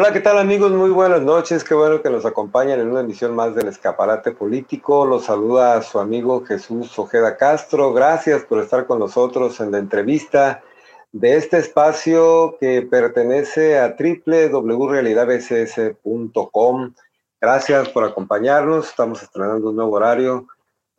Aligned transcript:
Hola, 0.00 0.14
¿qué 0.14 0.20
tal 0.20 0.38
amigos? 0.38 0.72
Muy 0.72 0.88
buenas 0.88 1.20
noches. 1.20 1.62
Qué 1.62 1.74
bueno 1.74 2.00
que 2.00 2.08
nos 2.08 2.24
acompañan 2.24 2.80
en 2.80 2.90
una 2.90 3.00
emisión 3.00 3.34
más 3.34 3.54
del 3.54 3.68
Escaparate 3.68 4.32
Político. 4.32 5.04
Los 5.04 5.26
saluda 5.26 5.82
su 5.82 5.98
amigo 5.98 6.42
Jesús 6.42 6.98
Ojeda 6.98 7.36
Castro. 7.36 7.92
Gracias 7.92 8.42
por 8.44 8.60
estar 8.60 8.86
con 8.86 8.98
nosotros 8.98 9.60
en 9.60 9.72
la 9.72 9.76
entrevista 9.76 10.62
de 11.12 11.36
este 11.36 11.58
espacio 11.58 12.56
que 12.58 12.80
pertenece 12.80 13.78
a 13.78 13.94
www.realidadbcs.com. 13.94 16.94
Gracias 17.38 17.90
por 17.90 18.04
acompañarnos. 18.04 18.88
Estamos 18.88 19.22
estrenando 19.22 19.68
un 19.68 19.76
nuevo 19.76 19.92
horario 19.92 20.46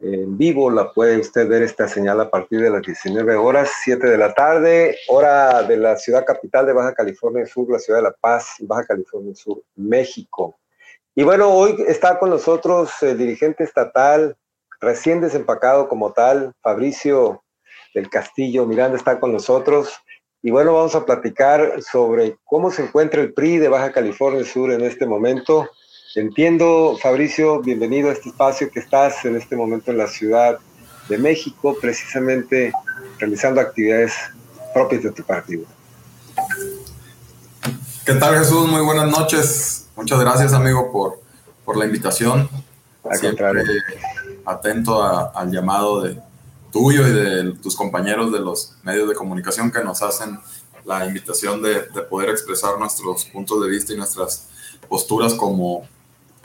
en 0.02 0.38
vivo. 0.38 0.70
La 0.70 0.91
puede 0.91 1.20
usted 1.20 1.48
ver 1.48 1.62
esta 1.62 1.88
señal 1.88 2.20
a 2.20 2.30
partir 2.30 2.62
de 2.62 2.70
las 2.70 2.81
19 2.81 3.36
horas, 3.36 3.72
7 3.84 4.08
de 4.08 4.17
la 4.17 4.34
tarde, 4.34 4.98
hora 5.08 5.64
de 5.64 5.78
la 5.78 5.98
ciudad 5.98 6.25
capital 6.25 6.66
de 6.66 6.73
Baja 6.73 6.94
California 6.94 7.45
Sur, 7.45 7.72
la 7.72 7.80
ciudad 7.80 8.00
de 8.00 8.03
La 8.03 8.16
Paz, 8.20 8.56
Baja 8.59 8.86
California 8.86 9.34
Sur, 9.36 9.62
México. 9.75 10.59
Y 11.16 11.23
bueno, 11.23 11.50
hoy 11.50 11.75
está 11.88 12.17
con 12.20 12.30
nosotros 12.30 12.92
el 13.02 13.17
dirigente 13.17 13.64
estatal, 13.64 14.38
recién 14.80 15.22
desempacado 15.22 15.88
como 15.88 16.14
tal, 16.14 16.53
Fabricio 16.62 17.44
del 17.94 18.09
Castillo 18.09 18.66
Miranda 18.66 18.97
está 18.97 19.20
con 19.20 19.34
nosotros. 19.34 19.94
Y 20.42 20.50
bueno, 20.50 20.73
vamos 20.73 20.95
a 20.95 21.06
platicar 21.06 21.81
sobre 21.84 22.38
cómo 22.45 22.72
se 22.72 22.84
encuentra 22.84 23.22
el 23.22 23.34
PRI 23.34 23.58
de 23.58 23.68
Baja 23.68 23.92
California 23.92 24.44
Sur 24.44 24.72
en 24.72 24.81
este 24.81 25.06
momento 25.06 25.70
Entiendo, 26.14 26.98
Fabricio, 27.02 27.62
bienvenido 27.62 28.09
a 28.09 28.12
este 28.12 28.30
espacio 28.30 28.70
que 28.70 28.81
estás 28.81 29.23
en 29.23 29.38
este 29.38 29.56
momento 29.56 29.92
en 29.92 29.98
la 29.98 30.08
Ciudad 30.08 30.59
de 31.08 31.18
México, 31.18 31.78
precisamente 31.80 32.73
realizando 33.18 33.62
actividades 33.62 34.14
propias 34.73 35.03
de 35.03 35.12
tu 35.12 35.23
partido. 35.23 35.64
¿Qué 38.06 38.14
tal 38.16 38.38
Jesús? 38.38 38.68
Muy 38.68 38.81
buenas 38.81 39.09
noches. 39.09 39.88
Muchas 39.95 40.20
gracias 40.20 40.52
amigo 40.52 40.92
por, 40.92 41.22
por 41.64 41.78
la 41.78 41.86
invitación. 41.86 42.50
Siempre 43.14 43.50
atento 44.46 45.02
al 45.34 45.50
llamado 45.50 46.02
de 46.02 46.20
tuyo 46.73 47.08
y 47.08 47.12
de 47.12 47.53
tus 47.62 47.78
compañeros 47.78 48.34
de 48.34 48.40
los 48.40 48.75
medios 48.84 49.08
de 49.08 49.16
comunicación 49.16 49.72
que 49.72 49.81
nos 49.81 50.02
hacen 50.02 50.40
la 50.84 51.06
invitación 51.06 51.62
de, 51.62 51.84
de 51.84 52.02
poder 52.02 52.31
expresar 52.31 52.78
nuestros 52.78 53.23
puntos 53.25 53.62
de 53.62 53.70
vista 53.70 53.94
y 53.94 53.98
nuestras 53.98 54.50
posturas 54.90 55.34
como 55.36 55.88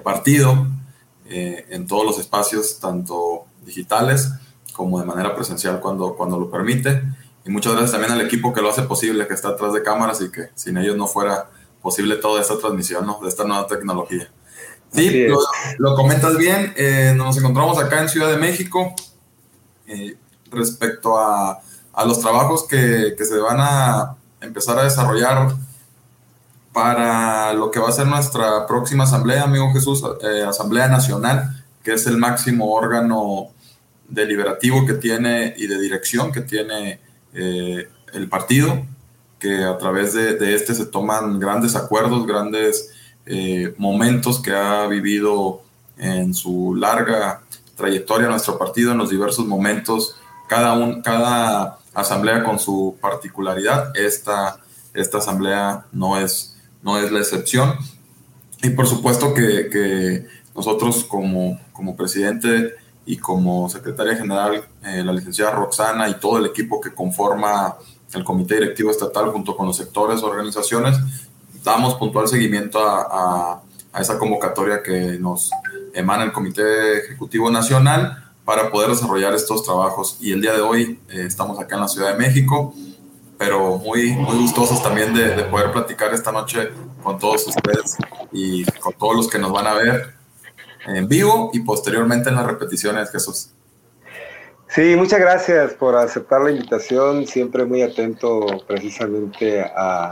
partido 0.02 0.66
eh, 1.28 1.66
en 1.70 1.86
todos 1.86 2.04
los 2.04 2.18
espacios, 2.18 2.78
tanto 2.78 3.46
digitales 3.64 4.30
como 4.72 5.00
de 5.00 5.06
manera 5.06 5.34
presencial 5.34 5.80
cuando, 5.80 6.14
cuando 6.14 6.38
lo 6.38 6.50
permite. 6.50 7.02
Y 7.44 7.50
muchas 7.50 7.72
gracias 7.72 7.92
también 7.92 8.12
al 8.12 8.20
equipo 8.20 8.52
que 8.52 8.60
lo 8.60 8.70
hace 8.70 8.82
posible, 8.82 9.26
que 9.26 9.34
está 9.34 9.48
atrás 9.48 9.72
de 9.72 9.82
cámaras 9.82 10.20
y 10.20 10.30
que 10.30 10.50
sin 10.54 10.76
ellos 10.76 10.96
no 10.96 11.06
fuera 11.06 11.50
posible 11.80 12.16
toda 12.16 12.40
esta 12.40 12.58
transmisión 12.58 13.06
¿no? 13.06 13.20
de 13.22 13.28
esta 13.28 13.44
nueva 13.44 13.66
tecnología. 13.66 14.30
Sí, 14.92 15.26
lo, 15.78 15.94
comentas 15.94 16.36
bien. 16.36 16.72
Eh, 16.76 17.12
nos 17.16 17.36
encontramos 17.36 17.78
acá 17.78 18.00
en 18.00 18.08
Ciudad 18.08 18.30
de 18.30 18.36
México 18.36 18.94
eh, 19.86 20.16
respecto 20.50 21.18
a, 21.18 21.60
a, 21.92 22.04
los 22.04 22.20
trabajos 22.20 22.66
que, 22.66 23.14
que 23.16 23.24
se 23.24 23.38
van 23.38 23.58
a 23.60 24.16
empezar 24.40 24.78
a 24.78 24.84
desarrollar 24.84 25.54
para 26.76 27.54
lo 27.54 27.70
que 27.70 27.80
va 27.80 27.88
a 27.88 27.92
ser 27.92 28.06
nuestra 28.06 28.66
próxima 28.66 29.04
asamblea, 29.04 29.44
amigo 29.44 29.72
Jesús, 29.72 30.04
eh, 30.20 30.44
Asamblea 30.46 30.88
Nacional, 30.88 31.64
que 31.82 31.94
es 31.94 32.06
el 32.06 32.18
máximo 32.18 32.70
órgano 32.70 33.48
deliberativo 34.06 34.84
que 34.84 34.92
tiene 34.92 35.54
y 35.56 35.68
de 35.68 35.80
dirección 35.80 36.32
que 36.32 36.42
tiene 36.42 37.00
eh, 37.32 37.88
el 38.12 38.28
partido, 38.28 38.84
que 39.38 39.64
a 39.64 39.78
través 39.78 40.12
de, 40.12 40.54
este 40.54 40.74
se 40.74 40.84
toman 40.84 41.40
grandes 41.40 41.76
acuerdos, 41.76 42.26
grandes 42.26 42.90
eh, 43.24 43.74
momentos 43.78 44.38
que 44.42 44.52
ha 44.52 44.86
vivido 44.86 45.62
en 45.96 46.34
su 46.34 46.74
larga 46.74 47.40
trayectoria 47.74 48.28
nuestro 48.28 48.58
partido 48.58 48.92
en 48.92 48.98
los 48.98 49.08
diversos 49.08 49.46
momentos, 49.46 50.16
cada, 50.46 50.74
un, 50.74 51.00
cada 51.00 51.78
asamblea 51.94 52.44
con 52.44 52.58
su 52.58 52.98
particularidad. 53.00 53.96
Esta, 53.96 54.58
esta 54.92 55.18
asamblea 55.18 55.86
no 55.90 56.18
es 56.20 56.52
no 56.82 56.98
es 56.98 57.10
la 57.12 57.20
excepción. 57.20 57.76
Y 58.62 58.70
por 58.70 58.86
supuesto 58.86 59.34
que, 59.34 60.26
nosotros 60.54 61.04
como, 61.04 61.60
como 61.72 61.96
presidente 61.96 62.74
y 63.04 63.18
como 63.18 63.68
secretaria 63.68 64.16
general, 64.16 64.66
eh, 64.84 65.02
la 65.04 65.12
licenciada 65.12 65.52
Roxana 65.52 66.08
y 66.08 66.14
todo 66.14 66.38
el 66.38 66.46
equipo 66.46 66.80
que 66.80 66.94
conforma 66.94 67.76
el 68.14 68.24
comité 68.24 68.54
directivo 68.54 68.90
estatal 68.90 69.28
junto 69.30 69.54
con 69.54 69.66
los 69.66 69.76
sectores, 69.76 70.22
organizaciones, 70.22 70.96
damos 71.62 71.94
puntual 71.96 72.26
seguimiento 72.26 72.78
a, 72.78 73.62
a, 73.92 74.00
esa 74.00 74.18
convocatoria 74.18 74.82
que 74.82 75.18
nos 75.18 75.50
emana 75.94 76.24
el 76.24 76.32
Comité 76.32 76.98
Ejecutivo 76.98 77.50
Nacional 77.50 78.24
para 78.44 78.70
poder 78.70 78.90
desarrollar 78.90 79.34
estos 79.34 79.64
trabajos. 79.64 80.18
Y 80.20 80.32
el 80.32 80.40
día 80.40 80.52
de 80.52 80.60
hoy 80.60 81.00
eh, 81.08 81.24
estamos 81.26 81.58
acá 81.58 81.76
en 81.76 81.80
la 81.80 81.88
Ciudad 81.88 82.12
de 82.12 82.18
México 82.18 82.74
pero 83.38 83.78
muy, 83.78 84.12
muy 84.12 84.38
gustosos 84.38 84.82
también 84.82 85.12
de, 85.14 85.44
poder 85.44 85.72
platicar 85.72 86.12
esta 86.14 86.32
noche 86.32 86.70
con 87.02 87.18
todos 87.18 87.46
ustedes 87.46 87.96
y 88.32 88.64
con 88.80 88.92
todos 88.94 89.16
los 89.16 89.28
que 89.28 89.38
nos 89.38 89.52
van 89.52 89.66
a 89.66 89.74
ver 89.74 90.14
en 90.86 91.08
vivo 91.08 91.50
y 91.52 91.60
posteriormente 91.60 92.28
en 92.28 92.36
las 92.36 92.46
repeticiones, 92.46 93.10
Jesús. 93.10 93.50
Sí, 94.68 94.94
muchas 94.96 95.20
gracias 95.20 95.74
por 95.74 95.94
aceptar 95.96 96.40
la 96.40 96.50
invitación, 96.50 97.26
siempre 97.26 97.64
muy 97.64 97.82
atento 97.82 98.46
precisamente 98.66 99.62
a, 99.62 100.10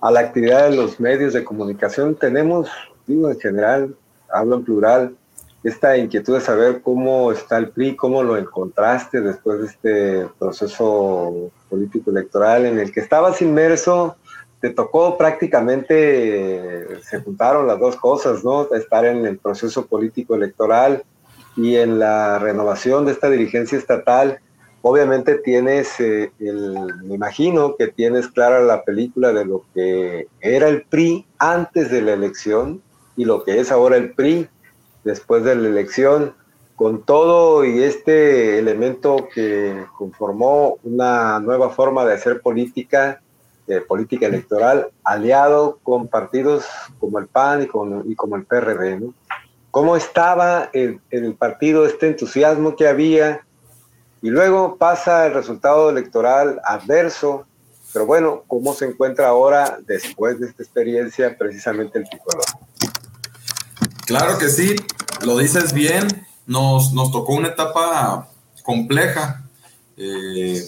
a 0.00 0.10
la 0.10 0.20
actividad 0.20 0.68
de 0.68 0.76
los 0.76 1.00
medios 1.00 1.32
de 1.32 1.44
comunicación. 1.44 2.14
Tenemos, 2.14 2.68
digo 3.06 3.30
en 3.30 3.40
general, 3.40 3.96
hablo 4.30 4.56
en 4.56 4.64
plural, 4.64 5.16
esta 5.64 5.96
inquietud 5.96 6.34
de 6.34 6.40
saber 6.42 6.82
cómo 6.82 7.32
está 7.32 7.56
el 7.56 7.70
PRI, 7.70 7.96
cómo 7.96 8.22
lo 8.22 8.36
encontraste 8.36 9.22
después 9.22 9.60
de 9.60 9.66
este 9.66 10.28
proceso 10.38 11.50
político 11.74 12.12
electoral 12.12 12.66
en 12.66 12.78
el 12.78 12.92
que 12.92 13.00
estabas 13.00 13.42
inmerso, 13.42 14.16
te 14.60 14.70
tocó 14.70 15.18
prácticamente, 15.18 17.00
se 17.02 17.20
juntaron 17.20 17.66
las 17.66 17.80
dos 17.80 17.96
cosas, 17.96 18.44
¿no? 18.44 18.72
Estar 18.72 19.04
en 19.04 19.26
el 19.26 19.38
proceso 19.38 19.86
político 19.86 20.36
electoral 20.36 21.02
y 21.56 21.76
en 21.76 21.98
la 21.98 22.38
renovación 22.38 23.04
de 23.04 23.12
esta 23.12 23.28
dirigencia 23.28 23.76
estatal. 23.76 24.38
Obviamente 24.82 25.34
tienes, 25.38 25.98
eh, 25.98 26.30
el, 26.38 26.76
me 27.02 27.16
imagino 27.16 27.74
que 27.76 27.88
tienes 27.88 28.28
clara 28.28 28.60
la 28.60 28.84
película 28.84 29.32
de 29.32 29.44
lo 29.44 29.64
que 29.74 30.28
era 30.40 30.68
el 30.68 30.82
PRI 30.82 31.26
antes 31.38 31.90
de 31.90 32.02
la 32.02 32.12
elección 32.12 32.80
y 33.16 33.24
lo 33.24 33.42
que 33.42 33.58
es 33.58 33.72
ahora 33.72 33.96
el 33.96 34.12
PRI 34.12 34.48
después 35.02 35.42
de 35.42 35.56
la 35.56 35.68
elección, 35.68 36.34
con 36.76 37.02
todo 37.02 37.64
y 37.64 37.82
este 37.82 38.58
elemento 38.58 39.28
que 39.32 39.84
conformó 39.96 40.78
una 40.82 41.38
nueva 41.40 41.70
forma 41.70 42.04
de 42.04 42.14
hacer 42.14 42.40
política, 42.40 43.20
de 43.66 43.80
política 43.80 44.26
electoral, 44.26 44.90
aliado 45.04 45.78
con 45.82 46.08
partidos 46.08 46.66
como 46.98 47.18
el 47.18 47.28
PAN 47.28 47.62
y, 47.62 47.66
con, 47.66 48.10
y 48.10 48.14
como 48.16 48.36
el 48.36 48.44
PRD. 48.44 49.00
¿no? 49.00 49.14
¿Cómo 49.70 49.96
estaba 49.96 50.70
en 50.72 51.00
el 51.10 51.34
partido 51.34 51.86
este 51.86 52.08
entusiasmo 52.08 52.76
que 52.76 52.88
había? 52.88 53.44
Y 54.20 54.30
luego 54.30 54.76
pasa 54.76 55.26
el 55.26 55.34
resultado 55.34 55.90
electoral 55.90 56.60
adverso, 56.64 57.46
pero 57.92 58.06
bueno, 58.06 58.42
¿cómo 58.48 58.74
se 58.74 58.86
encuentra 58.86 59.28
ahora 59.28 59.78
después 59.86 60.40
de 60.40 60.48
esta 60.48 60.62
experiencia 60.62 61.36
precisamente 61.38 61.98
el 61.98 62.08
tricolor? 62.08 62.44
Claro 64.06 64.38
que 64.38 64.48
sí, 64.48 64.76
lo 65.24 65.38
dices 65.38 65.72
bien, 65.72 66.08
nos, 66.46 66.92
nos 66.92 67.10
tocó 67.10 67.34
una 67.34 67.48
etapa 67.48 68.28
compleja, 68.62 69.44
eh, 69.96 70.62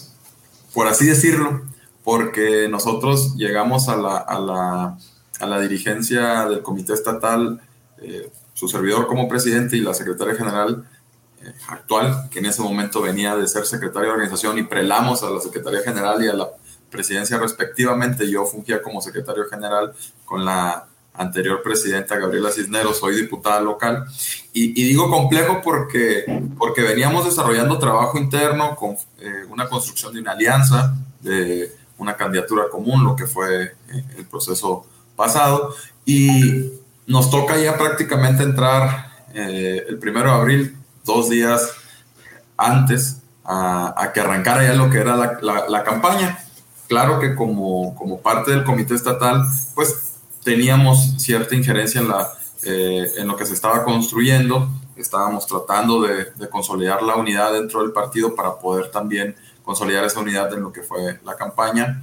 por 0.73 0.87
así 0.87 1.07
decirlo, 1.07 1.63
porque 2.05 2.69
nosotros 2.69 3.35
llegamos 3.37 3.89
a 3.89 3.97
la, 3.97 4.17
a 4.19 4.39
la, 4.39 4.99
a 5.41 5.47
la 5.47 5.61
dirigencia 5.61 6.47
del 6.47 6.63
comité 6.63 6.93
estatal, 6.93 7.61
eh, 7.99 8.31
su 8.55 8.69
servidor 8.69 9.07
como 9.07 9.29
presidente 9.29 9.77
y 9.77 9.81
la 9.81 9.95
secretaria 9.95 10.35
general 10.35 10.87
eh, 11.43 11.53
actual, 11.69 12.29
que 12.31 12.39
en 12.39 12.47
ese 12.47 12.63
momento 12.63 13.03
venía 13.03 13.37
de 13.37 13.47
ser 13.49 13.67
secretaria 13.67 14.09
de 14.09 14.13
organización 14.13 14.59
y 14.59 14.63
prelamos 14.63 15.23
a 15.23 15.31
la 15.31 15.41
secretaria 15.41 15.81
general 15.81 16.23
y 16.25 16.29
a 16.29 16.35
la 16.35 16.49
presidencia 16.91 17.39
respectivamente. 17.39 18.31
Yo 18.31 18.47
fungía 18.47 18.83
como 18.83 19.01
secretario 19.01 19.45
general 19.45 19.95
con 20.25 20.45
la 20.45 20.87
anterior 21.19 21.63
presidenta 21.63 22.17
Gabriela 22.17 22.51
Cisneros, 22.51 22.99
soy 22.99 23.17
diputada 23.17 23.61
local. 23.61 24.07
Y, 24.53 24.73
digo 24.73 25.11
complejo 25.11 25.61
porque, 25.63 26.25
porque 26.59 26.83
veníamos 26.83 27.25
desarrollando 27.25 27.79
trabajo 27.79 28.19
interno 28.19 28.75
con 28.77 28.97
eh, 29.19 29.45
una 29.49 29.69
construcción 29.69 30.15
de 30.15 30.21
una 30.21 30.33
alianza, 30.33 30.95
de 31.21 31.73
una 31.99 32.17
candidatura 32.17 32.65
común, 32.71 33.05
lo 33.05 33.17
que 33.17 33.27
fue 33.27 33.65
eh, 33.65 34.05
el 34.17 34.25
proceso 34.27 34.87
pasado. 35.15 35.75
Y 36.05 36.73
nos 37.07 37.31
toca 37.31 37.59
ya 37.59 37.77
prácticamente 37.77 38.43
entrar 38.43 39.11
eh, 39.35 39.85
el 39.89 39.99
primero 39.99 40.31
de 40.31 40.37
abril, 40.37 40.77
dos 41.05 41.29
días 41.29 41.73
antes 42.57 43.19
a, 43.45 44.11
que 44.13 44.21
arrancara 44.21 44.65
ya 44.65 44.75
lo 44.75 44.91
que 44.91 44.99
era 44.99 45.17
la, 45.17 45.39
la, 45.41 45.69
la 45.69 45.85
campaña. 45.85 46.39
Claro 46.89 47.19
que 47.21 47.35
como, 47.35 47.95
como 47.95 48.21
parte 48.21 48.53
del 48.53 48.65
comité 48.65 48.95
estatal, 48.95 49.45
pues 49.75 50.16
teníamos 50.47 51.15
cierta 51.19 51.57
injerencia 51.57 52.01
en, 52.01 52.09
la, 52.09 52.33
eh, 52.63 53.11
en 53.17 53.27
lo 53.27 53.37
que 53.37 53.45
se 53.45 53.53
estaba 53.53 53.83
construyendo, 53.83 54.69
estábamos 54.95 55.45
tratando 55.45 56.03
de, 56.03 56.27
de, 56.37 56.49
consolidar 56.49 57.03
la 57.03 57.17
unidad 57.17 57.53
dentro 57.53 57.83
del 57.83 57.91
partido 57.91 58.33
para 58.37 58.55
poder 58.55 58.93
también 58.93 59.35
consolidar 59.65 60.05
esa 60.05 60.21
unidad 60.21 60.55
en 60.55 60.63
lo 60.63 60.73
que 60.73 60.83
fue 60.83 61.19
la 61.25 61.35
campaña. 61.35 62.01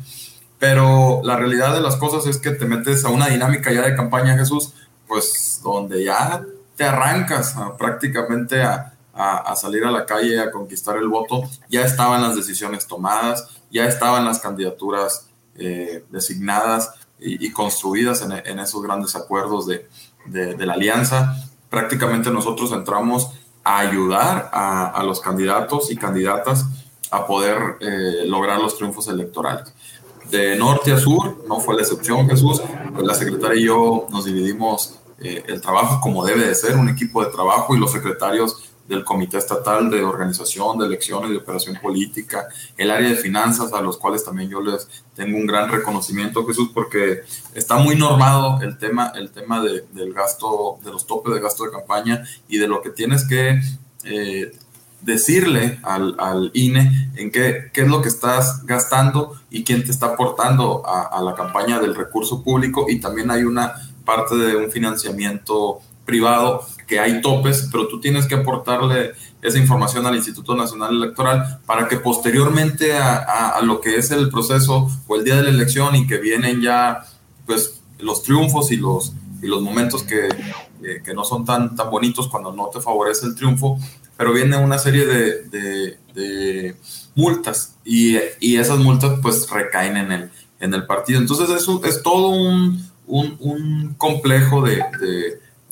Pero 0.59 1.21
la 1.23 1.37
realidad 1.37 1.73
de 1.73 1.79
las 1.79 1.95
cosas 1.95 2.27
es 2.27 2.37
que 2.37 2.51
te 2.51 2.65
metes 2.65 3.05
a 3.05 3.09
una 3.11 3.29
dinámica 3.29 3.71
ya 3.71 3.83
de 3.83 3.95
campaña, 3.95 4.37
Jesús, 4.37 4.73
pues 5.07 5.61
donde 5.63 6.03
ya 6.03 6.43
te 6.75 6.83
arrancas 6.83 7.55
prácticamente 7.77 8.61
a, 8.61 8.93
a, 9.13 9.55
salir 9.55 9.85
a 9.85 9.91
la 9.91 10.05
calle 10.05 10.41
a 10.41 10.51
conquistar 10.51 10.97
el 10.97 11.07
voto, 11.07 11.49
ya 11.69 11.85
estaban 11.85 12.21
las 12.21 12.35
decisiones 12.35 12.87
tomadas, 12.87 13.47
ya 13.71 13.85
estaban 13.85 14.25
las 14.25 14.39
candidaturas 14.39 15.29
eh, 15.55 16.03
designadas 16.09 16.91
y, 17.23 17.51
construidas 17.51 18.21
en, 18.21 18.31
en, 18.31 18.59
esos 18.59 18.83
grandes 18.83 19.15
acuerdos 19.15 19.65
de, 19.67 19.87
de, 20.25 20.65
la 20.65 20.73
alianza. 20.73 21.35
Prácticamente 21.69 22.29
nosotros 22.29 22.71
entramos 22.71 23.31
a 23.63 23.79
ayudar 23.79 24.49
a, 24.51 24.87
a 24.87 25.03
los 25.03 25.19
candidatos 25.19 25.89
y 25.91 25.95
candidatas 25.95 26.65
a 27.11 27.25
poder 27.27 27.77
eh, 27.79 28.25
lograr 28.25 28.59
los 28.59 28.75
triunfos 28.75 29.07
electorales. 29.07 29.73
De 30.29 30.55
norte 30.55 30.91
a 30.91 30.97
sur, 30.97 31.45
no 31.47 31.59
fue 31.59 31.75
la 31.75 31.81
excepción, 31.81 32.27
Jesús. 32.27 32.61
Pues 32.93 33.05
la 33.05 33.13
secretaria 33.13 33.61
y 33.61 33.65
yo 33.65 34.07
nos 34.09 34.25
dividimos 34.25 34.95
eh, 35.19 35.43
el 35.47 35.61
trabajo 35.61 36.01
como 36.01 36.25
debe 36.25 36.47
de 36.47 36.55
ser, 36.55 36.75
un 36.75 36.89
equipo 36.89 37.23
de 37.23 37.31
trabajo 37.31 37.75
y 37.75 37.79
los 37.79 37.91
secretarios 37.91 38.72
del 38.87 39.03
Comité 39.03 39.37
Estatal 39.37 39.89
de 39.89 40.03
Organización 40.03 40.77
de 40.77 40.85
Elecciones 40.85 41.31
y 41.31 41.35
Operación 41.35 41.77
Política, 41.81 42.47
el 42.77 42.91
área 42.91 43.09
de 43.09 43.15
finanzas, 43.15 43.71
a 43.73 43.81
los 43.81 43.97
cuales 43.97 44.25
también 44.25 44.49
yo 44.49 44.61
les 44.61 44.87
tengo 45.15 45.37
un 45.37 45.47
gran 45.47 45.69
reconocimiento, 45.69 46.45
Jesús, 46.45 46.69
porque 46.73 47.21
está 47.53 47.77
muy 47.77 47.95
normado 47.95 48.61
el 48.61 48.77
tema, 48.77 49.13
el 49.15 49.31
tema 49.31 49.61
de, 49.61 49.85
del 49.93 50.13
gasto, 50.13 50.79
de 50.83 50.91
los 50.91 51.07
topes 51.07 51.33
de 51.33 51.39
gasto 51.39 51.63
de 51.63 51.71
campaña 51.71 52.23
y 52.47 52.57
de 52.57 52.67
lo 52.67 52.81
que 52.81 52.89
tienes 52.89 53.25
que 53.27 53.61
eh, 54.03 54.51
decirle 55.01 55.79
al, 55.83 56.15
al, 56.17 56.51
INE 56.53 57.11
en 57.15 57.31
qué, 57.31 57.69
qué 57.73 57.81
es 57.81 57.87
lo 57.87 58.01
que 58.01 58.09
estás 58.09 58.65
gastando 58.65 59.39
y 59.49 59.63
quién 59.63 59.83
te 59.83 59.91
está 59.91 60.07
aportando 60.07 60.85
a, 60.85 61.03
a 61.03 61.21
la 61.21 61.35
campaña 61.35 61.79
del 61.79 61.95
recurso 61.95 62.43
público. 62.43 62.85
Y 62.89 62.99
también 62.99 63.29
hay 63.31 63.43
una 63.43 63.73
parte 64.05 64.35
de 64.35 64.55
un 64.55 64.71
financiamiento 64.71 65.81
privado 66.05 66.65
que 66.87 66.99
hay 66.99 67.21
topes, 67.21 67.69
pero 67.71 67.87
tú 67.87 67.99
tienes 67.99 68.25
que 68.25 68.35
aportarle 68.35 69.13
esa 69.41 69.57
información 69.57 70.05
al 70.05 70.15
Instituto 70.15 70.55
Nacional 70.55 70.95
Electoral 70.95 71.59
para 71.65 71.87
que 71.87 71.97
posteriormente 71.97 72.93
a, 72.97 73.59
lo 73.63 73.81
que 73.81 73.95
es 73.95 74.11
el 74.11 74.29
proceso 74.29 74.89
o 75.07 75.15
el 75.15 75.23
día 75.23 75.37
de 75.37 75.43
la 75.43 75.49
elección 75.49 75.95
y 75.95 76.07
que 76.07 76.17
vienen 76.17 76.61
ya 76.61 77.05
pues 77.45 77.81
los 77.99 78.23
triunfos 78.23 78.71
y 78.71 78.77
los, 78.77 79.13
y 79.41 79.47
los 79.47 79.61
momentos 79.61 80.03
que, 80.03 80.29
que 81.03 81.13
no 81.13 81.23
son 81.23 81.45
tan, 81.45 81.75
tan 81.75 81.89
bonitos 81.89 82.27
cuando 82.27 82.51
no 82.53 82.67
te 82.67 82.81
favorece 82.81 83.25
el 83.25 83.35
triunfo, 83.35 83.79
pero 84.17 84.33
viene 84.33 84.57
una 84.57 84.77
serie 84.77 85.05
de, 85.05 85.97
de, 86.13 86.75
multas 87.15 87.75
y, 87.85 88.17
y, 88.39 88.57
esas 88.57 88.79
multas 88.79 89.19
pues 89.21 89.47
recaen 89.49 89.97
en 89.97 90.11
el, 90.11 90.31
en 90.59 90.73
el 90.73 90.85
partido. 90.85 91.19
Entonces 91.19 91.49
eso 91.49 91.81
es 91.83 92.01
todo 92.01 92.29
un, 92.29 92.83
un, 93.07 93.95
complejo 93.97 94.61
de, 94.61 94.83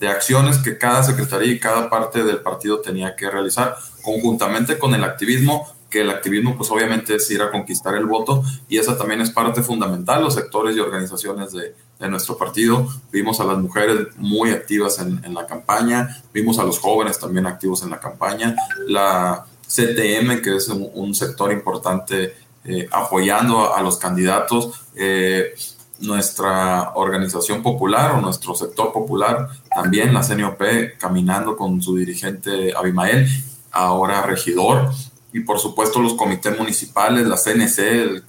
acciones 0.08 0.58
que 0.58 0.78
cada 0.78 1.04
secretaría 1.04 1.54
y 1.54 1.60
cada 1.60 1.90
parte 1.90 2.24
del 2.24 2.40
partido 2.40 2.80
tenía 2.80 3.16
que 3.16 3.30
realizar 3.30 3.76
conjuntamente 4.02 4.80
con 4.80 4.94
el 4.96 5.04
activismo, 5.04 5.74
que 5.90 6.02
el 6.02 6.10
activismo 6.10 6.56
pues 6.58 6.72
obviamente 6.72 7.16
es 7.16 7.30
ir 7.32 7.42
a 7.42 7.52
conquistar 7.52 7.96
el 7.96 8.06
voto 8.06 8.44
y 8.70 8.78
esa 8.78 8.98
también 8.98 9.22
es 9.22 9.30
parte 9.30 9.62
fundamental, 9.62 10.24
los 10.24 10.34
sectores 10.34 10.76
y 10.76 10.80
organizaciones 10.80 11.52
de, 11.52 11.76
de 12.00 12.10
nuestro 12.10 12.38
partido. 12.38 12.88
Vimos 13.12 13.40
a 13.40 13.44
las 13.44 13.58
mujeres 13.58 14.08
muy 14.18 14.52
activas 14.52 15.00
en, 15.00 15.24
en, 15.24 15.34
la 15.34 15.46
campaña, 15.46 16.24
vimos 16.34 16.60
a 16.60 16.64
los 16.64 16.80
jóvenes 16.80 17.20
también 17.20 17.46
activos 17.46 17.84
en 17.84 17.90
la 17.90 18.00
campaña, 18.00 18.56
la 18.88 19.46
CTM, 19.68 20.42
que 20.42 20.56
es 20.56 20.68
un, 20.70 20.90
un 20.94 21.16
sector 21.16 21.52
importante 21.52 22.34
eh, 22.64 22.88
apoyando 22.92 23.74
a, 23.74 23.82
los 23.82 23.98
candidatos. 23.98 24.82
Eh, 24.96 25.56
nuestra 26.02 26.92
organización 26.96 27.62
popular 27.62 28.12
o 28.12 28.22
nuestro 28.22 28.56
sector 28.56 28.92
popular, 28.92 29.50
también 29.74 30.14
la 30.14 30.22
CNOP 30.22 30.62
caminando 30.98 31.56
con 31.56 31.82
su 31.82 31.96
dirigente 31.96 32.74
Abimael, 32.76 33.28
ahora 33.72 34.24
regidor, 34.24 34.92
y 35.34 35.42
por 35.42 35.60
supuesto 35.60 36.02
los 36.02 36.16
comités 36.16 36.58
municipales, 36.58 37.28
la 37.28 37.38
CNC, 37.38 37.80
el, 37.80 38.24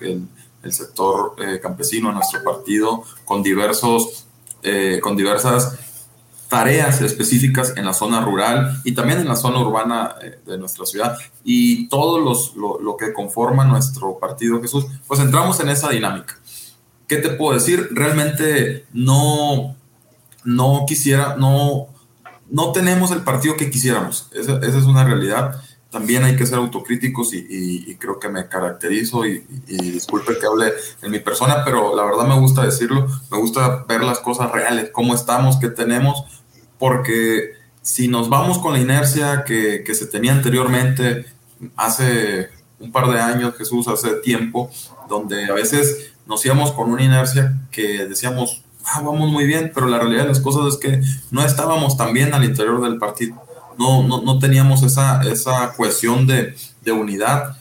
el, 0.62 0.72
sector 0.72 1.34
eh, 1.38 1.58
campesino 1.60 2.12
nuestro 2.12 2.44
partido, 2.44 3.02
con, 3.24 3.42
diversos, 3.42 4.26
eh, 4.62 5.00
con 5.02 5.16
diversas 5.16 5.76
tareas 6.48 7.00
específicas 7.00 7.72
en 7.76 7.86
la 7.86 7.94
zona 7.94 8.20
rural 8.20 8.80
y 8.84 8.92
también 8.92 9.19
en 9.19 9.26
la 9.26 9.34
zona 9.34 9.58
urbana 9.58 10.14
eh, 10.22 10.38
de 10.46 10.58
nuestra 10.58 10.86
ciudad. 10.86 11.16
Y 11.42 11.88
todo 11.88 12.20
los, 12.20 12.54
lo, 12.54 12.78
lo 12.78 12.96
que 12.96 13.12
conforma 13.12 13.64
nuestro 13.64 14.19
partido 14.19 14.60
Jesús, 14.60 14.86
pues 15.08 15.19
entramos 15.19 15.58
en 15.58 15.70
esa 15.70 15.88
dinámica 15.88 16.36
¿qué 17.12 17.18
te 17.18 17.28
puedo 17.28 17.52
decir? 17.52 17.90
Realmente 17.90 18.86
no, 18.94 19.76
no 20.44 20.86
quisiera, 20.88 21.36
no, 21.36 21.88
no 22.48 22.72
tenemos 22.72 23.10
el 23.10 23.20
partido 23.20 23.54
que 23.54 23.70
quisiéramos. 23.70 24.30
Esa, 24.32 24.56
esa 24.56 24.78
es 24.78 24.84
una 24.84 25.04
realidad. 25.04 25.60
También 25.90 26.24
hay 26.24 26.36
que 26.36 26.46
ser 26.46 26.56
autocríticos 26.56 27.34
y, 27.34 27.94
creo 27.96 28.19
que 28.19 28.31
me 28.31 28.48
caracterizo 28.48 29.26
y, 29.26 29.44
y, 29.66 29.90
disculpe 29.90 30.38
que 30.38 30.46
hable 30.46 30.72
en 31.02 31.10
mi 31.10 31.19
persona, 31.19 31.62
pero 31.66 31.94
la 31.94 32.02
verdad 32.04 32.26
me 32.26 32.38
gusta 32.38 32.64
decirlo, 32.64 33.06
me 33.31 33.36
gusta 33.36 33.84
ver 33.86 34.02
las 34.02 34.20
cosas 34.20 34.50
reales, 34.50 34.88
cómo 34.90 35.14
estamos, 35.14 35.58
qué 35.58 35.69
tenemos, 35.69 36.24
porque 36.78 37.52
si 37.82 38.08
nos 38.08 38.31
vamos 38.31 38.56
con 38.56 38.72
la 38.72 38.78
inercia 38.78 39.44
que, 39.44 39.84
que 39.84 39.94
se 39.94 40.06
tenía 40.06 40.32
anteriormente, 40.32 41.26
hace 41.76 42.48
un 42.81 42.90
par 42.90 43.10
de 43.10 43.20
años, 43.20 43.54
Jesús, 43.58 43.86
hace 43.86 44.14
tiempo, 44.22 44.70
donde 45.10 45.44
a 45.44 45.52
veces 45.52 46.11
nos 46.26 46.44
íbamos 46.44 46.72
con 46.72 46.91
una 46.91 47.02
inercia 47.02 47.58
que 47.70 48.06
decíamos, 48.06 48.62
ah, 48.84 49.00
vamos 49.02 49.31
muy 49.31 49.46
bien, 49.46 49.72
pero 49.74 49.86
la 49.86 49.98
realidad 49.98 50.22
de 50.22 50.29
las 50.29 50.41
cosas 50.41 50.74
es 50.74 50.76
que 50.79 51.02
no 51.31 51.44
estábamos 51.44 51.96
tan 51.96 52.12
bien 52.12 52.34
al 52.34 52.44
interior 52.44 52.81
del 52.82 52.98
partido. 52.98 53.43
No, 53.79 54.02
no, 54.02 54.22
no 54.22 54.38
teníamos 54.38 54.82
esa, 54.82 55.22
esa 55.22 55.72
cohesión 55.74 56.26
de, 56.26 56.55
de 56.82 56.93
unidad. 56.93 57.56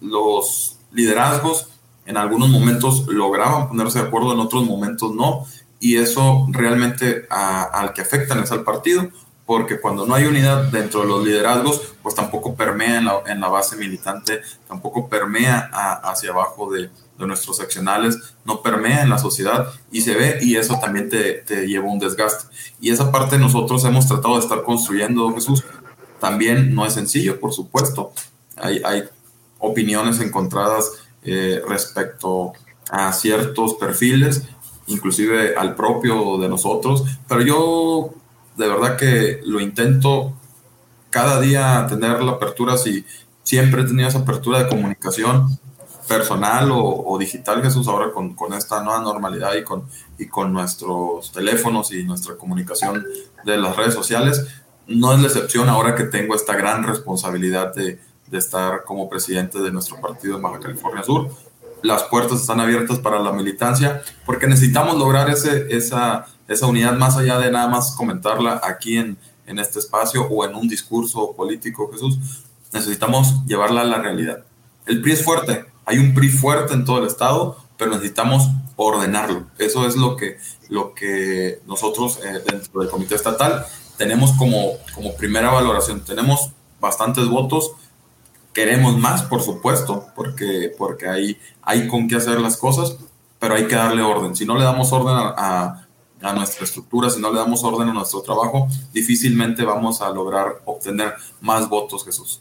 Los 0.00 0.76
liderazgos 0.92 1.68
en 2.06 2.16
algunos 2.16 2.48
momentos 2.48 3.06
lograban 3.08 3.68
ponerse 3.68 4.00
de 4.00 4.06
acuerdo, 4.06 4.32
en 4.32 4.40
otros 4.40 4.64
momentos 4.64 5.12
no. 5.14 5.44
Y 5.80 5.96
eso 5.96 6.46
realmente 6.50 7.26
a, 7.30 7.64
al 7.64 7.92
que 7.92 8.02
afectan 8.02 8.38
es 8.38 8.52
al 8.52 8.62
partido, 8.62 9.08
porque 9.44 9.80
cuando 9.80 10.06
no 10.06 10.14
hay 10.14 10.24
unidad 10.24 10.64
dentro 10.64 11.00
de 11.00 11.06
los 11.06 11.24
liderazgos, 11.24 11.94
pues 12.02 12.14
tampoco 12.14 12.54
permea 12.54 12.98
en 12.98 13.04
la, 13.04 13.20
en 13.26 13.40
la 13.40 13.48
base 13.48 13.76
militante, 13.76 14.40
tampoco 14.66 15.08
permea 15.08 15.68
a, 15.72 16.10
hacia 16.10 16.30
abajo 16.30 16.72
de, 16.72 16.90
de 17.18 17.26
nuestros 17.26 17.56
seccionales 17.56 18.18
no 18.44 18.62
permea 18.62 19.02
en 19.02 19.10
la 19.10 19.18
sociedad 19.18 19.72
y 19.90 20.02
se 20.02 20.14
ve 20.14 20.38
y 20.42 20.56
eso 20.56 20.78
también 20.80 21.08
te, 21.08 21.34
te, 21.34 21.66
lleva 21.66 21.86
un 21.86 21.98
desgaste. 21.98 22.46
Y 22.80 22.90
esa 22.90 23.10
parte 23.10 23.38
nosotros 23.38 23.84
hemos 23.84 24.06
tratado 24.06 24.34
de 24.34 24.40
estar 24.40 24.62
construyendo, 24.62 25.32
Jesús. 25.34 25.64
También 26.20 26.74
no 26.74 26.86
es 26.86 26.94
sencillo, 26.94 27.40
por 27.40 27.52
supuesto. 27.52 28.12
Hay, 28.56 28.80
hay 28.84 29.04
opiniones 29.58 30.20
encontradas 30.20 30.92
eh, 31.22 31.62
respecto 31.66 32.52
a 32.90 33.12
ciertos 33.12 33.74
perfiles, 33.74 34.42
inclusive 34.86 35.56
al 35.56 35.74
propio 35.74 36.38
de 36.38 36.48
nosotros, 36.48 37.04
pero 37.28 37.40
yo 37.42 38.10
de 38.56 38.68
verdad 38.68 38.96
que 38.96 39.40
lo 39.44 39.60
intento 39.60 40.34
cada 41.10 41.40
día 41.40 41.86
tener 41.88 42.22
la 42.22 42.32
apertura, 42.32 42.76
si 42.76 43.04
siempre 43.42 43.82
he 43.82 43.84
tenido 43.84 44.08
esa 44.08 44.18
apertura 44.18 44.62
de 44.62 44.68
comunicación 44.68 45.58
personal 46.06 46.70
o, 46.70 47.04
o, 47.06 47.18
digital, 47.18 47.62
Jesús, 47.62 47.88
ahora 47.88 48.12
con, 48.12 48.34
con, 48.34 48.52
esta 48.52 48.82
nueva 48.82 49.00
normalidad 49.00 49.54
y 49.54 49.64
con, 49.64 49.84
y 50.18 50.26
con 50.26 50.52
nuestros 50.52 51.32
teléfonos 51.32 51.92
y 51.92 52.04
nuestra 52.04 52.36
comunicación 52.36 53.04
de 53.44 53.56
las 53.56 53.76
redes 53.76 53.94
sociales, 53.94 54.46
no 54.86 55.12
es 55.12 55.20
la 55.20 55.26
excepción 55.26 55.68
ahora 55.68 55.94
que 55.94 56.04
tengo 56.04 56.34
esta 56.34 56.54
gran 56.54 56.84
responsabilidad 56.84 57.74
de, 57.74 57.98
de 58.28 58.38
estar 58.38 58.84
como 58.84 59.08
presidente 59.08 59.58
de 59.60 59.70
nuestro 59.70 60.00
partido 60.00 60.36
en 60.36 60.42
Baja 60.42 60.60
California 60.60 61.02
Sur. 61.02 61.30
Las 61.82 62.04
puertas 62.04 62.40
están 62.40 62.60
abiertas 62.60 62.98
para 62.98 63.20
la 63.20 63.32
militancia 63.32 64.02
porque 64.24 64.46
necesitamos 64.46 64.96
lograr 64.96 65.30
ese, 65.30 65.66
esa, 65.76 66.26
esa 66.48 66.66
unidad 66.66 66.96
más 66.96 67.16
allá 67.16 67.38
de 67.38 67.50
nada 67.50 67.68
más 67.68 67.94
comentarla 67.96 68.60
aquí 68.64 68.96
en, 68.96 69.18
en 69.46 69.58
este 69.58 69.78
espacio 69.78 70.26
o 70.26 70.44
en 70.44 70.54
un 70.54 70.68
discurso 70.68 71.34
político, 71.36 71.90
Jesús. 71.92 72.18
Necesitamos 72.72 73.44
llevarla 73.46 73.82
a 73.82 73.84
la 73.84 73.98
realidad. 73.98 74.44
El 74.86 75.00
PRI 75.00 75.12
es 75.12 75.24
fuerte, 75.24 75.66
hay 75.86 75.98
un 75.98 76.14
PRI 76.14 76.28
fuerte 76.28 76.74
en 76.74 76.84
todo 76.84 76.98
el 76.98 77.06
estado, 77.06 77.56
pero 77.78 77.92
necesitamos 77.92 78.48
ordenarlo. 78.74 79.46
Eso 79.56 79.86
es 79.86 79.96
lo 79.96 80.16
que, 80.16 80.38
lo 80.68 80.94
que 80.94 81.60
nosotros 81.66 82.18
eh, 82.24 82.42
dentro 82.44 82.80
del 82.80 82.90
comité 82.90 83.14
estatal 83.14 83.64
tenemos 83.96 84.32
como, 84.32 84.72
como 84.94 85.14
primera 85.14 85.50
valoración. 85.50 86.00
Tenemos 86.04 86.50
bastantes 86.80 87.28
votos, 87.28 87.72
queremos 88.52 88.98
más, 88.98 89.22
por 89.22 89.42
supuesto, 89.42 90.06
porque, 90.14 90.74
porque 90.76 91.08
hay, 91.08 91.38
hay 91.62 91.88
con 91.88 92.08
qué 92.08 92.16
hacer 92.16 92.40
las 92.40 92.56
cosas, 92.56 92.96
pero 93.38 93.54
hay 93.54 93.66
que 93.68 93.76
darle 93.76 94.02
orden. 94.02 94.34
Si 94.34 94.44
no 94.44 94.56
le 94.56 94.64
damos 94.64 94.92
orden 94.92 95.14
a, 95.14 95.34
a, 95.36 95.86
a 96.20 96.32
nuestra 96.32 96.64
estructura, 96.64 97.10
si 97.10 97.20
no 97.20 97.32
le 97.32 97.38
damos 97.38 97.62
orden 97.62 97.88
a 97.88 97.92
nuestro 97.92 98.22
trabajo, 98.22 98.68
difícilmente 98.92 99.64
vamos 99.64 100.02
a 100.02 100.10
lograr 100.10 100.62
obtener 100.64 101.14
más 101.40 101.68
votos, 101.68 102.04
Jesús. 102.04 102.40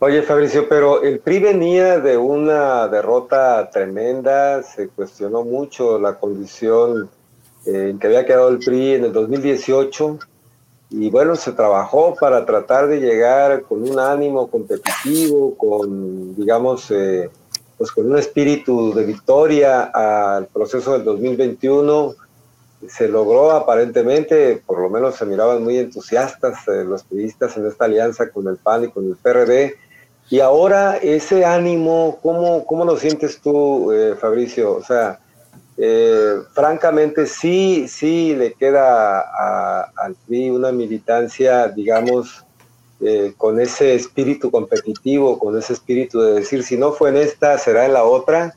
Oye, 0.00 0.22
Fabricio, 0.22 0.68
pero 0.68 1.02
el 1.02 1.20
PRI 1.20 1.38
venía 1.38 2.00
de 2.00 2.16
una 2.16 2.88
derrota 2.88 3.70
tremenda, 3.70 4.62
se 4.62 4.88
cuestionó 4.88 5.44
mucho 5.44 5.98
la 5.98 6.18
condición 6.18 7.08
eh, 7.64 7.90
en 7.90 7.98
que 7.98 8.08
había 8.08 8.26
quedado 8.26 8.48
el 8.48 8.58
PRI 8.58 8.94
en 8.94 9.04
el 9.04 9.12
2018 9.12 10.18
y 10.90 11.10
bueno, 11.10 11.36
se 11.36 11.52
trabajó 11.52 12.14
para 12.14 12.44
tratar 12.44 12.88
de 12.88 13.00
llegar 13.00 13.62
con 13.62 13.88
un 13.88 13.98
ánimo 13.98 14.48
competitivo, 14.48 15.56
con, 15.56 16.34
digamos, 16.34 16.90
eh, 16.90 17.30
pues 17.78 17.90
con 17.92 18.10
un 18.10 18.18
espíritu 18.18 18.92
de 18.92 19.04
victoria 19.04 19.84
al 19.84 20.46
proceso 20.48 20.92
del 20.92 21.04
2021 21.04 22.14
se 22.88 23.08
logró 23.08 23.52
aparentemente, 23.52 24.62
por 24.66 24.80
lo 24.80 24.90
menos 24.90 25.16
se 25.16 25.24
miraban 25.24 25.62
muy 25.62 25.78
entusiastas 25.78 26.66
eh, 26.68 26.84
los 26.84 27.02
periodistas 27.04 27.56
en 27.56 27.66
esta 27.66 27.86
alianza 27.86 28.30
con 28.30 28.46
el 28.48 28.56
PAN 28.56 28.84
y 28.84 28.88
con 28.88 29.06
el 29.06 29.16
PRD. 29.16 29.76
Y 30.30 30.40
ahora 30.40 30.96
ese 30.96 31.44
ánimo, 31.44 32.18
¿cómo, 32.22 32.64
cómo 32.66 32.84
lo 32.84 32.96
sientes 32.96 33.40
tú, 33.40 33.92
eh, 33.92 34.14
Fabricio? 34.18 34.74
O 34.74 34.82
sea, 34.82 35.20
eh, 35.76 36.38
francamente 36.52 37.26
sí, 37.26 37.86
sí 37.88 38.34
le 38.34 38.54
queda 38.54 39.20
al 39.96 40.14
PRI 40.26 40.50
una 40.50 40.72
militancia, 40.72 41.68
digamos, 41.68 42.44
con 43.36 43.60
ese 43.60 43.94
espíritu 43.94 44.50
competitivo, 44.50 45.38
con 45.38 45.58
ese 45.58 45.74
espíritu 45.74 46.22
de 46.22 46.34
decir, 46.34 46.62
si 46.62 46.78
no 46.78 46.92
fue 46.92 47.10
en 47.10 47.18
esta, 47.18 47.58
será 47.58 47.84
en 47.84 47.92
la 47.92 48.04
otra 48.04 48.54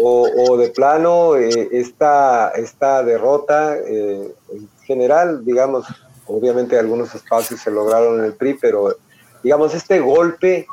o, 0.00 0.56
de 0.56 0.70
plano 0.70 1.36
eh, 1.36 1.68
esta, 1.72 2.50
esta 2.50 3.02
derrota 3.02 3.76
eh, 3.76 4.34
en 4.52 4.68
general, 4.84 5.44
digamos, 5.44 5.86
obviamente 6.26 6.78
algunos 6.78 7.14
espacios 7.14 7.60
se 7.60 7.70
lograron 7.70 8.18
en 8.20 8.26
el 8.26 8.34
PRI, 8.34 8.54
pero 8.54 8.96
digamos 9.42 9.74
este 9.74 10.00
golpe 10.00 10.66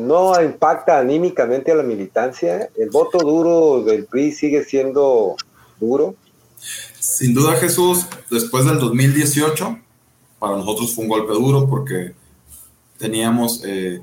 no 0.00 0.40
impacta 0.42 0.98
anímicamente 0.98 1.72
a 1.72 1.76
la 1.76 1.82
militancia, 1.82 2.68
el 2.76 2.90
voto 2.90 3.18
duro 3.18 3.82
del 3.82 4.06
PRI 4.06 4.32
sigue 4.32 4.64
siendo 4.64 5.36
duro. 5.80 6.14
Sin 6.98 7.34
duda 7.34 7.56
Jesús, 7.56 8.06
después 8.30 8.64
del 8.64 8.78
2018, 8.78 9.78
para 10.38 10.56
nosotros 10.56 10.94
fue 10.94 11.04
un 11.04 11.10
golpe 11.10 11.32
duro 11.32 11.68
porque 11.68 12.14
teníamos... 12.98 13.62
Eh, 13.64 14.02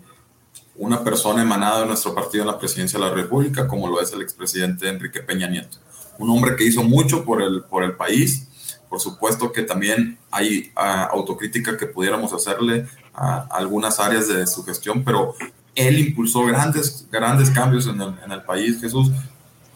una 0.76 1.04
persona 1.04 1.42
emanada 1.42 1.82
de 1.82 1.86
nuestro 1.88 2.16
partido 2.16 2.44
en 2.44 2.48
la 2.48 2.58
presidencia 2.58 3.00
de 3.00 3.06
la 3.06 3.14
República, 3.14 3.68
como 3.68 3.88
lo 3.88 4.02
es 4.02 4.12
el 4.14 4.22
expresidente 4.22 4.90
Enrique 4.90 5.22
Peña 5.22 5.48
Nieto. 5.48 5.78
Un 6.18 6.30
hombre 6.30 6.56
que 6.56 6.64
hizo 6.64 6.84
mucho 6.84 7.24
por 7.24 7.42
el, 7.42 7.64
por 7.64 7.84
el 7.84 7.96
país. 7.96 8.48
Por 8.90 9.00
supuesto 9.00 9.52
que 9.52 9.64
también 9.64 10.20
hay 10.32 10.72
ah, 10.76 11.10
autocrítica 11.12 11.78
que 11.78 11.88
pudiéramos 11.88 12.34
hacerle 12.34 12.88
a 13.14 13.48
algunas 13.52 14.00
áreas 14.00 14.28
de 14.28 14.46
su 14.48 14.64
gestión, 14.64 15.04
pero 15.04 15.36
él 15.76 16.00
impulsó 16.00 16.46
grandes, 16.46 17.08
grandes 17.12 17.50
cambios 17.50 17.88
en 17.88 18.02
el, 18.02 18.16
en 18.24 18.32
el 18.32 18.44
país, 18.44 18.80
Jesús. 18.80 19.12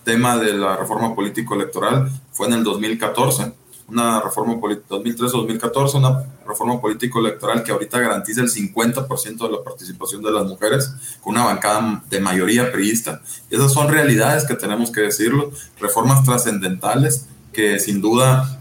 Tema 0.04 0.38
de 0.38 0.54
la 0.54 0.78
reforma 0.78 1.14
político-electoral 1.14 2.10
fue 2.32 2.48
en 2.48 2.54
el 2.54 2.64
2014 2.64 3.54
una 3.88 4.20
reforma 4.20 4.56
2003-2014, 4.56 5.96
una 5.96 6.26
reforma 6.46 6.80
político-electoral 6.82 7.64
que 7.64 7.72
ahorita 7.72 8.00
garantiza 8.00 8.42
el 8.42 8.50
50% 8.50 9.38
de 9.38 9.52
la 9.52 9.64
participación 9.64 10.22
de 10.22 10.32
las 10.32 10.46
mujeres, 10.46 10.94
con 11.22 11.36
una 11.36 11.46
bancada 11.46 12.04
de 12.10 12.20
mayoría 12.20 12.72
priista. 12.72 13.22
esas 13.50 13.72
son 13.72 13.88
realidades 13.90 14.46
que 14.46 14.56
tenemos 14.56 14.92
que 14.92 15.02
decirlo, 15.02 15.52
reformas 15.80 16.24
trascendentales 16.24 17.28
que 17.54 17.80
sin 17.80 18.02
duda 18.02 18.60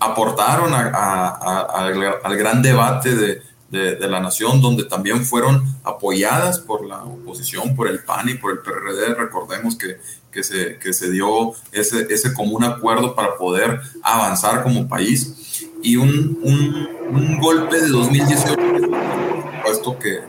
aportaron 0.00 0.74
al 0.74 2.36
gran 2.36 2.60
debate 2.60 3.14
de, 3.14 3.42
de, 3.74 4.08
la 4.08 4.20
nación, 4.20 4.60
donde 4.60 4.84
también 4.84 5.24
fueron 5.24 5.64
apoyadas 5.82 6.60
por 6.60 6.86
la 6.86 7.02
oposición, 7.02 7.74
por 7.74 7.88
el 7.88 8.00
PAN 8.00 8.28
y 8.28 8.34
por 8.34 8.52
el 8.52 8.58
PRD. 8.58 9.14
Recordemos 9.14 9.76
que, 9.76 9.98
que, 10.30 10.42
se, 10.42 10.78
que 10.78 10.92
se 10.92 11.10
dio 11.10 11.52
ese, 11.72 12.06
ese 12.10 12.32
común 12.32 12.64
acuerdo 12.64 13.14
para 13.14 13.36
poder 13.36 13.80
avanzar 14.02 14.62
como 14.62 14.88
país. 14.88 15.66
Y 15.82 15.96
un, 15.96 16.38
un, 16.42 17.38
golpe 17.40 17.80
de 17.80 17.88
2018, 17.88 18.56
puesto 19.64 19.98
que, 19.98 20.20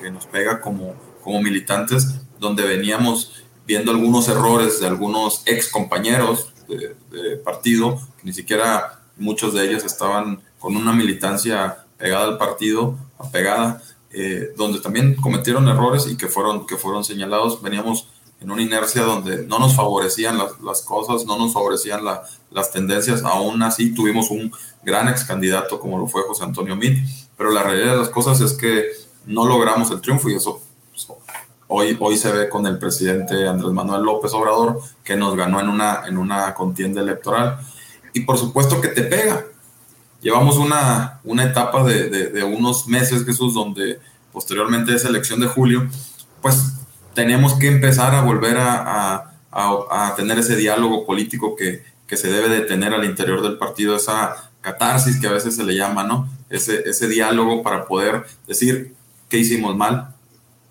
que, 0.00 0.10
nos 0.10 0.26
pega 0.26 0.60
como, 0.60 0.94
como 1.22 1.42
militantes, 1.42 2.20
donde 2.38 2.62
veníamos 2.62 3.44
viendo 3.66 3.90
algunos 3.90 4.28
errores 4.28 4.80
de 4.80 4.86
algunos 4.86 5.42
ex 5.46 5.68
compañeros 5.70 6.52
de, 6.68 7.36
partido, 7.44 8.00
ni 8.22 8.32
siquiera 8.32 9.00
muchos 9.16 9.54
de 9.54 9.68
ellos 9.68 9.84
estaban 9.84 10.40
con 10.58 10.76
una 10.76 10.92
militancia 10.92 11.81
pegada 12.02 12.24
al 12.24 12.36
partido, 12.36 12.96
apegada, 13.16 13.80
eh, 14.10 14.52
donde 14.56 14.80
también 14.80 15.14
cometieron 15.14 15.68
errores 15.68 16.08
y 16.08 16.16
que 16.16 16.26
fueron, 16.26 16.66
que 16.66 16.76
fueron 16.76 17.04
señalados. 17.04 17.62
Veníamos 17.62 18.08
en 18.40 18.50
una 18.50 18.60
inercia 18.60 19.02
donde 19.02 19.46
no 19.46 19.60
nos 19.60 19.76
favorecían 19.76 20.36
las, 20.36 20.60
las 20.60 20.82
cosas, 20.82 21.24
no 21.26 21.38
nos 21.38 21.52
favorecían 21.52 22.00
las 22.04 22.72
tendencias. 22.72 23.22
Aún 23.22 23.62
así 23.62 23.94
tuvimos 23.94 24.30
un 24.30 24.52
gran 24.82 25.08
ex 25.08 25.24
candidato 25.24 25.78
como 25.78 25.96
lo 25.96 26.08
fue 26.08 26.22
José 26.22 26.42
Antonio 26.42 26.74
Mit, 26.74 26.98
pero 27.36 27.52
la 27.52 27.62
realidad 27.62 27.92
de 27.92 27.98
las 27.98 28.08
cosas 28.08 28.40
es 28.40 28.54
que 28.54 28.86
no 29.26 29.46
logramos 29.46 29.88
el 29.92 30.00
triunfo 30.00 30.28
y 30.28 30.34
eso 30.34 30.60
pues, 30.90 31.06
hoy, 31.68 31.96
hoy 32.00 32.16
se 32.16 32.32
ve 32.32 32.48
con 32.48 32.66
el 32.66 32.78
presidente 32.78 33.46
Andrés 33.46 33.72
Manuel 33.72 34.02
López 34.02 34.34
Obrador 34.34 34.80
que 35.04 35.14
nos 35.14 35.36
ganó 35.36 35.60
en 35.60 35.68
una, 35.68 36.02
en 36.08 36.18
una 36.18 36.52
contienda 36.52 37.00
electoral. 37.00 37.60
Y 38.12 38.22
por 38.22 38.38
supuesto 38.38 38.80
que 38.80 38.88
te 38.88 39.04
pega, 39.04 39.46
llevamos 40.22 40.56
una, 40.56 41.20
una 41.24 41.44
etapa 41.44 41.84
de, 41.84 42.08
de, 42.08 42.44
unos 42.44 42.86
meses, 42.86 43.26
Jesús, 43.26 43.52
donde 43.52 44.00
posteriormente 44.32 44.94
esa 44.94 45.08
elección 45.08 45.40
de 45.40 45.48
julio, 45.48 45.88
pues 46.40 46.74
tenemos 47.12 47.54
que 47.54 47.68
empezar 47.68 48.14
a 48.14 48.22
volver 48.22 48.56
a, 48.56 49.34
a, 49.50 49.82
a, 49.90 50.14
tener 50.16 50.38
ese 50.38 50.56
diálogo 50.56 51.04
político 51.04 51.54
que, 51.54 51.82
que, 52.06 52.16
se 52.16 52.30
debe 52.30 52.48
de 52.48 52.62
tener 52.62 52.94
al 52.94 53.04
interior 53.04 53.42
del 53.42 53.58
partido, 53.58 53.96
esa 53.96 54.50
catarsis 54.62 55.20
que 55.20 55.26
a 55.26 55.32
veces 55.32 55.56
se 55.56 55.64
le 55.64 55.74
llama, 55.74 56.04
¿no? 56.04 56.30
Ese, 56.48 56.88
ese 56.88 57.08
diálogo 57.08 57.62
para 57.62 57.84
poder 57.86 58.24
decir 58.46 58.94
qué 59.28 59.38
hicimos 59.38 59.76
mal, 59.76 60.14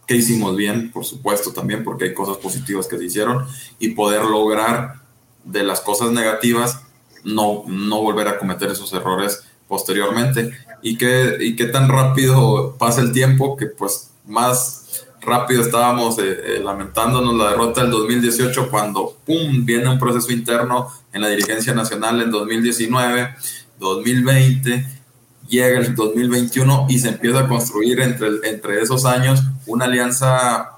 qué 0.08 0.15
hicimos 0.15 0.55
bien, 0.55 0.91
por 0.91 1.05
supuesto 1.05 1.51
también, 1.51 1.84
porque 1.84 2.05
hay 2.05 2.13
cosas 2.13 2.38
positivas 2.38 2.88
que 2.88 2.98
se 2.98 3.05
hicieron, 3.05 3.46
y 3.79 3.89
poder 3.89 4.24
lograr 4.24 5.01
de 5.43 5.63
las 5.63 5.81
cosas 5.81 6.12
negativas 6.12 6.81
no, 7.24 7.63
no 7.68 8.01
volver 8.01 8.28
a 8.28 8.38
cometer 8.38 8.72
esos 8.72 8.92
errores 8.94 9.44
posteriormente. 9.68 10.51
Y 10.82 10.98
qué, 10.98 11.38
y 11.40 11.56
qué 11.56 11.66
tan 11.66 11.90
rápido 11.90 12.75
pasa 12.78 13.01
el 13.01 13.12
tiempo 13.12 13.56
que 13.56 13.68
pues 13.68 14.12
más 14.25 15.06
rápido 15.22 15.62
estábamos 15.62 16.18
eh, 16.18 16.24
eh, 16.58 16.62
lamentándonos 16.63 17.36
la 17.36 17.51
derrota 17.51 17.82
del 17.82 17.92
2018 17.92 18.70
cuando 18.70 19.18
¡pum! 19.25 19.66
viene 19.66 19.88
un 19.88 20.00
proceso 20.00 20.32
interno 20.32 20.88
en 21.13 21.22
la 21.22 21.30
dirigencia 21.30 21.74
nacional 21.74 22.22
en 22.22 22.32
2019, 22.32 23.36
2020, 23.80 24.86
llega 25.48 25.80
el 25.80 25.96
2021 25.96 26.88
y 26.90 27.00
se 27.00 27.10
empieza 27.10 27.42
a 27.42 27.48
construir 27.48 28.00
entre, 28.00 28.30
entre 28.44 28.82
esos 28.82 29.06
años 29.06 29.44
una 29.68 29.86
alianza 29.86 30.78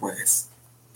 pues 0.00 0.47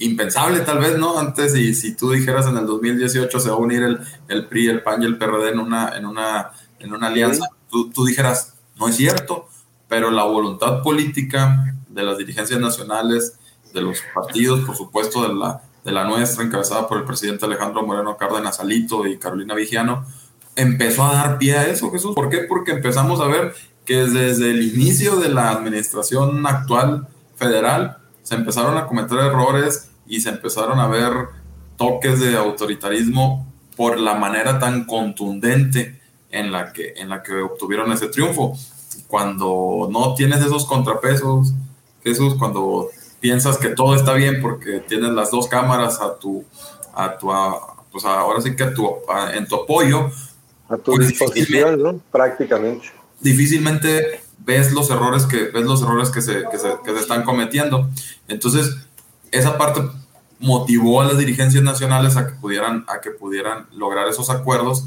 impensable 0.02 0.60
tal 0.60 0.78
vez, 0.78 0.98
¿no? 0.98 1.18
Antes, 1.18 1.54
y 1.54 1.74
si 1.74 1.94
tú 1.94 2.10
dijeras 2.10 2.46
en 2.46 2.56
el 2.56 2.66
2018 2.66 3.40
se 3.40 3.48
va 3.48 3.54
a 3.54 3.58
unir 3.58 3.82
el, 3.82 4.00
el 4.28 4.46
PRI, 4.46 4.68
el 4.68 4.82
PAN 4.82 5.02
y 5.02 5.06
el 5.06 5.16
PRD 5.16 5.50
en 5.50 5.60
una, 5.60 5.96
en 5.96 6.06
una, 6.06 6.50
en 6.78 6.92
una 6.92 7.06
alianza, 7.06 7.46
tú, 7.70 7.90
tú, 7.90 8.04
dijeras, 8.04 8.54
no 8.76 8.88
es 8.88 8.96
cierto, 8.96 9.48
pero 9.88 10.10
la 10.10 10.24
voluntad 10.24 10.82
política 10.82 11.74
de 11.88 12.02
las 12.02 12.18
dirigencias 12.18 12.60
nacionales, 12.60 13.38
de 13.72 13.80
los 13.80 13.98
partidos, 14.14 14.60
por 14.60 14.76
supuesto, 14.76 15.26
de 15.26 15.34
la, 15.34 15.62
de 15.84 15.92
la 15.92 16.04
nuestra, 16.04 16.44
encabezada 16.44 16.86
por 16.88 16.98
el 16.98 17.04
presidente 17.04 17.46
Alejandro 17.46 17.86
Moreno 17.86 18.16
Cárdenas 18.16 18.60
Alito 18.60 19.06
y 19.06 19.18
Carolina 19.18 19.54
Vigiano, 19.54 20.04
empezó 20.56 21.04
a 21.04 21.14
dar 21.14 21.38
pie 21.38 21.56
a 21.56 21.66
eso, 21.68 21.90
Jesús. 21.90 22.14
¿Por 22.14 22.28
qué? 22.28 22.38
Porque 22.48 22.72
empezamos 22.72 23.20
a 23.20 23.26
ver 23.26 23.54
que 23.84 24.04
desde 24.04 24.50
el 24.50 24.62
inicio 24.62 25.16
de 25.16 25.28
la 25.28 25.50
administración 25.50 26.46
actual 26.46 27.08
federal 27.36 27.98
se 28.22 28.34
empezaron 28.34 28.76
a 28.76 28.86
cometer 28.86 29.18
errores 29.18 29.91
y 30.06 30.20
se 30.20 30.30
empezaron 30.30 30.80
a 30.80 30.88
ver 30.88 31.12
toques 31.76 32.20
de 32.20 32.36
autoritarismo 32.36 33.46
por 33.76 33.98
la 33.98 34.14
manera 34.14 34.58
tan 34.58 34.84
contundente 34.84 36.00
en 36.30 36.52
la 36.52 36.72
que, 36.72 36.94
en 36.96 37.08
la 37.08 37.22
que 37.22 37.34
obtuvieron 37.34 37.92
ese 37.92 38.08
triunfo. 38.08 38.56
Cuando 39.08 39.88
no 39.90 40.14
tienes 40.14 40.40
esos 40.40 40.66
contrapesos, 40.66 41.52
Jesús, 42.02 42.34
cuando 42.38 42.88
piensas 43.20 43.58
que 43.58 43.68
todo 43.68 43.94
está 43.94 44.14
bien 44.14 44.42
porque 44.42 44.80
tienes 44.80 45.10
las 45.12 45.30
dos 45.30 45.46
cámaras 45.48 46.00
a 46.00 46.18
tu, 46.18 46.44
a 46.94 47.16
tu, 47.16 47.30
pues 47.90 48.04
ahora 48.04 48.40
sí 48.40 48.56
que 48.56 48.64
a 48.64 48.74
tu, 48.74 48.88
en 49.34 49.46
tu 49.46 49.56
apoyo. 49.56 50.10
A 50.68 50.76
tu 50.76 50.94
pues 50.94 51.08
disposición, 51.08 51.82
¿no? 51.82 52.00
Prácticamente. 52.10 52.86
Difícilmente 53.20 54.20
ves 54.38 54.72
los 54.72 54.90
errores 54.90 55.26
que, 55.26 55.44
ves 55.44 55.64
los 55.64 55.82
errores 55.82 56.10
que 56.10 56.20
se, 56.20 56.44
que 56.50 56.58
se, 56.58 56.76
que 56.84 56.92
se 56.92 57.00
están 57.00 57.22
cometiendo. 57.22 57.88
Entonces, 58.28 58.76
esa 59.32 59.58
parte 59.58 59.82
motivó 60.38 61.00
a 61.00 61.06
las 61.06 61.18
dirigencias 61.18 61.62
nacionales 61.62 62.16
a 62.16 62.26
que 62.26 62.34
pudieran, 62.34 62.84
a 62.88 63.00
que 63.00 63.10
pudieran 63.10 63.66
lograr 63.72 64.08
esos 64.08 64.28
acuerdos 64.30 64.86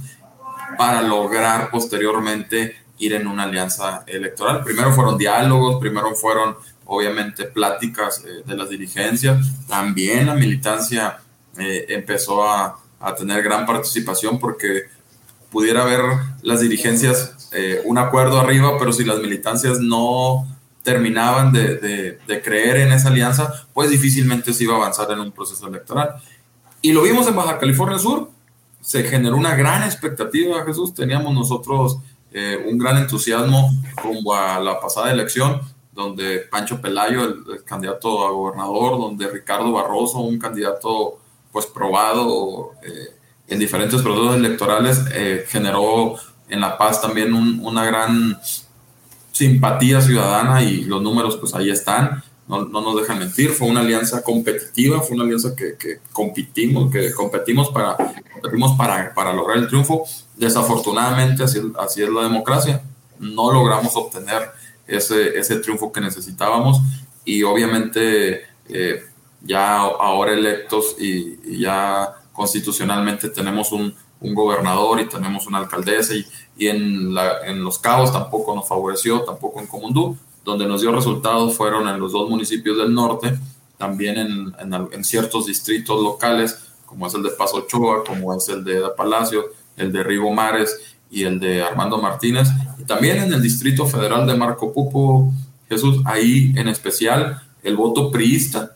para 0.78 1.02
lograr 1.02 1.70
posteriormente 1.72 2.75
ir 2.98 3.14
en 3.14 3.28
una 3.28 3.44
alianza 3.44 4.04
electoral. 4.08 4.64
Primero 4.64 4.94
fueron 4.94 5.18
diálogos, 5.18 5.80
primero 5.80 6.14
fueron 6.16 6.56
obviamente 6.86 7.46
pláticas 7.46 8.24
eh, 8.25 8.44
de 8.46 8.56
las 8.56 8.70
dirigencias, 8.70 9.66
también 9.68 10.28
la 10.28 10.36
militancia 10.36 11.18
eh, 11.58 11.86
empezó 11.90 12.48
a, 12.48 12.80
a, 13.00 13.16
tener 13.16 13.42
gran 13.42 13.66
participación 13.66 14.40
porque 14.40 14.84
pudiera 15.50 15.82
haber 15.82 16.02
las 16.44 16.62
dirigencias 16.62 17.50
eh, 17.54 17.82
un 17.86 17.98
acuerdo 17.98 18.40
arriba, 18.40 18.78
pero 18.78 18.94
si 18.94 19.04
las 19.04 19.20
militancias 19.20 19.80
no 19.80 20.46
terminaban 20.86 21.51
de, 21.51 22.18
creer 22.42 22.77
en 22.77 22.94
esa 22.94 23.10
alianza, 23.10 23.68
pues 23.74 23.89
difícilmente 23.89 24.54
se 24.54 24.63
iba 24.63 24.75
a 24.75 24.77
avanzar 24.77 25.12
en 25.12 25.20
un 25.20 25.34
proceso 25.34 25.68
electoral. 25.68 26.15
Y 26.82 26.94
lo 26.94 27.01
vimos 27.01 27.27
en 27.27 27.36
Baja 27.36 27.58
California 27.58 28.00
Sur, 28.00 28.30
se 28.80 29.04
generó 29.04 29.36
una 29.36 29.56
gran 29.56 29.84
expectativa, 29.84 30.63
Jesús, 30.63 30.94
teníamos 30.94 31.34
nosotros 31.34 31.98
un 32.70 32.77
gran 32.77 32.98
entusiasmo 32.98 33.72
rumbo 34.04 34.36
a 34.36 34.60
la 34.60 34.80
pasada 34.80 35.12
elección, 35.12 35.62
donde 35.96 36.39
Pancho 36.39 36.82
Pelayo, 36.82 37.24
el, 37.24 37.63
candidato 37.63 38.27
a 38.27 38.32
gobernador, 38.32 39.00
donde 39.00 39.27
Ricardo 39.30 39.72
Barroso, 39.72 40.20
un 40.20 40.38
candidato 40.38 41.20
pues 41.51 41.65
probado 41.65 42.74
eh, 42.84 43.15
en 43.48 43.58
diferentes 43.58 44.01
procesos 44.01 44.36
electorales, 44.36 45.01
eh, 45.13 45.46
generó 45.48 46.15
en 46.50 46.60
La 46.60 46.77
Paz 46.77 47.01
también 47.01 47.34
una 47.34 47.86
gran 47.86 48.38
simpatía 49.36 50.00
ciudadana 50.00 50.63
y 50.63 50.86
los 50.86 51.01
números 51.01 51.36
pues 51.36 51.54
ahí 51.54 51.70
están, 51.70 52.24
no, 52.48 52.63
no, 52.63 52.80
nos 52.80 52.96
dejan 52.96 53.20
mentir, 53.20 53.50
fue 53.50 53.68
una 53.68 53.82
alianza 53.82 54.24
competitiva, 54.24 55.01
fue 55.01 55.15
una 55.15 55.25
alianza 55.25 55.54
que, 55.58 55.75
que 55.75 56.00
competimos, 56.13 56.89
que 56.89 57.12
competimos, 57.12 57.70
para, 57.70 57.98
competimos 58.32 58.77
para, 58.77 59.13
para 59.13 59.34
lograr 59.34 59.58
el 59.58 59.68
triunfo. 59.68 60.06
Desafortunadamente 60.38 61.44
así, 61.44 61.60
así 61.77 62.01
es 62.01 62.10
la 62.10 62.24
democracia, 62.24 62.82
no 63.20 63.51
logramos 63.51 63.94
obtener 63.98 64.51
ese, 64.88 65.38
ese 65.38 65.58
triunfo 65.58 65.92
que 65.92 66.00
necesitábamos 66.00 66.80
y 67.25 67.44
obviamente 67.44 68.44
eh, 68.70 69.04
ya 69.42 69.80
ahora 69.80 70.32
electos 70.32 70.96
y, 70.98 71.60
ya 71.60 72.13
constitucionalmente 72.32 73.30
tenemos 73.30 73.74
un, 73.74 73.94
un, 74.25 74.34
gobernador 74.34 75.00
y 75.00 75.08
tenemos 75.08 75.48
una 75.48 75.60
alcaldesa 75.60 76.13
y, 76.13 76.25
y 76.58 76.67
en, 76.67 77.13
Los 77.63 77.79
Cabos 77.79 78.12
tampoco 78.12 78.55
nos 78.55 78.67
favoreció, 78.67 79.22
tampoco 79.22 79.60
en 79.60 79.67
Comundú, 79.67 80.17
donde 80.44 80.65
nos 80.65 80.82
dio 80.82 80.91
resultados 80.91 81.55
fueron 81.55 81.88
en 81.89 82.00
los 82.00 82.12
dos 82.12 82.29
municipios 82.29 82.77
del 82.77 82.94
norte, 82.94 83.38
también 83.77 84.54
en, 84.58 85.04
ciertos 85.04 85.47
distritos 85.47 86.02
locales, 86.02 86.58
como 86.86 87.08
es 87.08 87.13
el 87.13 87.23
de 87.23 87.32
Paso 87.32 87.58
Ochoa, 87.58 88.04
como 88.04 88.34
es 88.34 88.47
el 88.50 88.63
de 88.63 88.82
Palacio, 88.95 89.45
el 89.76 89.91
de 89.91 90.04
Rigo 90.04 90.32
Mares 90.32 90.95
y 91.10 91.23
el 91.23 91.39
de 91.39 91.63
Armando 91.63 91.97
Martínez, 91.97 92.47
y 92.78 92.84
también 92.84 93.17
en 93.17 93.34
el 93.34 93.41
Distrito 93.41 93.86
Federal 93.86 94.26
de 94.26 94.36
Marco 94.36 94.71
Pupo, 94.71 95.32
Jesús, 95.67 96.02
ahí 96.06 96.54
en 96.56 96.67
especial 96.67 97.41
el 97.63 97.76
voto 97.76 98.12
priista, 98.12 98.76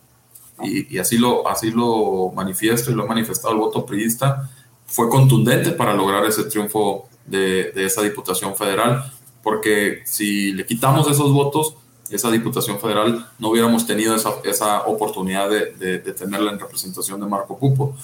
y, 0.62 0.98
así, 0.98 1.16
lo, 1.16 1.48
así 1.48 1.70
lo 1.70 2.32
manifiesto 2.34 2.90
y 2.90 2.94
lo 2.94 3.04
ha 3.04 3.06
manifestado 3.06 3.54
el 3.54 3.60
voto 3.60 3.86
priista, 3.86 4.50
fue 4.90 5.08
contundente 5.08 5.70
para 5.70 5.94
lograr 5.94 6.24
ese 6.26 6.44
triunfo 6.44 7.08
de, 7.24 7.72
esa 7.76 8.02
Diputación 8.02 8.56
Federal, 8.56 9.04
porque 9.42 10.02
si 10.04 10.52
le 10.52 10.66
quitamos 10.66 11.08
esos 11.08 11.32
votos, 11.32 11.76
esa 12.10 12.30
Diputación 12.30 12.80
Federal 12.80 13.26
no 13.38 13.50
hubiéramos 13.50 13.86
tenido 13.86 14.16
esa, 14.16 14.34
esa 14.44 14.82
oportunidad 14.82 15.48
de, 15.48 15.98
de, 15.98 16.12
tenerla 16.12 16.50
en 16.50 16.58
representación 16.58 17.20
de 17.20 17.26
Marco 17.26 17.56
Pupo. 17.56 17.94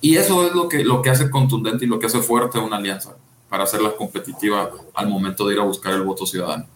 Y 0.00 0.16
eso 0.16 0.46
es 0.46 0.54
lo 0.54 0.66
que, 0.66 0.82
lo 0.82 1.02
que 1.02 1.10
hace 1.10 1.30
contundente 1.30 1.84
y 1.84 1.88
lo 1.88 1.98
que 1.98 2.06
hace 2.06 2.22
fuerte 2.22 2.58
una 2.58 2.76
alianza 2.76 3.14
para 3.50 3.64
hacerla 3.64 3.92
competitiva 3.92 4.70
al 4.94 5.08
momento 5.08 5.46
de 5.46 5.54
ir 5.54 5.60
a 5.60 5.64
buscar 5.64 5.92
el 5.92 6.02
voto 6.02 6.24
ciudadano. 6.24 6.66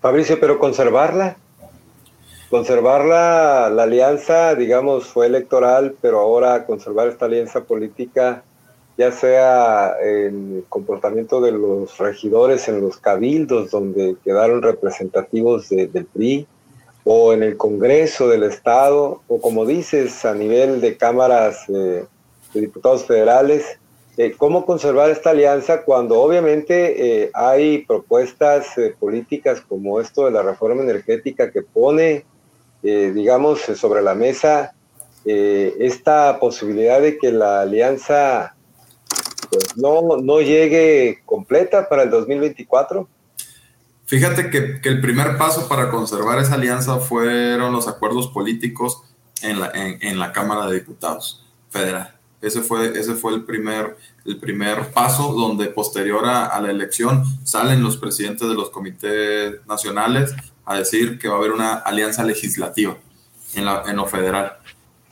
Fabricio, 0.00 0.40
pero 0.40 0.58
conservarla, 0.58 1.36
conservarla, 2.48 3.68
la 3.68 3.82
alianza, 3.82 4.54
digamos, 4.54 5.04
fue 5.04 5.26
electoral, 5.26 5.96
pero 6.00 6.20
ahora 6.20 6.64
conservar 6.64 7.08
esta 7.08 7.26
alianza 7.26 7.64
política, 7.64 8.42
ya 8.96 9.12
sea 9.12 9.96
el 10.02 10.64
comportamiento 10.68 11.40
de 11.40 11.52
los 11.52 11.98
regidores 11.98 12.68
en 12.68 12.80
los 12.80 12.96
cabildos, 12.96 13.70
donde 13.70 14.16
quedaron 14.24 14.62
representativos 14.62 15.68
del 15.68 16.06
PRI, 16.06 16.46
o 17.04 17.32
en 17.32 17.42
el 17.42 17.56
Congreso 17.56 18.28
del 18.28 18.42
Estado, 18.42 19.22
o 19.28 19.40
como 19.40 19.64
dices, 19.64 20.24
a 20.24 20.34
nivel 20.34 20.80
de 20.80 20.96
cámaras 20.96 21.68
eh, 21.68 22.04
de 22.52 22.60
diputados 22.60 23.04
federales, 23.04 23.78
eh, 24.18 24.34
cómo 24.34 24.64
conservar 24.64 25.10
esta 25.10 25.30
alianza 25.30 25.82
cuando 25.82 26.18
obviamente 26.22 27.24
eh, 27.24 27.30
hay 27.34 27.84
propuestas 27.84 28.78
eh, 28.78 28.94
políticas 28.98 29.60
como 29.60 30.00
esto 30.00 30.24
de 30.24 30.30
la 30.30 30.42
reforma 30.42 30.82
energética 30.82 31.50
que 31.50 31.60
pone, 31.60 32.24
digamos, 32.82 33.60
sobre 33.62 34.00
la 34.00 34.14
mesa 34.14 34.72
esta 35.24 36.38
posibilidad 36.38 37.00
de 37.00 37.18
que 37.18 37.32
la 37.32 37.62
alianza 37.62 38.54
pues, 39.50 39.76
no, 39.76 40.16
no 40.18 40.40
llegue 40.40 41.22
completa 41.24 41.88
para 41.88 42.04
el 42.04 42.10
2024? 42.10 43.08
Fíjate 44.06 44.50
que, 44.50 44.80
que, 44.80 44.88
el 44.88 45.00
primer 45.00 45.36
paso 45.36 45.68
para 45.68 45.90
conservar 45.90 46.38
esa 46.38 46.54
alianza 46.54 46.98
fueron 46.98 47.72
los 47.72 47.88
acuerdos 47.88 48.28
políticos 48.28 49.02
en 49.42 49.60
la, 49.60 49.70
en, 49.74 49.98
en 50.00 50.18
la 50.18 50.32
Cámara 50.32 50.66
de 50.66 50.74
Diputados 50.74 51.44
Federal. 51.70 52.16
Ese 52.40 52.60
fue, 52.60 52.98
ese 52.98 53.14
fue 53.14 53.34
el, 53.34 53.44
primer, 53.44 53.96
el 54.24 54.38
primer 54.38 54.92
paso 54.92 55.32
donde 55.32 55.66
posterior 55.66 56.24
a, 56.26 56.60
la 56.60 56.70
elección 56.70 57.24
salen 57.44 57.82
los 57.82 57.96
presidentes 57.96 58.46
de 58.46 58.54
los 58.54 58.70
comités 58.70 59.66
nacionales 59.66 60.34
a 60.64 60.76
decir 60.76 61.18
que 61.18 61.28
va 61.28 61.34
a 61.34 61.38
haber 61.38 61.52
una 61.52 61.74
alianza 61.74 62.22
legislativa 62.24 62.96
en, 63.54 63.64
la, 63.64 63.82
en 63.86 63.96
lo 63.96 64.06
federal. 64.06 64.58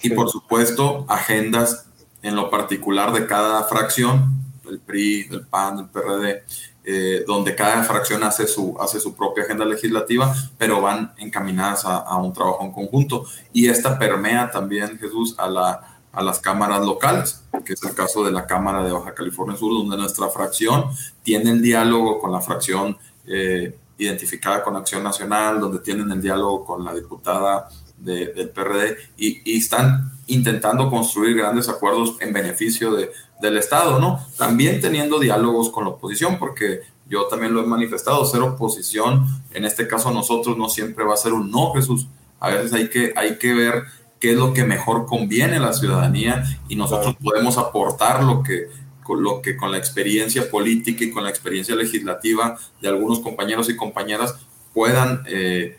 Y 0.02 0.10
por 0.10 0.30
supuesto, 0.30 1.06
agendas 1.08 1.86
en 2.24 2.34
lo 2.34 2.48
particular 2.48 3.12
de 3.12 3.26
cada 3.26 3.62
fracción, 3.64 4.42
el 4.68 4.80
PRI, 4.80 5.28
el 5.30 5.46
PAN, 5.46 5.78
el 5.78 5.88
PRD, 5.88 6.44
eh, 6.86 7.24
donde 7.26 7.54
cada 7.54 7.82
fracción 7.84 8.24
hace 8.24 8.46
su, 8.46 8.76
hace 8.80 8.98
su 8.98 9.14
propia 9.14 9.44
agenda 9.44 9.66
legislativa, 9.66 10.34
pero 10.56 10.80
van 10.80 11.12
encaminadas 11.18 11.84
a, 11.84 11.98
a 11.98 12.16
un 12.16 12.32
trabajo 12.32 12.64
en 12.64 12.72
conjunto. 12.72 13.26
Y 13.52 13.68
esta 13.68 13.98
permea 13.98 14.50
también, 14.50 14.98
Jesús, 14.98 15.34
a 15.38 15.48
la, 15.48 15.98
a 16.12 16.22
las 16.22 16.38
cámaras 16.40 16.84
locales, 16.84 17.44
que 17.64 17.74
es 17.74 17.82
el 17.82 17.94
caso 17.94 18.24
de 18.24 18.32
la 18.32 18.46
Cámara 18.46 18.82
de 18.82 18.92
Baja 18.92 19.14
California 19.14 19.56
Sur, 19.56 19.74
donde 19.74 19.96
nuestra 19.96 20.28
fracción 20.28 20.86
tiene 21.22 21.50
el 21.50 21.60
diálogo 21.60 22.20
con 22.20 22.32
la 22.32 22.40
fracción 22.40 22.96
eh, 23.26 23.76
identificada 23.98 24.62
con 24.62 24.76
Acción 24.76 25.02
Nacional, 25.02 25.60
donde 25.60 25.80
tienen 25.80 26.10
el 26.10 26.22
diálogo 26.22 26.64
con 26.64 26.84
la 26.84 26.94
diputada 26.94 27.68
del 28.04 28.50
PRD 28.50 28.96
y, 29.16 29.56
están 29.56 30.12
intentando 30.26 30.90
construir 30.90 31.36
grandes 31.36 31.68
acuerdos 31.68 32.16
en 32.20 32.32
beneficio 32.32 32.94
de, 32.94 33.10
del 33.40 33.58
Estado, 33.58 33.98
¿no? 33.98 34.24
También 34.38 34.80
teniendo 34.80 35.18
diálogos 35.18 35.70
con 35.70 35.84
la 35.84 35.90
oposición, 35.90 36.38
porque 36.38 36.80
yo 37.06 37.26
también 37.26 37.52
lo 37.52 37.62
he 37.62 37.66
manifestado, 37.66 38.24
ser 38.24 38.42
oposición, 38.42 39.26
en 39.52 39.64
este 39.64 39.86
caso 39.86 40.10
nosotros 40.10 40.56
no 40.56 40.68
siempre 40.68 41.04
va 41.04 41.14
a 41.14 41.18
ser 41.18 41.32
un 41.32 41.50
no, 41.50 41.72
Jesús. 41.72 42.06
A 42.40 42.50
veces 42.50 42.72
hay 42.72 42.88
que, 42.88 43.12
hay 43.16 43.38
que 43.38 43.54
ver 43.54 43.84
qué 44.20 44.32
es 44.32 44.36
lo 44.36 44.54
que 44.54 44.64
mejor 44.64 45.06
conviene 45.06 45.56
a 45.56 45.60
la 45.60 45.72
ciudadanía 45.72 46.44
y 46.68 46.76
nosotros 46.76 47.16
podemos 47.22 47.58
aportar 47.58 48.24
lo 48.24 48.42
que, 48.42 48.68
con 49.02 49.22
lo 49.22 49.42
que 49.42 49.56
con 49.56 49.70
la 49.70 49.78
experiencia 49.78 50.50
política 50.50 51.04
y 51.04 51.10
con 51.10 51.24
la 51.24 51.30
experiencia 51.30 51.74
legislativa 51.76 52.56
de 52.80 52.88
algunos 52.88 53.20
compañeros 53.20 53.68
y 53.68 53.76
compañeras 53.76 54.34
puedan 54.72 55.22
eh, 55.26 55.78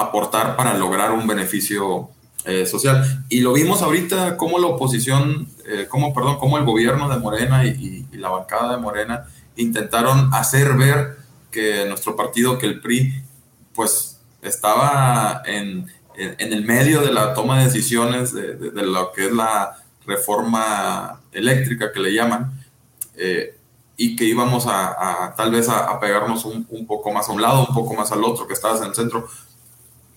aportar 0.00 0.56
para 0.56 0.74
lograr 0.74 1.12
un 1.12 1.26
beneficio 1.26 2.10
eh, 2.44 2.64
social. 2.64 3.24
Y 3.28 3.40
lo 3.40 3.52
vimos 3.52 3.82
ahorita 3.82 4.36
como 4.36 4.58
la 4.58 4.68
oposición, 4.68 5.48
eh, 5.66 5.86
como, 5.88 6.14
perdón, 6.14 6.38
como 6.38 6.56
el 6.56 6.64
gobierno 6.64 7.08
de 7.08 7.18
Morena 7.18 7.64
y, 7.66 8.06
y, 8.12 8.16
la 8.16 8.28
bancada 8.28 8.72
de 8.72 8.82
Morena 8.82 9.26
intentaron 9.56 10.32
hacer 10.34 10.74
ver 10.74 11.16
que 11.50 11.86
nuestro 11.86 12.16
partido, 12.16 12.58
que 12.58 12.66
el 12.66 12.80
PRI, 12.80 13.22
pues 13.74 14.20
estaba 14.42 15.42
en, 15.44 15.86
en, 16.16 16.52
el 16.52 16.64
medio 16.64 17.02
de 17.02 17.12
la 17.12 17.34
toma 17.34 17.58
de 17.58 17.64
decisiones 17.64 18.32
de, 18.32 18.54
de, 18.56 18.82
lo 18.82 19.12
que 19.12 19.26
es 19.26 19.32
la 19.32 19.76
reforma 20.06 21.20
eléctrica 21.32 21.92
que 21.92 22.00
le 22.00 22.12
llaman, 22.12 22.52
eh, 23.16 23.56
y 23.96 24.16
que 24.16 24.24
íbamos 24.24 24.66
a, 24.66 25.34
tal 25.36 25.50
vez 25.50 25.68
a, 25.68 25.90
a 25.90 26.00
pegarnos 26.00 26.46
un, 26.46 26.66
un, 26.70 26.86
poco 26.86 27.12
más 27.12 27.28
a 27.28 27.32
un 27.32 27.42
lado, 27.42 27.66
un 27.68 27.74
poco 27.74 27.92
más 27.92 28.10
al 28.12 28.24
otro, 28.24 28.46
que 28.46 28.54
estabas 28.54 28.80
en 28.80 28.88
el 28.88 28.94
centro. 28.94 29.28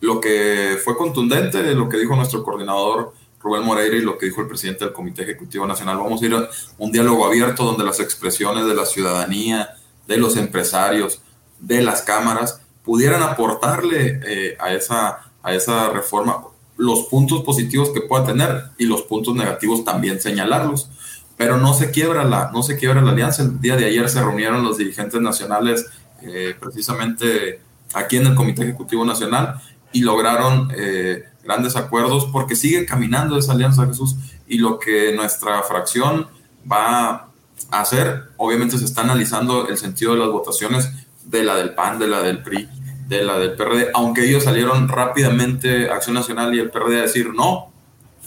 Lo 0.04 0.20
que 0.20 0.78
fue 0.84 0.98
contundente, 0.98 1.74
lo 1.74 1.88
que 1.88 1.98
dijo 1.98 2.14
nuestro 2.14 2.44
coordinador 2.44 3.14
Rubén 3.42 3.64
Moreira 3.64 3.96
y 3.96 4.02
lo 4.02 4.18
que 4.18 4.26
dijo 4.26 4.42
el 4.42 4.48
presidente 4.48 4.84
del 4.84 4.94
Comité 4.94 5.24
Ejecutivo 5.24 5.66
Nacional, 5.66 5.96
vamos 5.96 6.22
a 6.22 6.26
ir 6.26 6.34
a 6.36 6.50
un 6.78 6.92
diálogo 6.92 7.26
abierto 7.26 7.64
donde 7.64 7.86
las 7.86 8.02
expresiones 8.02 8.66
de 8.66 8.76
la 8.76 8.86
ciudadanía, 8.86 9.70
de 10.06 10.18
los 10.18 10.36
empresarios, 10.36 11.22
de 11.58 11.82
las 11.82 12.02
cámaras, 12.02 12.60
pudieran 12.84 13.24
aportarle 13.24 14.20
eh, 14.26 14.58
a 14.60 14.74
esa 14.74 15.32
a 15.42 15.54
esa 15.54 15.90
reforma 15.90 16.48
los 16.76 17.04
puntos 17.04 17.42
positivos 17.44 17.92
que 17.92 18.02
pueda 18.02 18.26
tener 18.26 18.72
y 18.78 18.86
los 18.86 19.04
puntos 19.04 19.34
negativos 19.36 19.86
también 19.86 20.20
señalarlos. 20.20 20.90
pero 21.38 21.58
no 21.58 21.74
se 21.74 21.92
quiebra 21.92 22.26
la, 22.26 22.52
no 22.52 22.62
se 22.62 22.76
quiebra 22.76 23.02
la 23.02 23.12
alianza. 23.12 23.44
El 23.44 23.62
día 23.62 23.78
de 23.78 23.86
ayer 23.86 24.10
se 24.10 24.22
reunieron 24.22 24.66
los 24.66 24.78
dirigentes 24.78 25.22
nacionales 25.22 25.86
eh, 26.22 26.56
precisamente 26.60 27.62
aquí 27.94 28.18
en 28.18 28.28
el 28.28 28.36
Comité 28.36 28.64
Ejecutivo 28.64 29.06
Nacional 29.06 29.62
y 29.94 30.02
lograron 30.02 30.70
eh, 30.76 31.24
grandes 31.44 31.76
acuerdos 31.76 32.28
porque 32.32 32.56
sigue 32.56 32.86
caminando 32.86 33.38
esa 33.38 33.54
alianza 33.54 33.86
Jesús 33.86 34.16
y 34.48 34.58
lo 34.58 34.80
que 34.80 35.14
nuestra 35.14 35.62
fracción 35.64 36.28
va 36.70 37.30
a 37.72 37.82
hacer, 37.82 38.32
obviamente 38.38 38.78
se 38.78 38.86
está 38.86 39.02
analizando 39.02 39.68
el 39.68 39.78
sentido 39.78 40.14
de 40.14 40.20
las 40.20 40.30
votaciones 40.30 40.92
de 41.26 41.44
la 41.44 41.56
del 41.56 41.74
PAN, 41.74 42.00
de 42.00 42.08
la 42.08 42.22
del 42.22 42.42
PRI, 42.42 42.68
de 43.08 43.24
la 43.24 43.38
del 43.38 43.54
PRD, 43.54 43.90
aunque 43.94 44.28
ellos 44.28 44.44
salieron 44.44 44.88
rápidamente, 44.88 45.90
Acción 45.90 46.16
Nacional 46.16 46.54
y 46.56 46.60
el 46.60 46.70
PRD, 46.70 47.00
a 47.00 47.02
decir 47.04 47.34
no, 47.34 47.72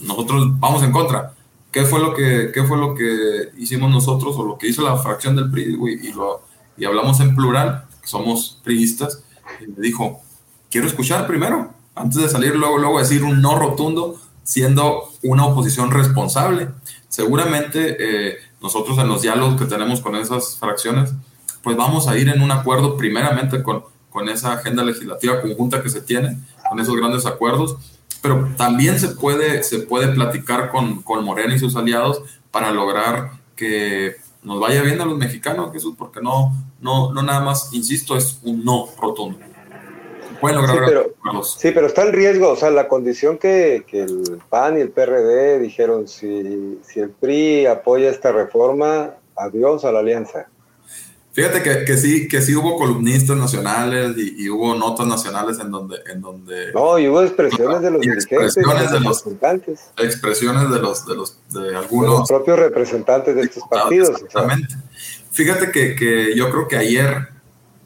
nosotros 0.02 0.48
vamos 0.58 0.82
en 0.82 0.92
contra. 0.92 1.32
¿Qué 1.72 1.82
fue 1.82 2.00
lo 2.00 2.14
que, 2.14 2.52
qué 2.54 2.62
fue 2.64 2.78
lo 2.78 2.94
que 2.94 3.50
hicimos 3.58 3.90
nosotros 3.90 4.34
o 4.36 4.44
lo 4.44 4.56
que 4.58 4.68
hizo 4.68 4.82
la 4.82 4.96
fracción 4.96 5.36
del 5.36 5.50
PRI? 5.50 5.76
Y, 6.02 6.12
lo, 6.12 6.42
y 6.76 6.84
hablamos 6.84 7.20
en 7.20 7.34
plural, 7.34 7.84
somos 8.02 8.60
priistas, 8.64 9.24
y 9.60 9.66
me 9.68 9.80
dijo, 9.80 10.22
quiero 10.70 10.86
escuchar 10.86 11.26
primero, 11.26 11.72
antes 11.94 12.20
de 12.20 12.28
salir 12.28 12.54
luego, 12.54 12.78
luego 12.78 12.98
decir 12.98 13.24
un 13.24 13.40
no 13.40 13.58
rotundo, 13.58 14.20
siendo 14.42 15.08
una 15.22 15.46
oposición 15.46 15.90
responsable. 15.90 16.68
Seguramente 17.08 17.96
eh, 17.98 18.36
nosotros 18.60 18.98
en 18.98 19.08
los 19.08 19.22
diálogos 19.22 19.60
que 19.60 19.66
tenemos 19.66 20.00
con 20.00 20.14
esas 20.14 20.58
fracciones, 20.58 21.12
pues 21.62 21.76
vamos 21.76 22.06
a 22.06 22.16
ir 22.16 22.28
en 22.28 22.42
un 22.42 22.52
acuerdo 22.52 22.96
primeramente 22.96 23.62
con, 23.62 23.84
con 24.10 24.28
esa 24.28 24.52
agenda 24.52 24.84
legislativa 24.84 25.40
conjunta 25.40 25.82
que 25.82 25.88
se 25.88 26.00
tiene, 26.00 26.38
con 26.68 26.78
esos 26.78 26.96
grandes 26.96 27.26
acuerdos, 27.26 27.76
pero 28.22 28.50
también 28.56 28.98
se 29.00 29.08
puede, 29.08 29.62
se 29.62 29.80
puede 29.80 30.08
platicar 30.08 30.70
con, 30.70 31.02
con 31.02 31.24
Morena 31.24 31.54
y 31.54 31.58
sus 31.58 31.76
aliados 31.76 32.22
para 32.50 32.70
lograr 32.70 33.32
que 33.56 34.16
nos 34.42 34.60
vaya 34.60 34.82
bien 34.82 35.00
a 35.00 35.04
los 35.04 35.18
mexicanos, 35.18 35.72
Jesús, 35.72 35.94
porque 35.98 36.20
no, 36.20 36.54
no, 36.80 37.12
no 37.12 37.22
nada 37.22 37.40
más, 37.40 37.72
insisto, 37.72 38.16
es 38.16 38.38
un 38.42 38.64
no 38.64 38.88
rotundo. 39.00 39.38
Pueden 40.40 40.58
lograr 40.58 40.76
sí, 40.76 40.84
pero, 40.86 41.44
sí, 41.44 41.70
pero 41.72 41.86
está 41.86 42.02
en 42.02 42.12
riesgo, 42.12 42.50
o 42.50 42.56
sea, 42.56 42.70
la 42.70 42.88
condición 42.88 43.38
que, 43.38 43.84
que, 43.86 44.02
el 44.02 44.40
PAN 44.48 44.78
y 44.78 44.80
el 44.80 44.90
PRD 44.90 45.58
dijeron, 45.58 46.08
si, 46.08 46.78
si 46.82 47.00
el 47.00 47.10
PRI 47.10 47.66
apoya 47.66 48.10
esta 48.10 48.32
reforma, 48.32 49.14
adiós 49.36 49.84
a 49.84 49.92
la 49.92 50.00
alianza. 50.00 50.48
Fíjate 51.36 51.62
que, 51.62 51.84
que, 51.84 51.98
sí, 51.98 52.28
que 52.28 52.40
sí 52.40 52.56
hubo 52.56 52.78
columnistas 52.78 53.36
nacionales 53.36 54.16
y, 54.16 54.48
hubo 54.48 54.74
notas 54.74 55.06
nacionales 55.06 55.58
en 55.60 55.70
donde, 55.70 55.98
en 56.10 56.22
donde. 56.22 56.72
No, 56.72 56.98
y 56.98 57.08
hubo 57.08 57.20
expresiones 57.20 57.82
de 57.82 57.90
los 57.90 58.00
dirigentes, 58.00 58.56
expresiones 58.56 58.90
de 58.90 59.00
los 59.00 59.18
representantes. 59.18 59.80
Expresiones 59.98 60.70
de 60.70 60.78
los, 60.78 61.06
de 61.06 61.14
los, 61.14 61.38
de 61.50 61.76
algunos. 61.76 62.10
De 62.10 62.18
los 62.20 62.28
propios 62.28 62.58
representantes 62.58 63.36
de 63.36 63.42
estos 63.42 63.64
partidos. 63.68 64.22
Exactamente. 64.22 64.76
Fíjate 65.30 65.70
que, 65.70 65.94
que, 65.94 66.34
yo 66.34 66.48
creo 66.50 66.68
que 66.68 66.78
ayer 66.78 67.28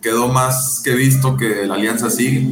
quedó 0.00 0.28
más 0.28 0.80
que 0.84 0.92
visto 0.94 1.36
que 1.36 1.66
la 1.66 1.74
alianza 1.74 2.10
sigue. 2.10 2.46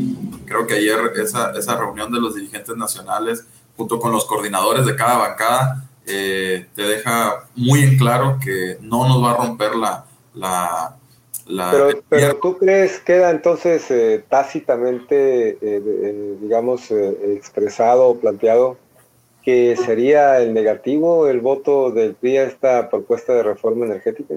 Creo 0.47 0.67
que 0.67 0.75
ayer 0.75 0.99
esa, 1.17 1.53
esa 1.53 1.77
reunión 1.77 2.13
de 2.13 2.21
los 2.21 2.35
dirigentes 2.35 2.77
nacionales, 2.77 3.45
junto 3.77 3.99
con 3.99 4.13
los 4.13 4.25
coordinadores 4.25 4.87
de 4.87 4.97
cada 4.97 5.17
bancada, 5.19 5.89
eh, 6.07 6.67
te 6.75 6.83
deja 6.83 7.45
muy 7.55 7.83
en 7.83 7.99
claro 7.99 8.39
que 8.43 8.79
no 8.81 9.07
nos 9.09 9.23
va 9.23 9.33
a 9.33 9.37
romper 9.37 9.77
la 9.77 10.05
la... 11.49 11.71
pero, 11.71 12.03
pero 12.09 12.37
tú 12.37 12.59
crees, 12.59 13.01
queda 13.01 13.31
entonces 13.31 13.91
eh, 13.91 14.23
tácitamente, 14.29 15.51
eh, 15.51 15.59
eh, 15.63 16.37
digamos, 16.41 16.91
expresado 16.91 18.09
o 18.09 18.19
planteado 18.19 18.77
que 19.43 19.77
sería 19.77 20.41
el 20.41 20.53
negativo 20.53 21.27
el 21.27 21.41
voto 21.41 21.91
del 21.91 22.15
PRI 22.15 22.37
a 22.37 22.45
esta 22.45 22.91
propuesta 22.91 23.33
de 23.33 23.43
reforma 23.43 23.87
energética? 23.87 24.35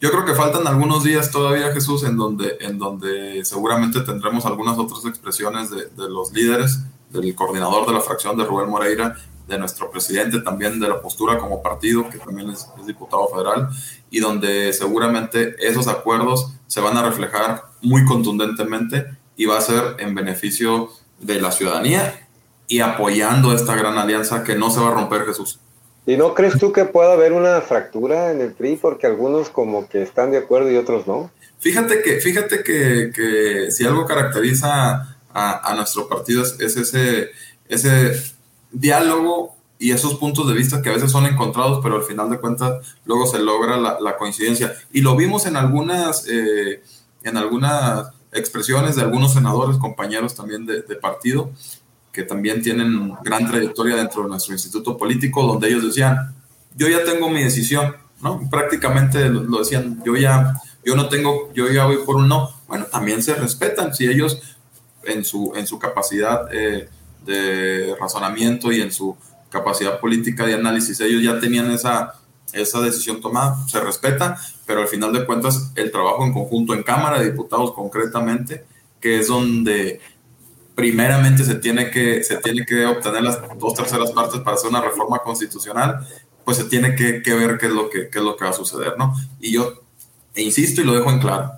Yo 0.00 0.10
creo 0.10 0.24
que 0.24 0.34
faltan 0.34 0.66
algunos 0.66 1.04
días 1.04 1.30
todavía, 1.30 1.72
Jesús, 1.72 2.04
en 2.04 2.16
donde, 2.16 2.56
en 2.60 2.78
donde 2.78 3.44
seguramente 3.44 4.00
tendremos 4.00 4.46
algunas 4.46 4.78
otras 4.78 5.04
expresiones 5.04 5.70
de, 5.70 5.90
los 6.08 6.32
líderes, 6.32 6.78
del 7.10 7.34
coordinador 7.34 7.86
de 7.86 7.92
la 7.92 8.00
fracción 8.00 8.34
de 8.38 8.44
Rubén 8.44 8.70
Moreira, 8.70 9.14
de 9.46 9.58
nuestro 9.58 9.90
presidente, 9.90 10.40
también 10.40 10.80
de 10.80 10.88
la 10.88 11.02
postura 11.02 11.38
como 11.38 11.62
partido, 11.62 12.08
que 12.08 12.18
también 12.18 12.48
es, 12.48 12.66
diputado 12.86 13.28
federal, 13.28 13.68
y 14.10 14.20
donde 14.20 14.72
seguramente 14.72 15.54
esos 15.60 15.86
acuerdos 15.86 16.50
se 16.66 16.80
van 16.80 16.96
a 16.96 17.02
reflejar 17.02 17.64
muy 17.82 18.06
contundentemente 18.06 19.04
y 19.36 19.44
va 19.44 19.58
a 19.58 19.60
ser 19.60 19.96
en 19.98 20.14
beneficio 20.14 20.88
de 21.18 21.42
la 21.42 21.52
ciudadanía 21.52 22.26
y 22.68 22.80
apoyando 22.80 23.52
esta 23.52 23.74
gran 23.74 23.98
alianza 23.98 24.44
que 24.44 24.54
no 24.54 24.70
se 24.70 24.80
va 24.80 24.88
a 24.88 24.94
romper, 24.94 25.26
Jesús. 25.26 25.58
¿Y 26.06 26.16
no 26.16 26.34
crees 26.34 26.58
tú 26.58 26.72
que 26.72 26.84
pueda 26.86 27.12
haber 27.12 27.32
una 27.32 27.60
fractura 27.60 28.32
en 28.32 28.40
el 28.40 28.52
PRI? 28.52 28.76
Porque 28.76 29.06
algunos 29.06 29.50
como 29.50 29.88
que 29.88 30.02
están 30.02 30.30
de 30.30 30.38
acuerdo 30.38 30.70
y 30.70 30.76
otros 30.76 31.06
no. 31.06 31.30
Fíjate 31.58 32.02
que, 32.02 32.20
fíjate 32.20 32.62
que, 32.62 33.10
que 33.14 33.70
si 33.70 33.84
algo 33.84 34.06
caracteriza 34.06 35.16
a, 35.32 35.70
a 35.70 35.74
nuestro 35.74 36.08
partido 36.08 36.42
es, 36.42 36.58
es, 36.58 36.76
ese, 36.76 37.30
ese 37.68 38.12
diálogo 38.72 39.56
y 39.80 39.92
esos 39.92 40.16
puntos 40.16 40.46
de 40.46 40.54
vista 40.54 40.82
que 40.82 40.90
a 40.90 40.92
veces 40.92 41.10
son 41.10 41.24
encontrados, 41.24 41.80
pero 41.82 41.96
al 41.96 42.02
final 42.02 42.28
de 42.28 42.38
cuentas 42.38 42.86
luego 43.06 43.26
se 43.26 43.38
logra 43.38 43.78
la, 43.78 44.16
coincidencia. 44.18 44.74
Y 44.92 45.00
lo 45.00 45.16
vimos 45.16 45.46
en 45.46 45.56
algunas, 45.56 46.28
eh, 46.28 46.82
en 47.22 47.36
algunas 47.38 48.10
expresiones 48.30 48.96
de 48.96 49.02
algunos 49.02 49.32
senadores, 49.32 49.78
compañeros 49.78 50.34
también 50.34 50.66
de, 50.66 50.82
partido, 50.96 51.50
que 52.12 52.24
también 52.24 52.62
tienen 52.62 53.14
gran 53.22 53.46
trayectoria 53.48 53.96
dentro 53.96 54.22
de 54.22 54.28
nuestro 54.28 54.52
instituto 54.54 54.96
político, 54.96 55.46
donde 55.46 55.68
ellos 55.68 55.84
decían, 55.84 56.34
yo 56.76 56.88
ya 56.88 57.04
tengo 57.04 57.28
mi 57.28 57.42
decisión, 57.42 57.96
¿no? 58.22 58.48
Prácticamente 58.50 59.28
lo, 59.28 59.58
decían, 59.58 60.02
yo 60.04 60.16
ya, 60.16 60.54
yo 60.84 60.96
no 60.96 61.08
tengo, 61.08 61.52
yo 61.54 61.68
ya 61.68 61.86
voy 61.86 61.98
por 62.04 62.16
un 62.16 62.28
no. 62.28 62.50
Bueno, 62.66 62.86
también 62.86 63.22
se 63.22 63.34
respetan 63.34 63.94
si 63.94 64.06
ellos 64.06 64.40
en 65.04 65.24
su, 65.24 65.52
en 65.54 65.66
su 65.66 65.78
capacidad... 65.78 66.48
Eh, 66.52 66.88
de 67.24 67.94
razonamiento 68.00 68.72
y 68.72 68.80
en 68.80 68.92
su 68.92 69.16
capacidad 69.50 70.00
política 70.00 70.46
de 70.46 70.54
análisis. 70.54 71.00
Ellos 71.00 71.22
ya 71.22 71.40
tenían 71.40 71.70
esa, 71.70 72.14
esa 72.52 72.80
decisión 72.80 73.20
tomada, 73.20 73.56
se 73.68 73.80
respeta, 73.80 74.38
pero 74.66 74.80
al 74.80 74.88
final 74.88 75.12
de 75.12 75.24
cuentas 75.26 75.72
el 75.76 75.90
trabajo 75.90 76.24
en 76.24 76.32
conjunto 76.32 76.74
en 76.74 76.82
Cámara 76.82 77.18
de 77.18 77.30
Diputados 77.30 77.72
concretamente, 77.72 78.64
que 79.00 79.18
es 79.18 79.28
donde 79.28 80.00
primeramente 80.80 81.44
se 81.44 81.56
tiene 81.56 81.90
que, 81.90 82.24
se 82.24 82.38
tiene 82.38 82.64
que 82.64 82.86
obtener 82.86 83.22
las 83.22 83.38
dos 83.58 83.74
terceras 83.74 84.12
partes 84.12 84.40
para 84.40 84.56
hacer 84.56 84.70
una 84.70 84.80
reforma 84.80 85.18
constitucional, 85.18 86.06
pues 86.42 86.56
se 86.56 86.64
tiene 86.64 86.94
que, 86.94 87.20
que 87.20 87.34
ver 87.34 87.58
qué 87.58 87.66
es, 87.66 87.72
lo 87.72 87.90
que, 87.90 88.08
qué 88.08 88.18
es 88.18 88.24
lo 88.24 88.34
que 88.34 88.44
va 88.44 88.50
a 88.50 88.54
suceder, 88.54 88.96
¿no? 88.96 89.14
Y 89.40 89.52
yo 89.52 89.82
e 90.34 90.40
insisto 90.40 90.80
y 90.80 90.84
lo 90.84 90.94
dejo 90.94 91.10
en 91.10 91.18
claro, 91.18 91.52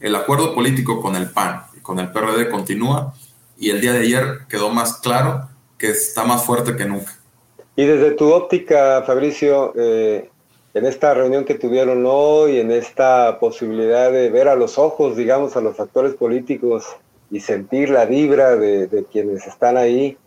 el 0.00 0.16
acuerdo 0.16 0.54
político 0.54 1.02
con 1.02 1.16
el 1.16 1.28
PAN 1.28 1.64
y 1.76 1.80
con 1.80 1.98
el 1.98 2.10
PRD 2.12 2.48
continúa 2.48 3.12
y 3.58 3.68
el 3.68 3.82
día 3.82 3.92
de 3.92 4.00
ayer 4.00 4.38
quedó 4.48 4.70
más 4.70 5.00
claro 5.00 5.50
que 5.76 5.90
está 5.90 6.24
más 6.24 6.46
fuerte 6.46 6.74
que 6.74 6.86
nunca. 6.86 7.12
Y 7.76 7.84
desde 7.84 8.12
tu 8.12 8.32
óptica, 8.32 9.02
Fabricio, 9.06 9.74
eh, 9.76 10.30
en 10.72 10.86
esta 10.86 11.12
reunión 11.12 11.44
que 11.44 11.56
tuvieron 11.56 12.04
hoy, 12.06 12.58
en 12.58 12.70
esta 12.70 13.38
posibilidad 13.38 14.10
de 14.10 14.30
ver 14.30 14.48
a 14.48 14.56
los 14.56 14.78
ojos, 14.78 15.14
digamos, 15.14 15.56
a 15.56 15.60
los 15.60 15.78
actores 15.78 16.14
políticos 16.14 16.86
y 17.32 17.40
sentir 17.40 17.88
la 17.88 18.04
vibra 18.04 18.56
de, 18.56 18.86
de 18.86 19.04
quienes 19.06 19.46
están 19.46 19.78
ahí, 19.78 20.18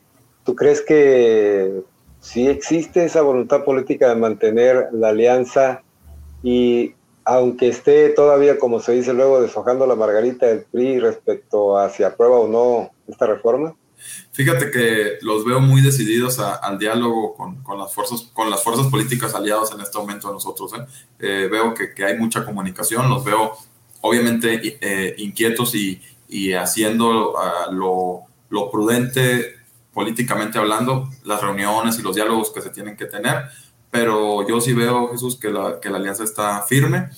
¿tú 0.44 0.56
crees 0.56 0.82
que 0.82 1.84
sí 2.20 2.48
existe 2.48 3.06
esa 3.06 3.22
voluntad 3.22 3.64
política 3.64 4.10
de 4.10 4.16
mantener 4.16 4.90
la 4.92 5.10
alianza 5.10 5.84
y 6.42 6.96
aunque 7.24 7.70
esté 7.70 8.10
todavía, 8.10 8.58
como 8.58 8.80
se 8.80 8.94
dice 8.94 9.14
luego, 9.14 9.42
deshojando 9.42 9.86
la 9.86 9.96
margarita 9.96 10.48
del 10.48 10.64
PRI 10.64 11.00
respecto 11.00 11.78
a 11.78 11.90
si 11.90 12.04
aprueba 12.04 12.40
o 12.40 12.48
no 12.48 12.92
esta 13.08 13.28
reforma? 13.28 13.76
Fíjate 14.32 14.72
que 14.72 15.18
los 15.22 15.46
veo 15.46 15.60
muy 15.60 15.82
decididos 15.82 16.40
al 16.40 16.78
diálogo 16.78 17.36
con, 17.36 17.64
con, 17.64 17.78
las 17.78 17.94
fuerzas, 17.94 18.30
con 18.34 18.50
las 18.50 18.64
fuerzas 18.64 18.88
políticas 18.88 19.34
aliadas 19.34 19.72
en 19.72 19.82
este 19.82 19.98
momento 19.98 20.28
a 20.30 20.34
nosotros. 20.34 20.72
¿eh? 20.74 20.86
Eh, 21.20 21.50
veo 21.52 21.74
que, 21.74 21.94
que, 21.94 22.04
hay 22.04 22.18
mucha 22.18 22.46
comunicación, 22.46 23.10
los 23.10 23.24
veo 23.24 23.54
obviamente 24.02 24.78
eh, 24.82 25.16
inquietos 25.18 25.74
y, 25.74 26.00
y 26.28 26.54
haciendo 26.54 27.34
uh, 27.34 27.72
lo, 27.72 28.22
lo, 28.50 28.72
prudente 28.72 29.56
políticamente 29.94 30.58
hablando, 30.58 31.10
las 31.24 31.42
reuniones 31.42 31.98
y 32.00 32.02
los 32.02 32.16
diálogos 32.16 32.52
que 32.52 32.62
se 32.62 32.70
tienen 32.70 32.98
que 32.98 33.06
tener, 33.06 33.46
pero 33.90 34.46
yo 34.48 34.60
sí 34.60 34.74
veo, 34.74 35.10
Jesús, 35.12 35.38
que 35.38 35.50
la, 35.50 35.80
que 35.80 35.90
la 35.90 35.98
alianza 35.98 36.24
está 36.24 36.62
firme. 36.64 37.10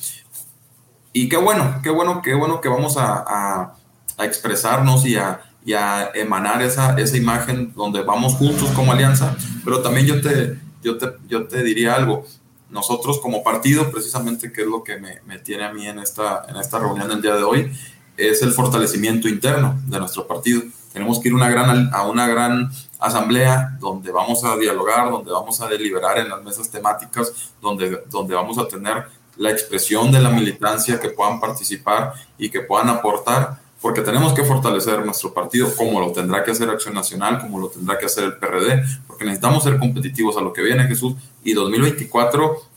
Y 1.11 1.27
qué 1.27 1.37
bueno, 1.37 1.79
qué 1.81 1.89
bueno, 1.89 2.21
qué 2.21 2.35
bueno 2.35 2.61
que 2.61 2.69
vamos 2.69 2.97
a, 2.97 3.23
a, 3.27 3.75
a 4.17 4.25
expresarnos 4.25 5.05
y 5.05 5.15
a, 5.15 5.41
y 5.65 5.73
a 5.73 6.11
emanar 6.13 6.61
esa, 6.61 6.97
esa 6.97 7.17
imagen 7.17 7.73
donde 7.73 8.01
vamos 8.01 8.35
juntos 8.35 8.69
como 8.69 8.93
alianza, 8.93 9.35
pero 9.65 9.81
también 9.81 10.05
yo 10.05 10.21
te, 10.21 10.59
yo 10.83 10.97
te, 10.97 11.07
yo 11.27 11.47
te 11.47 11.63
diría 11.63 11.95
algo. 11.95 12.25
Nosotros 12.69 13.19
como 13.19 13.43
partido, 13.43 13.91
precisamente, 13.91 14.51
que 14.51 14.61
es 14.61 14.67
lo 14.67 14.83
que 14.83 14.97
me, 14.97 15.21
me 15.25 15.39
tiene 15.39 15.65
a 15.65 15.73
mí 15.73 15.87
en 15.87 15.99
esta, 15.99 16.45
en 16.47 16.57
esta 16.57 16.79
reunión 16.79 17.07
del 17.07 17.21
día 17.21 17.35
de 17.35 17.43
hoy, 17.43 17.71
es 18.17 18.41
el 18.41 18.51
fortalecimiento 18.51 19.27
interno 19.29 19.79
de 19.85 19.99
nuestro 19.99 20.27
partido. 20.27 20.63
Tenemos 20.91 21.19
que 21.19 21.29
ir 21.29 21.35
una 21.35 21.49
gran, 21.49 21.93
a 21.93 22.07
una 22.07 22.27
gran 22.27 22.71
asamblea 22.99 23.77
donde 23.79 24.11
vamos 24.11 24.43
a 24.43 24.57
dialogar, 24.57 25.11
donde 25.11 25.31
vamos 25.31 25.61
a 25.61 25.67
deliberar 25.67 26.17
en 26.17 26.29
las 26.29 26.43
mesas 26.43 26.69
temáticas, 26.69 27.51
donde, 27.61 28.03
donde 28.09 28.33
vamos 28.33 28.57
a 28.57 28.67
tener 28.67 29.05
la 29.37 29.51
expresión 29.51 30.11
de 30.11 30.19
la 30.19 30.31
militancia 30.31 30.99
que 30.99 31.09
puedan 31.09 31.39
participar 31.39 32.13
y 32.39 32.49
que 32.49 32.61
puedan 32.61 32.89
aportar, 32.89 33.59
porque 33.79 34.01
tenemos 34.01 34.33
que 34.33 34.43
fortalecer 34.43 35.05
nuestro 35.05 35.31
partido 35.31 35.73
como 35.75 35.99
lo 35.99 36.11
tendrá 36.11 36.43
que 36.43 36.49
hacer 36.49 36.67
Acción 36.69 36.95
Nacional, 36.95 37.39
como 37.39 37.59
lo 37.59 37.69
tendrá 37.69 37.99
que 37.99 38.07
hacer 38.07 38.23
el 38.23 38.37
PRD, 38.37 38.83
porque 39.05 39.25
necesitamos 39.25 39.63
ser 39.63 39.77
competitivos 39.77 40.35
a 40.37 40.41
lo 40.41 40.51
que 40.51 40.63
viene 40.63 40.87
Jesús 40.87 41.13
y 41.43 41.53
2024 41.53 42.67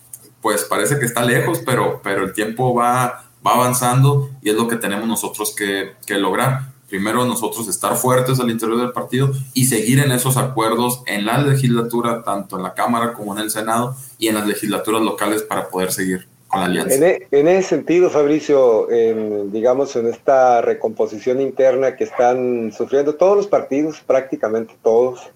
pues 0.40 0.64
parece 0.64 0.98
que 0.98 1.04
está 1.04 1.22
lejos, 1.22 1.60
pero, 1.64 2.00
pero 2.02 2.24
el 2.24 2.32
tiempo 2.32 2.74
va, 2.74 3.29
va 3.46 3.54
avanzando 3.54 4.30
y 4.42 4.50
es 4.50 4.56
lo 4.56 4.68
que 4.68 4.76
tenemos 4.76 5.06
nosotros 5.06 5.54
que, 5.54 5.92
que 6.06 6.14
lograr 6.14 6.70
primero 6.90 7.24
nosotros 7.24 7.68
estar 7.68 7.96
fuertes 7.96 8.40
al 8.40 8.50
interior 8.50 8.78
del 8.78 8.92
partido 8.92 9.30
y 9.54 9.66
seguir 9.66 10.00
en 10.00 10.10
esos 10.10 10.36
acuerdos 10.36 11.02
en 11.06 11.24
la 11.24 11.38
legislatura, 11.38 12.22
tanto 12.24 12.56
en 12.56 12.64
la 12.64 12.74
Cámara 12.74 13.14
como 13.14 13.32
en 13.32 13.44
el 13.44 13.50
Senado 13.50 13.94
y 14.18 14.28
en 14.28 14.34
las 14.34 14.46
legislaturas 14.46 15.00
locales 15.00 15.42
para 15.42 15.68
poder 15.68 15.92
seguir 15.92 16.26
con 16.48 16.60
la 16.60 16.66
alianza. 16.66 16.96
En, 16.96 17.04
e, 17.04 17.28
en 17.30 17.48
ese 17.48 17.68
sentido, 17.68 18.10
Fabricio, 18.10 18.90
en, 18.90 19.52
digamos 19.52 19.94
en 19.94 20.08
esta 20.08 20.60
recomposición 20.60 21.40
interna 21.40 21.94
que 21.94 22.04
están 22.04 22.72
sufriendo 22.76 23.14
todos 23.14 23.36
los 23.36 23.46
partidos, 23.46 24.00
prácticamente 24.04 24.74
todos, 24.82 25.30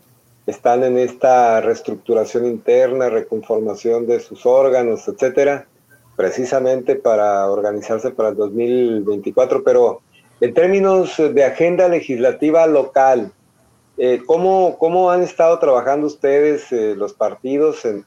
están 0.46 0.82
en 0.82 0.98
esta 0.98 1.60
reestructuración 1.60 2.46
interna, 2.46 3.08
reconformación 3.08 4.06
de 4.06 4.20
sus 4.20 4.44
órganos, 4.44 5.06
etcétera, 5.08 5.66
precisamente 6.16 6.96
para 6.96 7.50
organizarse 7.50 8.10
para 8.10 8.30
el 8.30 8.36
2024, 8.36 9.64
pero 9.64 10.00
en 10.40 10.54
términos 10.54 11.16
de 11.16 11.44
agenda 11.44 11.88
legislativa 11.88 12.66
local, 12.66 13.32
eh, 13.96 14.20
¿cómo, 14.26 14.76
¿cómo, 14.78 15.10
han 15.10 15.22
estado 15.22 15.58
trabajando 15.60 16.08
ustedes, 16.08 16.72
eh, 16.72 16.94
los 16.96 17.12
partidos, 17.12 17.84
en, 17.84 18.04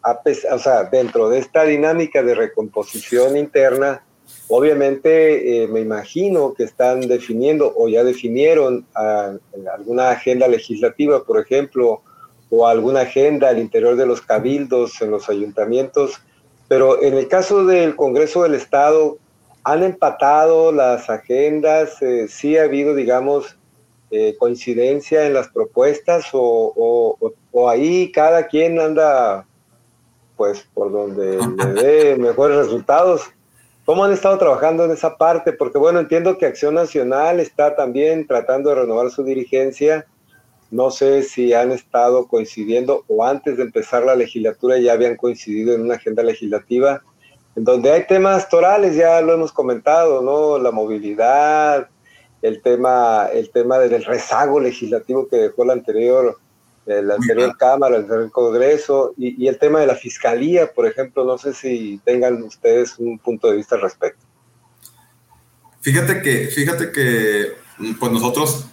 o 0.51 0.59
sea, 0.59 0.83
dentro 0.83 1.29
de 1.29 1.39
esta 1.39 1.63
dinámica 1.63 2.21
de 2.21 2.35
recomposición 2.35 3.37
interna? 3.37 4.03
Obviamente, 4.49 5.63
eh, 5.63 5.67
me 5.67 5.79
imagino 5.79 6.53
que 6.53 6.63
están 6.63 7.01
definiendo 7.01 7.73
o 7.73 7.87
ya 7.87 8.03
definieron 8.03 8.85
alguna 9.73 10.09
agenda 10.09 10.49
legislativa, 10.49 11.23
por 11.23 11.39
ejemplo, 11.39 12.01
o 12.49 12.67
alguna 12.67 13.01
agenda 13.01 13.49
al 13.49 13.59
interior 13.59 13.95
de 13.95 14.05
los 14.05 14.21
cabildos, 14.21 15.01
en 15.01 15.11
los 15.11 15.29
ayuntamientos, 15.29 16.21
pero 16.67 17.01
en 17.01 17.13
el 17.13 17.27
caso 17.27 17.65
del 17.65 17.95
Congreso 17.95 18.43
del 18.43 18.55
Estado, 18.55 19.17
han 19.63 19.83
empatado 19.83 20.71
las 20.71 21.09
agendas, 21.09 22.01
eh, 22.01 22.27
sí 22.29 22.57
ha 22.57 22.63
habido, 22.63 22.95
digamos, 22.95 23.57
eh, 24.11 24.37
coincidencia 24.39 25.25
en 25.25 25.33
las 25.33 25.49
propuestas 25.49 26.29
o, 26.31 27.17
ahí 27.67 28.09
cada 28.13 28.47
quien 28.47 28.79
anda, 28.79 29.45
pues, 30.37 30.65
por 30.73 30.91
donde 30.91 31.37
le 31.37 31.73
dé 31.81 32.15
mejores 32.15 32.55
resultados. 32.57 33.23
¿Cómo 33.83 34.05
han 34.05 34.13
estado 34.13 34.37
trabajando 34.37 34.85
en 34.85 34.91
esa 34.91 35.17
parte? 35.17 35.51
Porque, 35.51 35.77
bueno, 35.77 35.99
entiendo 35.99 36.37
que 36.37 36.45
Acción 36.45 36.75
Nacional 36.75 37.41
está 37.41 37.75
también 37.75 38.25
tratando 38.25 38.69
de 38.69 38.75
renovar 38.75 39.09
su 39.11 39.25
dirigencia. 39.25 40.05
No 40.69 40.91
sé 40.91 41.23
si 41.23 41.53
han 41.53 41.71
estado 41.71 42.27
coincidiendo 42.27 43.03
o 43.07 43.25
antes 43.25 43.57
de 43.57 43.63
empezar 43.63 44.03
la 44.03 44.15
legislatura 44.15 44.77
ya 44.79 44.93
habían 44.93 45.15
coincidido 45.15 45.73
en 45.73 45.81
una 45.81 45.95
agenda 45.95 46.23
legislativa 46.23 47.01
en 47.57 47.63
donde 47.63 47.91
hay 47.91 48.05
temas 48.05 48.47
torales, 48.49 48.95
ya 48.95 49.19
lo 49.21 49.33
hemos 49.33 49.51
comentado, 49.51 50.21
¿no? 50.21 50.59
La 50.59 50.69
movilidad, 50.69 51.89
el 52.43 52.61
tema, 52.61 53.29
el 53.33 53.49
tema 53.49 53.79
del 53.79 54.05
rezago 54.05 54.59
legislativo 54.59 55.27
que 55.27 55.37
dejó 55.37 55.65
la 55.65 55.73
anterior, 55.73 56.37
eh, 56.85 57.01
la 57.01 57.15
anterior 57.15 57.57
Cámara, 57.57 57.95
el 57.95 58.03
anterior 58.03 58.29
Congreso, 58.31 59.15
y, 59.17 59.47
el 59.47 59.57
tema 59.57 59.79
de 59.79 59.87
la 59.87 59.95
Fiscalía, 59.95 60.71
por 60.71 60.85
ejemplo, 60.85 61.25
no 61.25 61.39
sé 61.39 61.51
si 61.51 61.99
tengan 62.05 62.43
ustedes 62.43 62.99
un 62.99 63.17
punto 63.17 63.49
de 63.49 63.57
vista 63.57 63.73
al 63.73 63.81
respecto. 63.81 64.23
Fíjate 65.81 66.21
que, 66.21 66.47
fíjate 66.49 66.91
que, 66.91 67.53
pues 67.99 68.11
nosotros, 68.11 68.67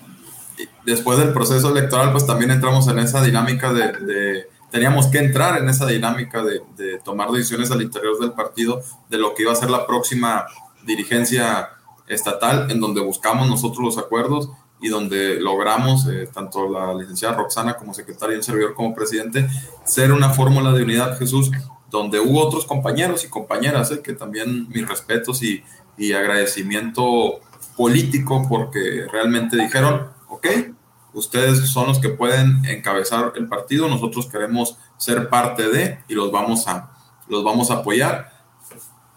después 0.84 1.18
del 1.18 1.32
proceso 1.32 1.70
electoral, 1.70 2.12
pues 2.12 2.26
también 2.26 2.50
entramos 2.50 2.88
en 2.88 2.98
esa 2.98 3.22
dinámica 3.22 3.72
de 3.72 4.46
teníamos 4.74 5.06
que 5.06 5.18
entrar 5.18 5.56
en 5.62 5.68
esa 5.68 5.86
dinámica 5.86 6.42
de, 6.42 6.98
tomar 7.04 7.30
decisiones 7.30 7.70
al 7.70 7.80
interior 7.80 8.18
del 8.18 8.32
partido 8.32 8.82
de 9.08 9.18
lo 9.18 9.32
que 9.32 9.44
iba 9.44 9.52
a 9.52 9.54
ser 9.54 9.70
la 9.70 9.86
próxima 9.86 10.46
dirigencia 10.84 11.68
estatal, 12.08 12.68
en 12.72 12.80
donde 12.80 13.00
buscamos 13.00 13.48
nosotros 13.48 13.84
los 13.84 13.98
acuerdos 13.98 14.50
y 14.80 14.88
donde 14.88 15.38
logramos, 15.38 16.08
eh, 16.08 16.28
tanto 16.34 16.68
la 16.68 16.92
licenciada 16.92 17.36
Roxana 17.36 17.76
como 17.76 17.94
secretaria 17.94 18.34
y 18.34 18.38
un 18.38 18.42
servidor 18.42 18.74
como 18.74 18.96
presidente, 18.96 19.48
ser 19.84 20.10
una 20.10 20.30
fórmula 20.30 20.72
de 20.72 20.82
unidad, 20.82 21.16
Jesús, 21.20 21.52
donde 21.88 22.18
hubo 22.18 22.44
otros 22.44 22.66
compañeros 22.66 23.24
y 23.24 23.28
compañeras, 23.28 23.92
eh, 23.92 24.02
que 24.02 24.14
también 24.14 24.68
mis 24.70 24.88
respetos 24.88 25.40
y, 25.44 25.62
y 25.96 26.14
agradecimiento 26.14 27.38
político 27.76 28.44
porque 28.48 29.06
realmente 29.12 29.56
dijeron, 29.56 30.13
ok, 30.34 30.46
ustedes 31.12 31.68
son 31.70 31.88
los 31.88 32.00
que 32.00 32.08
pueden 32.08 32.64
encabezar 32.64 33.32
el 33.36 33.46
partido, 33.48 33.88
nosotros 33.88 34.26
queremos 34.26 34.76
ser 34.98 35.28
parte 35.28 35.68
de 35.68 35.98
y 36.08 36.14
los 36.14 36.30
vamos 36.32 36.66
a, 36.66 36.90
los 37.28 37.44
vamos 37.44 37.70
a 37.70 37.74
apoyar. 37.74 38.32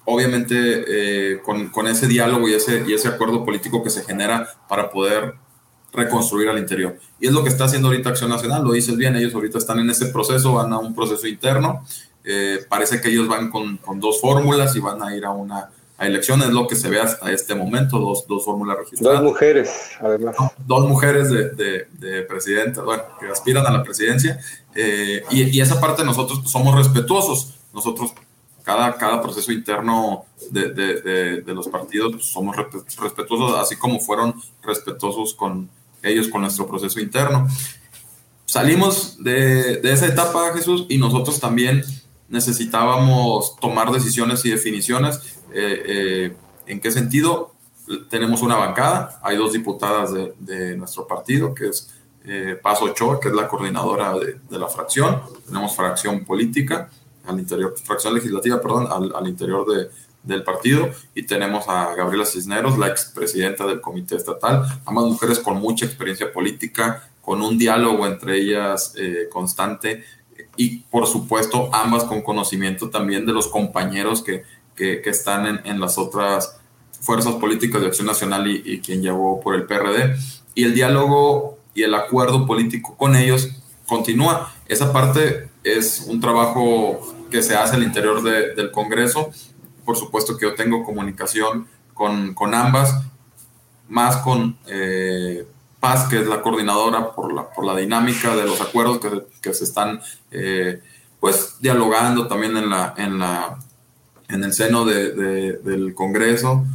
Obviamente 0.06 0.56
eh, 0.56 1.42
con, 1.42 1.68
con, 1.70 1.86
ese 1.88 2.08
diálogo 2.08 2.48
y 2.48 2.54
ese, 2.54 2.86
y 2.88 2.94
ese 2.94 3.10
acuerdo 3.10 3.44
político 3.44 3.84
que 3.84 3.90
se 3.90 4.06
genera 4.06 4.48
para 4.70 4.90
poder 4.90 5.36
reconstruir 5.92 6.48
al 6.48 6.60
interior. 6.60 6.98
Y 7.20 7.28
es 7.28 7.34
lo 7.34 7.44
que 7.44 7.50
está 7.50 7.66
haciendo 7.66 7.90
ahorita 7.90 8.10
Acción 8.10 8.30
Nacional, 8.30 8.64
lo 8.64 8.72
dices 8.72 8.96
bien, 8.96 9.16
ellos 9.16 9.34
ahorita 9.34 9.58
están 9.58 9.80
en 9.80 9.90
ese 9.90 10.06
proceso, 10.08 10.54
van 10.54 10.72
a 10.72 10.78
un 10.78 10.96
proceso 10.96 11.28
interno, 11.28 11.84
eh, 12.24 12.60
parece 12.70 13.02
que 13.02 13.10
ellos 13.10 13.28
van 13.28 13.50
con, 13.50 13.78
con 13.78 14.00
dos 14.00 14.22
fórmulas 14.22 14.76
y 14.76 14.80
van 14.80 15.02
a 15.02 15.16
ir 15.16 15.26
a 15.26 15.32
una 15.32 15.72
a 15.98 16.06
elecciones, 16.06 16.50
lo 16.50 16.68
que 16.68 16.76
se 16.76 16.90
ve 16.90 17.00
hasta 17.00 17.32
este 17.32 17.56
momento, 17.56 17.98
dos, 18.00 18.28
dos 18.28 18.46
fórmulas 18.46 18.78
registradas. 18.78 19.22
Dos 19.22 19.32
mujeres, 19.32 19.70
además. 20.00 20.36
Dos 20.66 20.88
mujeres 20.88 21.30
de, 21.30 21.50
de, 21.50 21.88
de 21.94 22.22
presidenta, 22.24 22.84
bueno, 22.84 23.04
que 23.20 23.28
aspiran 23.28 23.66
a 23.66 23.72
la 23.72 23.84
presidencia. 23.84 24.40
Eh, 24.76 25.24
y, 25.32 25.58
y, 25.58 25.62
esa 25.62 25.80
parte 25.82 26.04
nosotros 26.04 26.42
somos 26.46 26.76
respetuosos. 26.76 27.56
Nosotros, 27.74 28.14
cada, 28.64 28.96
cada 28.98 29.22
proceso 29.22 29.52
interno 29.52 30.26
de, 30.52 30.70
de 31.42 31.54
los 31.54 31.68
partidos, 31.68 32.14
pues, 32.14 32.26
somos 32.26 32.56
respetuosos, 32.56 33.56
así 33.58 33.76
como 33.76 34.00
fueron 34.00 34.36
respetuosos 34.62 35.34
con 35.34 35.70
ellos, 36.04 36.28
con 36.28 36.42
nuestro 36.42 36.68
proceso 36.68 37.00
interno. 37.00 37.48
Salimos 38.48 39.22
de, 39.22 39.82
esa 39.84 40.08
etapa, 40.08 40.54
Jesús, 40.54 40.86
y 40.88 40.98
nosotros 40.98 41.38
también 41.38 41.84
necesitábamos 42.30 43.58
tomar 43.60 43.92
decisiones 43.92 44.46
y 44.46 44.50
definiciones 44.50 45.37
eh, 45.54 45.84
eh, 45.86 46.36
¿En 46.66 46.80
qué 46.80 46.92
sentido? 46.92 47.54
Tenemos 48.10 48.42
una 48.42 48.56
bancada, 48.56 49.20
hay 49.24 49.38
dos 49.38 49.54
diputadas 49.54 50.12
de, 50.14 50.76
nuestro 50.76 51.08
partido, 51.08 51.54
que 51.54 51.68
es 51.70 51.94
eh, 52.26 52.60
Paz 52.62 52.82
Ochoa, 52.82 53.20
que 53.20 53.30
es 53.30 53.34
la 53.34 53.48
coordinadora 53.48 54.14
de, 54.14 54.60
la 54.60 54.68
fracción, 54.68 55.22
tenemos 55.46 55.76
fracción 55.76 56.26
política, 56.26 56.90
al 57.26 57.40
interior, 57.40 57.74
fracción 57.82 58.14
legislativa, 58.14 58.62
perdón, 58.62 58.88
al, 59.16 59.28
interior 59.28 59.66
de, 59.66 59.90
del 60.24 60.44
partido, 60.44 60.90
y 61.16 61.24
tenemos 61.24 61.70
a 61.70 61.96
Gabriela 61.96 62.26
Cisneros, 62.26 62.78
la 62.78 62.88
expresidenta 62.88 63.66
del 63.66 63.80
comité 63.80 64.18
estatal, 64.18 64.66
ambas 64.86 65.06
mujeres 65.06 65.40
con 65.40 65.58
mucha 65.58 65.86
experiencia 65.86 66.34
política, 66.34 67.10
con 67.22 67.42
un 67.42 67.58
diálogo 67.58 68.06
entre 68.06 68.38
ellas 68.38 68.94
constante, 69.32 70.04
y 70.58 70.80
por 70.80 71.08
supuesto 71.08 71.70
ambas 71.72 72.04
con 72.04 72.22
conocimiento 72.22 72.90
también 72.90 73.26
de 73.26 73.32
los 73.32 73.48
compañeros 73.48 74.22
que 74.24 74.44
que, 74.78 75.02
están 75.06 75.62
en, 75.66 75.80
las 75.80 75.98
otras 75.98 76.58
fuerzas 77.02 77.34
políticas 77.36 77.82
de 77.82 77.88
Acción 77.88 78.08
Nacional 78.08 78.48
y, 78.48 78.80
quien 78.80 79.02
llevó 79.02 79.42
por 79.42 79.56
el 79.56 79.63
PRD. 79.63 80.16
Y 80.56 80.63
el 80.63 80.74
diálogo 80.74 81.58
y 81.74 81.84
el 81.84 81.94
acuerdo 81.94 82.46
político 82.46 82.96
con 82.96 83.16
ellos 83.16 83.50
continúa. 83.86 84.54
Esa 84.68 84.94
parte 84.94 85.50
es 85.63 86.06
un 86.08 86.22
trabajo 86.22 87.16
que 87.30 87.42
se 87.42 87.56
hace 87.56 87.76
al 87.76 87.84
interior 87.84 88.22
del 88.22 88.72
Congreso. 88.72 89.32
Por 89.84 89.98
supuesto 89.98 90.38
que 90.38 90.46
yo 90.46 90.56
tengo 90.56 90.84
comunicación 90.84 91.68
con, 91.94 92.34
con 92.34 92.54
ambas, 92.54 93.04
más 93.90 94.18
con 94.18 94.58
eh, 94.68 95.46
Paz, 95.80 96.08
que 96.10 96.20
es 96.20 96.28
la 96.28 96.42
coordinadora 96.42 97.12
por 97.12 97.34
la, 97.34 97.50
por 97.50 97.66
la 97.66 97.76
dinámica 97.76 98.36
de 98.36 98.46
los 98.46 98.60
acuerdos 98.62 99.00
que, 99.00 99.24
que 99.42 99.54
se 99.54 99.63
están 99.63 100.02
eh, 100.32 100.82
pues 101.20 101.58
dialogando 101.60 102.28
también 102.28 102.58
en 102.58 102.70
la, 102.70 102.94
en 102.98 103.20
la 103.20 103.60
en 104.30 104.44
el 104.44 104.54
seno 104.54 104.86
de, 104.86 105.12
del 105.63 105.94
Congreso 105.94 106.66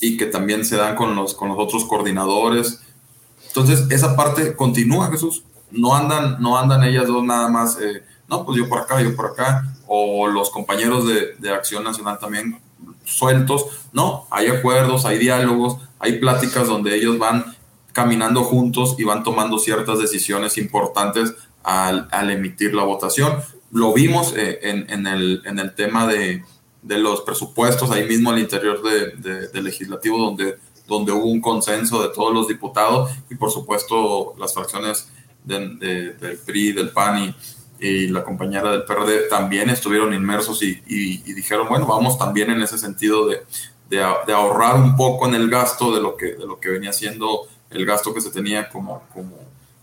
y 0.00 0.16
que 0.16 0.26
también 0.26 0.64
se 0.64 0.76
dan 0.76 0.96
con 0.96 1.14
los, 1.14 1.34
con 1.34 1.48
los 1.48 1.58
otros 1.58 1.84
coordinadores. 1.84 2.80
Entonces, 3.48 3.86
esa 3.90 4.16
parte 4.16 4.54
continúa, 4.54 5.10
Jesús. 5.10 5.44
No 5.70 5.94
andan, 5.94 6.40
no 6.40 6.58
andan 6.58 6.82
ellas 6.84 7.06
dos 7.06 7.22
nada 7.24 7.48
más, 7.48 7.78
eh, 7.80 8.02
no, 8.28 8.44
pues 8.44 8.58
yo 8.58 8.68
por 8.68 8.80
acá, 8.80 9.00
yo 9.00 9.14
por 9.14 9.26
acá, 9.26 9.72
o 9.86 10.26
los 10.28 10.50
compañeros 10.50 11.06
de, 11.06 11.34
de 11.38 11.50
Acción 11.50 11.84
Nacional 11.84 12.18
también 12.18 12.60
sueltos. 13.04 13.66
No, 13.92 14.26
hay 14.30 14.48
acuerdos, 14.48 15.04
hay 15.04 15.18
diálogos, 15.18 15.78
hay 15.98 16.18
pláticas 16.18 16.66
donde 16.66 16.96
ellos 16.96 17.18
van 17.18 17.56
caminando 17.92 18.44
juntos 18.44 18.94
y 18.98 19.04
van 19.04 19.24
tomando 19.24 19.58
ciertas 19.58 19.98
decisiones 19.98 20.58
importantes 20.58 21.34
al, 21.62 22.08
emitir 22.30 22.74
la 22.74 22.84
votación. 22.84 23.36
Lo 23.70 23.92
vimos 23.92 24.34
eh, 24.36 24.60
en, 24.62 25.06
el, 25.06 25.42
en 25.44 25.58
el 25.58 25.74
tema 25.74 26.06
de, 26.06 26.44
de, 26.82 26.98
los 26.98 27.22
presupuestos, 27.22 27.90
ahí 27.90 28.06
mismo 28.06 28.30
al 28.30 28.38
interior 28.38 28.82
del 28.82 29.64
legislativo, 29.64 30.18
donde, 30.18 30.58
donde 30.86 31.12
hubo 31.12 31.26
un 31.26 31.40
consenso 31.40 32.02
de 32.02 32.08
todos 32.14 32.32
los 32.32 32.48
diputados 32.48 33.10
y 33.30 33.34
por 33.34 33.50
supuesto 33.50 34.34
las 34.38 34.54
fracciones 34.54 35.08
del 35.44 36.38
PRI, 36.44 36.72
del 36.72 36.90
PAN 36.90 37.34
y, 37.80 37.86
y, 37.86 38.08
la 38.08 38.22
compañera 38.22 38.70
del 38.70 38.84
PRD 38.84 39.28
también 39.28 39.70
estuvieron 39.70 40.12
inmersos 40.12 40.62
y, 40.62 40.82
y, 40.86 41.32
dijeron, 41.32 41.68
bueno, 41.68 41.86
vamos 41.86 42.18
también 42.18 42.50
en 42.50 42.60
ese 42.60 42.78
sentido 42.78 43.26
de, 43.26 43.42
de, 43.88 44.02
ahorrar 44.32 44.76
un 44.76 44.96
poco 44.96 45.26
en 45.26 45.34
el 45.34 45.48
gasto 45.48 45.94
de 45.94 46.00
lo 46.00 46.16
que, 46.16 46.34
de 46.34 46.46
lo 46.46 46.60
que 46.60 46.68
venía 46.68 46.92
siendo 46.92 47.48
el 47.70 47.86
gasto 47.86 48.12
que 48.12 48.20
se 48.20 48.30
tenía 48.30 48.68
como 48.68 49.02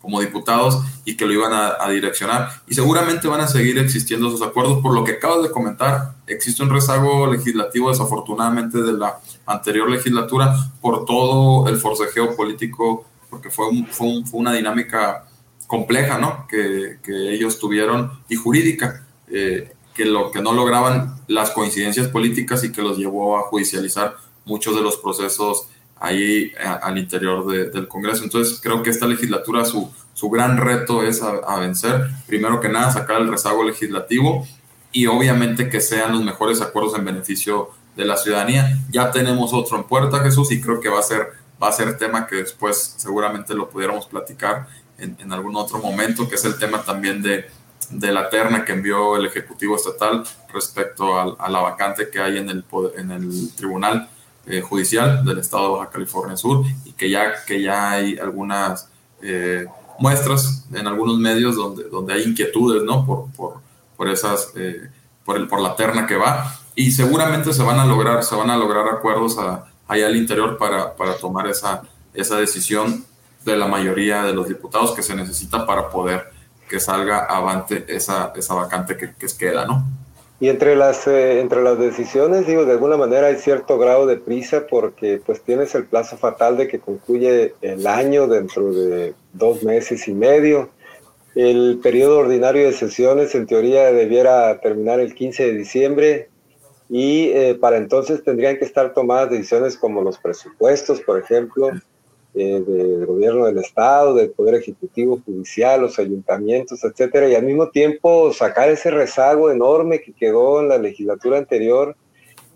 como 0.08 0.22
diputados 0.22 0.80
y 1.04 1.18
que 1.18 1.26
lo 1.26 1.34
iban 1.34 1.52
a, 1.54 1.90
direccionar. 1.90 2.50
Y 2.66 2.74
seguramente 2.74 3.28
van 3.28 3.42
a 3.42 3.48
seguir 3.48 3.78
existiendo 3.78 4.30
esos 4.30 4.42
acuerdos. 4.42 4.82
Por 4.82 4.94
lo 4.94 5.04
que 5.04 5.12
acabas 5.12 5.44
de 5.44 5.52
comentar, 5.52 6.14
existe 6.28 6.64
un 6.64 6.70
rezago 6.70 7.28
legislativo 7.28 7.90
desafortunadamente 7.90 8.82
de 8.82 8.94
la 8.94 9.20
anterior 9.46 9.90
legislatura 9.90 10.56
por 10.80 11.04
todo 11.04 11.68
el 11.68 11.76
forcejeo 11.76 12.38
político, 12.38 13.06
porque 13.30 13.50
fue, 13.50 13.66
fue, 13.92 14.24
una 14.32 14.54
dinámica 14.54 15.26
compleja, 15.68 16.18
¿no? 16.18 16.48
Que, 16.48 17.00
que 17.04 17.34
ellos 17.34 17.60
tuvieron 17.60 18.22
y 18.30 18.38
jurídica, 18.38 19.06
eh, 19.30 19.74
que 19.94 20.06
lo 20.06 20.32
que 20.32 20.42
no 20.42 20.54
lograban 20.54 21.18
las 21.28 21.50
coincidencias 21.50 22.08
políticas 22.08 22.64
y 22.64 22.72
que 22.72 22.82
los 22.82 22.98
llevó 22.98 23.38
a 23.38 23.42
judicializar 23.42 24.16
muchos 24.46 24.74
de 24.74 24.82
los 24.82 24.96
procesos 24.96 25.68
ahí 26.00 26.52
al 26.82 26.98
interior 26.98 27.46
del 27.46 27.88
Congreso. 27.88 28.24
Entonces, 28.24 28.60
creo 28.62 28.84
que 28.84 28.90
esta 28.90 29.08
legislatura, 29.08 29.66
su, 29.66 29.92
su 30.14 30.30
gran 30.30 30.58
reto 30.58 31.04
es 31.04 31.22
a, 31.22 31.60
vencer, 31.60 32.10
primero 32.26 32.60
que 32.60 32.70
nada, 32.70 32.92
sacar 32.92 33.22
el 33.22 33.30
rezago 33.30 33.64
legislativo 33.64 34.48
y 34.92 35.08
obviamente 35.08 35.70
que 35.70 35.82
sean 35.82 36.14
los 36.14 36.24
mejores 36.24 36.62
acuerdos 36.62 36.96
en 36.98 37.06
beneficio 37.06 37.70
de 37.96 38.06
la 38.06 38.18
ciudadanía. 38.18 38.78
Ya 38.90 39.12
tenemos 39.12 39.54
otro 39.54 39.78
en 39.78 39.84
puerta, 39.84 40.20
Jesús, 40.20 40.52
y 40.52 40.62
creo 40.62 40.80
que 40.80 40.90
va 40.90 41.00
a 41.00 41.04
ser, 41.04 41.34
va 41.62 41.70
a 41.70 41.72
ser 41.72 41.98
tema 41.98 42.28
que 42.28 42.38
después 42.38 42.96
seguramente 42.98 43.54
lo 43.54 43.70
pudiéramos 43.70 44.08
platicar 44.08 44.68
en, 44.98 45.16
en 45.20 45.32
algún 45.32 45.56
otro 45.56 45.80
momento, 45.80 46.28
que 46.28 46.36
es 46.36 46.46
el 46.46 46.58
tema 46.58 46.82
también 46.84 47.22
de, 47.22 47.46
de 47.90 48.12
la 48.12 48.30
terna 48.30 48.66
que 48.66 48.74
envió 48.74 49.18
el 49.18 49.26
Ejecutivo 49.26 49.76
Estatal 49.76 50.24
respecto 50.54 51.18
a, 51.20 51.36
a 51.38 51.50
la 51.50 51.60
vacante 51.60 52.10
que 52.10 52.20
hay 52.20 52.38
en 52.38 52.50
el, 52.50 52.66
en 52.98 53.12
el 53.12 53.56
Tribunal 53.56 54.10
eh, 54.48 54.62
judicial 54.62 55.26
del 55.26 55.40
estado 55.40 55.74
de 55.74 55.80
Baja 55.80 55.92
California 55.92 56.38
Sur 56.38 56.66
y 56.86 56.94
que 56.94 57.10
ya, 57.10 57.44
que 57.46 57.62
ya 57.62 57.92
hay 57.92 58.18
algunas 58.18 58.90
eh, 59.22 59.66
muestras 60.00 60.66
en 60.74 60.88
algunos 60.88 61.18
medios 61.18 61.56
donde, 61.56 61.84
donde 61.90 62.14
hay 62.14 62.24
inquietudes 62.24 62.84
¿no? 62.84 63.06
por, 63.06 63.30
por, 63.32 63.56
por 63.98 64.10
esas, 64.10 64.52
eh, 64.56 64.90
por, 65.26 65.36
el, 65.36 65.48
por 65.48 65.60
la 65.60 65.76
terna 65.76 66.08
que 66.08 66.16
va 66.16 66.54
y 66.76 66.92
seguramente 66.92 67.52
se 67.52 67.62
van 67.62 67.80
a 67.80 67.86
lograr, 67.86 68.24
se 68.24 68.36
van 68.36 68.50
a 68.50 68.56
lograr 68.56 68.88
acuerdos 68.88 69.38
a, 69.38 69.66
allá 69.88 70.08
al 70.08 70.16
interior 70.16 70.58
para, 70.58 70.96
para 70.96 71.18
tomar 71.18 71.48
esa, 71.48 71.82
esa 72.14 72.38
decisión 72.38 73.04
de 73.44 73.58
la 73.58 73.68
mayoría 73.68 74.24
de 74.24 74.34
los 74.34 74.48
diputados 74.48 74.92
que 74.92 75.04
se 75.04 75.16
necesita 75.16 75.66
para 75.66 75.90
poder 75.90 76.32
que 76.70 76.80
salga 76.80 77.26
avante 77.26 77.86
esa, 77.88 78.32
esa 78.36 78.54
vacante 78.54 78.96
que, 78.96 79.14
que 79.16 79.28
queda, 79.38 79.66
¿no? 79.66 79.86
Y 80.40 80.50
entre 80.50 80.76
las, 80.76 81.08
eh, 81.08 81.40
entre 81.40 81.64
las 81.64 81.80
decisiones, 81.80 82.46
digo, 82.46 82.66
de 82.66 82.74
alguna 82.74 82.96
manera 82.96 83.28
hay 83.28 83.38
cierto 83.38 83.80
grado 83.80 84.06
de 84.06 84.18
prisa 84.18 84.68
porque 84.68 85.20
pues 85.26 85.42
tienes 85.42 85.74
el 85.74 85.86
plazo 85.86 86.16
fatal 86.16 86.58
de 86.58 86.68
que 86.68 86.80
concluye 86.80 87.56
el 87.62 87.88
año 87.88 88.28
dentro 88.28 88.72
de 88.72 89.16
dos 89.34 89.64
meses 89.64 90.08
y 90.08 90.14
medio. 90.14 90.70
El 91.34 91.80
periodo 91.82 92.20
ordinario 92.20 92.68
de 92.68 92.74
sesiones 92.74 93.34
en 93.34 93.48
teoría 93.48 93.92
debiera 93.92 94.60
terminar 94.62 95.00
el 95.00 95.16
15 95.16 95.48
de 95.48 95.54
diciembre 95.54 96.30
y 96.90 97.30
eh, 97.30 97.56
para 97.60 97.78
entonces 97.78 98.24
tendrían 98.24 98.58
que 98.58 98.66
estar 98.66 98.94
tomadas 98.94 99.32
decisiones 99.32 99.76
como 99.76 100.02
los 100.04 100.20
presupuestos, 100.20 101.02
por 101.02 101.20
ejemplo, 101.20 101.72
eh, 102.40 102.64
del 102.66 103.06
gobierno 103.06 103.46
del 103.46 103.58
Estado, 103.58 104.14
del 104.14 104.30
Poder 104.30 104.56
Ejecutivo, 104.56 105.20
Judicial, 105.26 105.82
los 105.82 105.98
ayuntamientos, 105.98 106.84
etcétera, 106.84 107.28
y 107.28 107.36
al 107.36 107.44
mismo 107.44 107.70
tiempo 107.70 108.32
sacar 108.32 108.70
ese 108.70 108.92
rezago 108.92 109.50
enorme 109.50 110.02
que 110.02 110.14
quedó 110.14 110.62
en 110.62 110.70
la 110.70 110.78
legislatura 110.78 111.40
anterior 111.40 111.96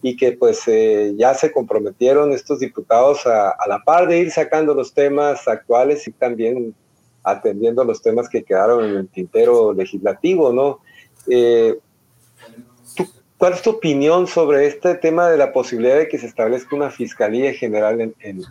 y 0.02 0.16
que 0.16 0.34
pues 0.34 0.62
eh, 0.68 1.14
ya 1.18 1.34
se 1.34 1.52
comprometieron 1.52 2.32
estos 2.32 2.60
diputados 2.60 3.26
a, 3.26 3.56
la 3.68 3.84
par 3.84 4.08
de 4.08 4.20
ir 4.20 4.32
sacando 4.32 4.74
los 4.74 4.94
temas 4.94 5.48
actuales 5.48 6.08
y 6.08 6.12
también 6.12 6.76
atendiendo 7.24 7.84
los 7.84 8.02
temas 8.02 8.30
que 8.30 8.44
quedaron 8.44 8.84
en 8.84 8.96
el 8.98 9.08
tintero 9.08 9.74
legislativo, 9.74 10.52
¿no? 10.52 10.80
Eh, 11.28 11.78
¿Cuál 13.38 13.54
es 13.54 13.64
tu 13.64 13.72
opinión 13.72 14.28
sobre 14.28 14.68
este 14.68 14.94
tema 14.94 15.28
de 15.28 15.38
la 15.38 15.52
posibilidad 15.52 15.98
de 15.98 16.08
que 16.08 16.20
se 16.20 16.28
establezca 16.28 16.76
una 16.76 16.92
fiscalía 16.92 17.52
general 17.54 18.00
en, 18.00 18.16
en, 18.20 18.44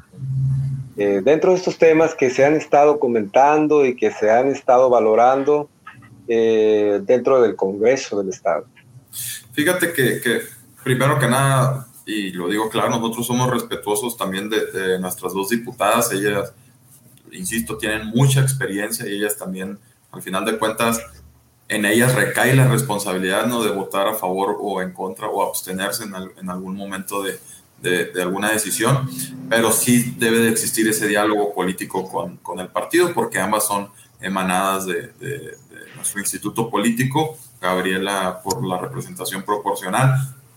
eh, 1.03 1.23
dentro 1.25 1.53
de 1.53 1.57
estos 1.57 1.79
temas 1.79 2.15
que 2.15 2.29
se 2.29 2.45
han 2.45 2.55
estado 2.57 3.01
comentando 3.01 3.87
y 3.87 3.97
que 3.97 4.11
se 4.11 4.31
han 4.31 4.49
estado 4.49 4.91
valorando 4.91 5.71
eh, 6.29 7.01
dentro 7.05 7.41
del 7.41 7.57
Congreso 7.57 8.19
del 8.19 8.29
Estado. 8.29 8.67
Fíjate 9.55 9.95
que, 9.95 10.43
primero 10.85 11.19
que 11.19 11.27
nada, 11.27 11.89
y 12.05 12.33
lo 12.33 12.49
digo 12.49 12.69
claro, 12.69 12.91
nosotros 12.91 13.27
somos 13.27 13.49
respetuosos 13.51 14.15
también 14.19 14.51
de, 14.51 14.99
nuestras 14.99 15.33
dos 15.33 15.49
diputadas, 15.49 16.13
ellas, 16.13 16.53
insisto, 17.33 17.79
tienen 17.79 18.09
mucha 18.09 18.43
experiencia 18.43 19.09
y 19.09 19.15
ellas 19.15 19.39
también, 19.39 19.79
al 20.13 20.21
final 20.21 20.45
de 20.45 20.59
cuentas, 20.59 21.01
en 21.69 21.87
ellas 21.87 22.15
recae 22.15 22.55
la 22.55 22.69
responsabilidad 22.69 23.47
¿no? 23.47 23.65
de 23.65 23.71
votar 23.71 24.07
a 24.07 24.13
favor 24.13 24.59
o 24.61 24.83
en 24.83 24.93
contra 24.93 25.29
o 25.29 25.49
abstenerse 25.49 26.05
en, 26.05 26.13
en 26.37 26.51
algún 26.51 26.77
momento 26.77 27.23
de, 27.23 27.39
de, 27.83 28.11
alguna 28.21 28.51
decisión, 28.51 29.09
pero 29.49 29.73
sí 29.73 30.15
debe 30.19 30.39
de 30.39 30.51
existir 30.51 30.89
ese 30.89 31.09
diálogo 31.09 31.55
político 31.55 32.09
con, 32.09 32.37
con 32.39 32.61
el 32.61 32.69
partido, 32.69 33.13
porque 33.15 33.39
ambas 33.39 33.67
son 33.67 33.91
emanadas 34.21 34.87
de, 34.87 35.09
de, 35.19 35.57
nuestro 35.97 36.21
instituto 36.21 36.71
político, 36.71 37.37
Gabriela 37.61 38.41
por 38.43 38.67
la 38.67 38.79
representación 38.79 39.43
proporcional, 39.43 40.15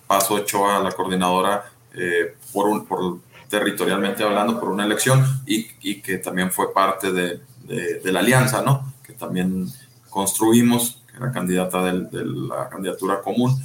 Paso 0.08 0.36
Ochoa, 0.36 0.80
la 0.80 0.92
coordinadora, 0.92 1.70
eh, 1.94 2.36
por, 2.54 2.68
un, 2.68 2.86
por 2.86 3.20
territorialmente 3.50 4.24
hablando, 4.24 4.60
por 4.60 4.70
una 4.70 4.86
elección, 4.86 5.24
y, 5.46 5.68
y 5.82 6.02
que 6.02 6.18
también 6.18 6.52
fue 6.52 6.74
parte 6.74 7.12
de, 7.12 7.42
la 8.04 8.20
alianza, 8.20 8.62
¿no? 8.62 8.94
Que 9.06 9.14
también 9.14 9.68
construimos, 10.10 11.02
que 11.10 11.18
era 11.18 11.32
candidata 11.32 11.84
de 11.84 12.26
la 12.26 12.70
candidatura 12.70 13.22
común. 13.22 13.62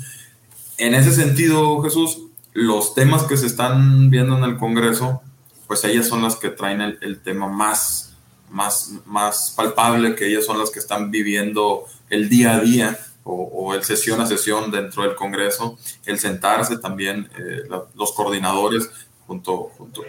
En 0.76 0.94
ese 0.94 1.12
sentido, 1.12 1.80
Jesús, 1.82 2.27
los 2.58 2.92
temas 2.92 3.22
que 3.22 3.36
se 3.36 3.46
están 3.46 4.10
viendo 4.10 4.36
en 4.36 4.42
el 4.42 4.56
Congreso, 4.56 5.22
pues 5.68 5.84
ellas 5.84 6.08
son 6.08 6.22
las 6.22 6.34
que 6.34 6.48
traen 6.48 6.80
el, 6.80 7.20
tema 7.20 7.46
más, 7.46 8.16
más, 8.50 8.94
más 9.06 9.52
palpable, 9.56 10.16
que 10.16 10.26
ellas 10.26 10.44
son 10.44 10.58
las 10.58 10.70
que 10.70 10.80
están 10.80 11.12
viviendo 11.12 11.84
el 12.10 12.28
día 12.28 12.56
a 12.56 12.60
día 12.60 12.98
o, 13.22 13.74
el 13.74 13.84
sesión 13.84 14.20
a 14.20 14.26
sesión 14.26 14.72
dentro 14.72 15.04
del 15.04 15.14
Congreso, 15.14 15.78
el 16.04 16.18
sentarse 16.18 16.78
también, 16.78 17.30
eh, 17.38 17.68
los 17.94 18.12
coordinadores 18.12 18.90
junto, 19.26 19.70
junto 19.76 20.02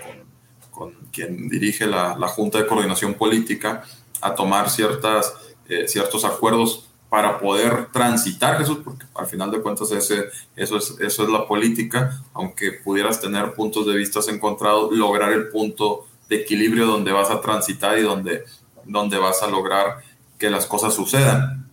con, 0.72 0.94
quien 1.12 1.50
dirige 1.50 1.86
la, 1.86 2.16
Junta 2.30 2.58
de 2.58 2.66
Coordinación 2.66 3.14
Política, 3.14 3.84
a 4.22 4.34
tomar 4.34 4.72
ciertas, 4.72 5.34
eh, 5.68 5.88
ciertos 5.88 6.26
acuerdos 6.26 6.89
para 7.10 7.40
poder 7.40 7.88
transitar, 7.92 8.58
Jesús, 8.60 8.80
porque 8.84 9.06
al 9.16 9.26
final 9.26 9.50
de 9.50 9.62
cuentas 9.62 9.92
ese, 9.92 10.26
eso, 10.56 10.78
es, 10.78 10.96
eso 11.00 11.24
es 11.24 11.30
la 11.30 11.48
política, 11.48 12.22
aunque 12.34 12.72
pudieras 12.72 13.20
tener 13.20 13.54
puntos 13.54 13.88
de 13.88 13.96
vista 13.96 14.20
encontrados, 14.30 14.92
lograr 14.92 15.34
el 15.34 15.50
punto 15.50 16.06
de 16.30 16.38
equilibrio 16.38 16.86
donde 16.86 17.12
vas 17.12 17.32
a 17.32 17.42
transitar 17.42 17.98
y 17.98 18.04
donde, 18.04 18.44
donde 18.86 19.18
vas 19.18 19.42
a 19.42 19.48
lograr 19.48 20.04
que 20.38 20.52
las 20.52 20.68
cosas 20.68 20.94
sucedan, 20.94 21.68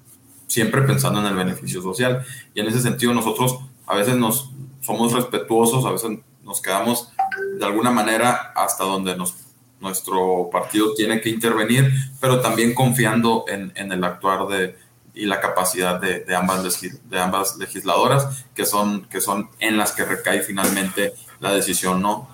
siempre 0.47 0.83
pensando 0.83 1.21
en 1.21 1.27
el 1.27 1.35
beneficio 1.35 1.83
social. 1.83 2.25
Y 2.55 2.61
en 2.61 2.69
ese 2.69 2.81
sentido 2.81 3.13
nosotros 3.13 3.59
a 3.87 3.95
veces 3.95 4.17
nos 4.17 4.51
somos 4.81 5.13
respetuosos, 5.13 5.85
a 5.85 5.91
veces 5.91 6.19
nos 6.45 6.63
quedamos 6.63 7.11
de 7.59 7.67
alguna 7.67 7.91
manera 7.91 8.53
hasta 8.55 8.85
donde 8.85 9.17
nos, 9.17 9.35
nuestro 9.81 10.49
partido 10.51 10.95
tiene 10.95 11.21
que 11.21 11.29
intervenir, 11.29 11.93
pero 12.21 12.41
también 12.41 12.73
confiando 12.73 13.45
en, 13.49 13.73
en 13.75 13.91
el 13.91 14.05
actuar 14.05 14.47
de, 14.47 14.77
y 15.17 15.25
la 15.25 15.41
capacidad 15.41 16.01
de, 16.01 16.21
de, 16.21 16.37
ambas, 16.37 16.81
de 16.81 17.19
ambas 17.19 17.57
legisladoras, 17.57 18.45
que 18.55 18.67
son, 18.67 19.07
que 19.07 19.21
son 19.21 19.49
en 19.59 19.79
las 19.79 19.93
que 19.93 20.05
recae 20.05 20.43
finalmente 20.43 21.15
la 21.41 21.53
decisión, 21.53 22.03
¿no? 22.03 22.29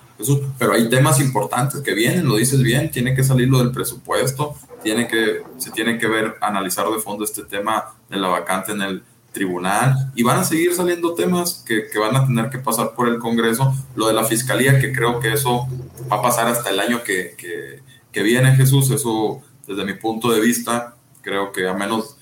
pero 0.57 0.73
hay 0.73 0.89
temas 0.89 1.19
importantes 1.19 1.81
que 1.81 1.93
vienen, 1.93 2.27
lo 2.27 2.35
dices 2.35 2.61
bien, 2.61 2.91
tiene 2.91 3.15
que 3.15 3.23
salir 3.23 3.49
lo 3.49 3.59
del 3.59 3.71
presupuesto, 3.71 4.55
tiene 4.83 5.07
que, 5.07 5.43
se 5.57 5.71
tiene 5.71 5.97
que 5.97 6.07
ver, 6.07 6.35
analizar 6.41 6.87
de 6.87 6.99
fondo 6.99 7.23
este 7.23 7.43
tema 7.43 7.95
de 8.09 8.17
la 8.17 8.27
vacante 8.27 8.71
en 8.71 8.81
el 8.81 9.03
tribunal 9.31 10.11
y 10.15 10.23
van 10.23 10.39
a 10.39 10.43
seguir 10.43 10.73
saliendo 10.75 11.15
temas 11.15 11.63
que, 11.65 11.87
que, 11.89 11.99
van 11.99 12.15
a 12.15 12.25
tener 12.25 12.49
que 12.49 12.59
pasar 12.59 12.93
por 12.95 13.07
el 13.09 13.17
Congreso. 13.17 13.73
Lo 13.95 14.07
de 14.07 14.13
la 14.13 14.23
Fiscalía, 14.23 14.79
que 14.79 14.93
creo 14.93 15.19
que 15.19 15.33
eso 15.33 15.67
va 16.11 16.17
a 16.17 16.21
pasar 16.21 16.47
hasta 16.47 16.69
el 16.69 16.79
año 16.79 17.03
que, 17.03 17.35
que, 17.37 17.81
que 18.11 18.23
viene, 18.23 18.55
Jesús, 18.55 18.91
eso 18.91 19.41
desde 19.67 19.83
mi 19.83 19.93
punto 19.93 20.31
de 20.31 20.39
vista, 20.39 20.95
creo 21.21 21.51
que 21.51 21.67
a 21.67 21.73
menos 21.73 22.17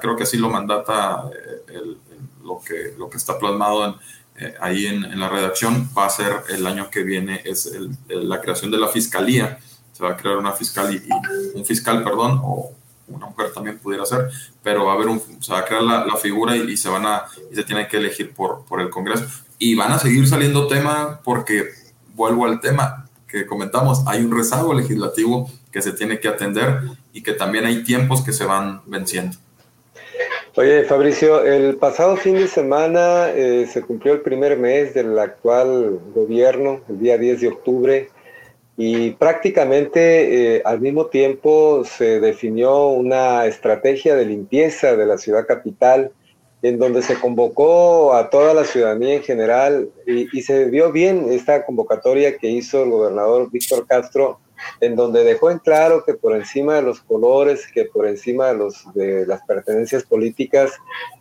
creo 0.00 0.16
que 0.16 0.22
así 0.24 0.36
lo 0.36 0.48
mandata 0.48 1.24
lo, 2.42 2.60
que, 2.60 2.94
lo 2.98 3.08
que 3.10 3.16
está 3.16 3.38
plasmado 3.38 3.98
ahí 4.60 4.86
en, 4.86 5.18
la 5.18 5.28
redacción, 5.28 5.88
va 5.96 6.06
a 6.06 6.10
ser 6.10 6.32
el 6.48 6.66
año 6.66 6.90
que 6.90 7.02
viene, 7.02 7.42
es 7.44 7.70
la 8.08 8.40
creación 8.40 8.70
de 8.70 8.78
la 8.78 8.88
fiscalía, 8.88 9.58
se 9.92 10.04
va 10.04 10.10
a 10.10 10.16
crear 10.16 10.36
una 10.36 10.52
fiscal 10.52 10.94
y, 10.94 11.02
un 11.56 11.64
fiscal, 11.64 12.04
perdón, 12.04 12.40
o 12.44 12.72
una 13.08 13.26
mujer 13.26 13.52
también 13.52 13.78
pudiera 13.78 14.06
ser, 14.06 14.30
pero 14.62 14.84
va 14.84 14.92
a 14.92 14.94
haber 14.94 15.08
un, 15.08 15.20
se 15.40 15.52
va 15.52 15.60
a 15.60 15.64
crear 15.64 15.82
la, 15.82 16.16
figura 16.16 16.56
y, 16.56 16.76
se 16.76 16.88
van 16.88 17.06
a, 17.06 17.24
y 17.50 17.54
se 17.56 17.64
tiene 17.64 17.88
que 17.88 17.96
elegir 17.96 18.32
por, 18.32 18.64
por 18.64 18.80
el 18.80 18.90
Congreso. 18.90 19.26
Y 19.58 19.74
van 19.74 19.90
a 19.90 19.98
seguir 19.98 20.28
saliendo 20.28 20.68
temas 20.68 21.18
porque, 21.24 21.70
vuelvo 22.14 22.44
al 22.46 22.60
tema 22.60 23.08
que 23.26 23.46
comentamos, 23.46 24.02
hay 24.06 24.22
un 24.22 24.36
rezago 24.36 24.72
legislativo 24.72 25.50
que 25.72 25.82
se 25.82 25.92
tiene 25.92 26.20
que 26.20 26.28
atender 26.28 26.82
y 27.12 27.22
que 27.22 27.32
también 27.32 27.66
hay 27.66 27.82
tiempos 27.82 28.22
que 28.22 28.32
se 28.32 28.44
van 28.44 28.82
venciendo. 28.86 29.36
Oye, 30.58 30.82
Fabricio, 30.82 31.44
el 31.44 31.76
pasado 31.76 32.16
fin 32.16 32.34
de 32.34 32.48
semana 32.48 33.30
eh, 33.30 33.64
se 33.70 33.80
cumplió 33.82 34.12
el 34.14 34.22
primer 34.22 34.58
mes 34.58 34.92
del 34.92 35.16
actual 35.16 36.00
gobierno, 36.12 36.80
el 36.88 36.98
día 36.98 37.16
10 37.16 37.40
de 37.40 37.48
octubre. 37.48 38.08
Y 38.76 39.10
prácticamente 39.12 40.56
eh, 40.56 40.62
al 40.64 40.80
mismo 40.80 41.06
tiempo 41.06 41.84
se 41.84 42.18
definió 42.18 42.88
una 42.88 43.46
estrategia 43.46 44.16
de 44.16 44.24
limpieza 44.24 44.96
de 44.96 45.06
la 45.06 45.18
ciudad 45.18 45.46
capital, 45.46 46.10
en 46.62 46.78
donde 46.78 47.02
se 47.02 47.14
convocó 47.14 48.14
a 48.14 48.28
toda 48.28 48.52
la 48.52 48.64
ciudadanía 48.64 49.14
en 49.14 49.22
general 49.22 49.90
y, 50.08 50.26
y 50.36 50.42
se 50.42 50.64
vio 50.64 50.90
bien 50.90 51.26
esta 51.30 51.64
convocatoria 51.64 52.36
que 52.36 52.48
hizo 52.48 52.82
el 52.82 52.90
gobernador 52.90 53.48
Víctor 53.50 53.86
Castro 53.86 54.40
en 54.80 54.96
donde 54.96 55.24
dejó 55.24 55.50
en 55.50 55.58
claro 55.58 56.04
que 56.04 56.14
por 56.14 56.34
encima 56.34 56.76
de 56.76 56.82
los 56.82 57.00
colores, 57.00 57.66
que 57.72 57.84
por 57.84 58.06
encima 58.06 58.48
de, 58.48 58.54
los, 58.54 58.92
de 58.94 59.26
las 59.26 59.42
pertenencias 59.42 60.04
políticas, 60.04 60.72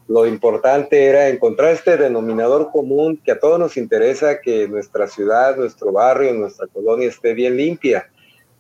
lo 0.08 0.26
importante 0.26 1.06
era 1.06 1.28
encontrar 1.28 1.74
este 1.74 1.98
denominador 1.98 2.72
común 2.72 3.22
que 3.24 3.32
a 3.32 3.40
todos 3.40 3.60
nos 3.60 3.78
interesa 3.78 4.40
que 4.42 4.68
nuestra 4.68 5.08
ciudad, 5.08 5.58
nuestro 5.58 5.92
barrio, 5.92 6.34
nuestra 6.34 6.68
colonia 6.68 7.10
esté 7.10 7.34
bien 7.34 7.58
limpia. 7.58 8.10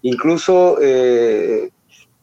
Incluso, 0.02 0.78
eh, 0.82 1.70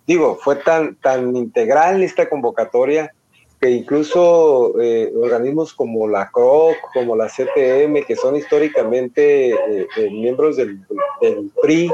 digo, 0.06 0.38
fue 0.42 0.56
tan, 0.56 0.96
tan 0.96 1.34
integral 1.36 2.02
esta 2.02 2.28
convocatoria 2.28 3.14
que 3.60 3.70
incluso 3.70 4.78
eh, 4.78 5.10
organismos 5.16 5.72
como 5.72 6.06
la 6.06 6.30
CROC, 6.30 6.76
como 6.92 7.16
la 7.16 7.28
CTM, 7.28 8.04
que 8.06 8.14
son 8.14 8.36
históricamente 8.36 9.52
eh, 9.52 10.10
miembros 10.10 10.56
del, 10.56 10.80
del 11.22 11.50
PRI, 11.62 11.90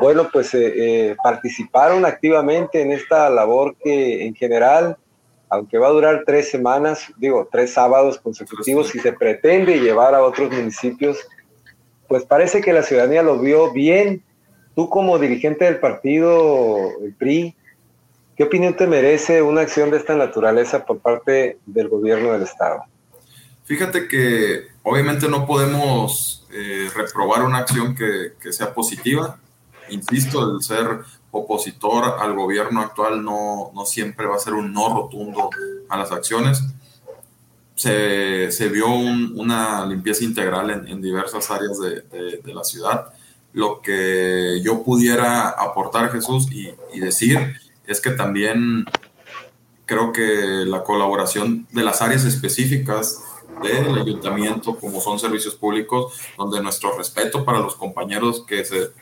bueno, 0.00 0.28
pues 0.32 0.54
eh, 0.54 0.72
eh, 1.10 1.16
participaron 1.22 2.04
activamente 2.04 2.80
en 2.82 2.92
esta 2.92 3.30
labor 3.30 3.76
que 3.82 4.26
en 4.26 4.34
general, 4.34 4.96
aunque 5.48 5.78
va 5.78 5.88
a 5.88 5.92
durar 5.92 6.22
tres 6.26 6.50
semanas, 6.50 7.06
digo, 7.16 7.48
tres 7.50 7.72
sábados 7.72 8.18
consecutivos 8.18 8.94
y 8.94 8.98
se 8.98 9.12
pretende 9.12 9.78
llevar 9.78 10.14
a 10.14 10.22
otros 10.22 10.50
municipios, 10.50 11.18
pues 12.08 12.24
parece 12.24 12.60
que 12.60 12.72
la 12.72 12.82
ciudadanía 12.82 13.22
lo 13.22 13.38
vio 13.38 13.72
bien. 13.72 14.22
Tú 14.74 14.88
como 14.88 15.18
dirigente 15.18 15.64
del 15.64 15.78
partido, 15.78 16.90
el 17.00 17.14
PRI, 17.14 17.54
¿qué 18.36 18.44
opinión 18.44 18.74
te 18.74 18.86
merece 18.86 19.42
una 19.42 19.60
acción 19.60 19.90
de 19.90 19.98
esta 19.98 20.16
naturaleza 20.16 20.84
por 20.84 20.98
parte 20.98 21.58
del 21.66 21.88
gobierno 21.88 22.32
del 22.32 22.42
Estado? 22.42 22.82
Fíjate 23.64 24.08
que 24.08 24.66
obviamente 24.82 25.28
no 25.28 25.46
podemos 25.46 26.46
eh, 26.52 26.88
reprobar 26.94 27.44
una 27.44 27.58
acción 27.58 27.94
que 27.94 28.52
sea 28.52 28.74
positiva 28.74 29.38
insisto, 29.90 30.54
el 30.54 30.62
ser 30.62 31.00
opositor 31.30 32.16
al 32.20 32.34
gobierno 32.34 32.80
actual 32.80 33.24
no, 33.24 33.72
no, 33.74 33.84
siempre 33.84 34.26
va 34.26 34.36
a 34.36 34.38
ser 34.38 34.54
un 34.54 34.72
no 34.72 34.94
rotundo 34.94 35.50
a 35.88 35.96
las 35.96 36.12
acciones. 36.12 36.62
Se, 37.74 38.52
se 38.52 38.68
vio 38.68 38.88
una 38.88 39.84
limpieza 39.84 40.24
integral 40.24 40.70
en, 40.70 40.86
en 40.86 41.02
diversas 41.02 41.50
áreas 41.50 41.78
de, 41.80 42.02
de, 42.40 42.54
la 42.54 42.62
ciudad. 42.62 43.12
Lo 43.52 43.80
que 43.80 44.60
yo 44.62 44.84
pudiera 44.84 45.48
aportar, 45.48 46.12
Jesús, 46.12 46.46
y, 46.52 46.72
y 46.92 47.00
decir 47.00 47.38
es 47.86 48.00
que 48.00 48.10
también 48.10 48.84
creo 49.86 50.12
que 50.12 50.64
la 50.66 50.84
colaboración 50.84 51.66
de 51.72 51.82
las 51.82 52.00
áreas 52.00 52.24
específicas 52.24 53.22
del 53.62 53.98
ayuntamiento, 53.98 54.76
como 54.76 55.00
son 55.00 55.18
servicios 55.18 55.54
públicos, 55.54 56.14
donde 56.36 56.62
nuestro 56.62 56.96
respeto 56.96 57.44
para 57.44 57.60
los 57.60 57.74
compañeros 57.74 58.44
que 58.46 58.64
se 58.64 58.92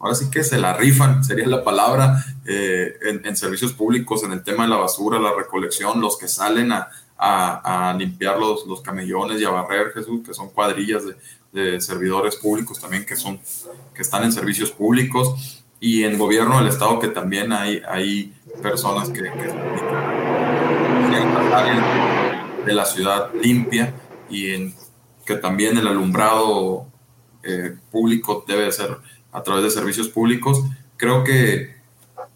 ahora 0.00 0.14
sí 0.14 0.30
que 0.30 0.44
se 0.44 0.58
la 0.58 0.74
rifan, 0.74 1.24
sería 1.24 1.46
la 1.46 1.64
palabra, 1.64 2.24
eh, 2.44 2.96
en, 3.24 3.36
servicios 3.36 3.72
públicos, 3.72 4.22
en 4.24 4.32
el 4.32 4.42
tema 4.42 4.64
de 4.64 4.70
la 4.70 4.76
basura, 4.76 5.18
la 5.18 5.34
recolección, 5.34 6.00
los 6.00 6.16
que 6.16 6.28
salen 6.28 6.72
a, 6.72 6.88
a, 7.18 7.94
limpiar 7.94 8.38
los, 8.38 8.66
los, 8.66 8.80
camellones 8.80 9.40
y 9.40 9.44
a 9.44 9.50
barrer, 9.50 9.92
Jesús, 9.92 10.20
que 10.24 10.34
son 10.34 10.50
cuadrillas 10.50 11.02
de, 11.52 11.80
servidores 11.80 12.36
públicos 12.36 12.78
también 12.78 13.04
que, 13.04 13.16
son, 13.16 13.40
que 13.94 14.02
están 14.02 14.22
en 14.22 14.32
servicios 14.32 14.70
públicos, 14.70 15.64
y 15.80 16.04
en 16.04 16.18
gobierno 16.18 16.58
del 16.58 16.68
Estado 16.68 16.98
que 17.00 17.08
también 17.08 17.52
hay, 17.52 17.82
hay 17.88 18.32
personas 18.62 19.08
que, 19.10 19.22
que 19.22 19.54
de 22.66 22.74
la 22.74 22.84
ciudad 22.84 23.30
limpia 23.42 23.94
y 24.28 24.74
que 25.24 25.36
también 25.36 25.78
el 25.78 25.86
alumbrado 25.86 26.86
eh, 27.42 27.76
público 27.90 28.44
debe 28.46 28.70
ser 28.72 28.98
a 29.32 29.42
través 29.42 29.64
de 29.64 29.70
servicios 29.70 30.08
públicos. 30.08 30.62
Creo 30.96 31.24
que 31.24 31.76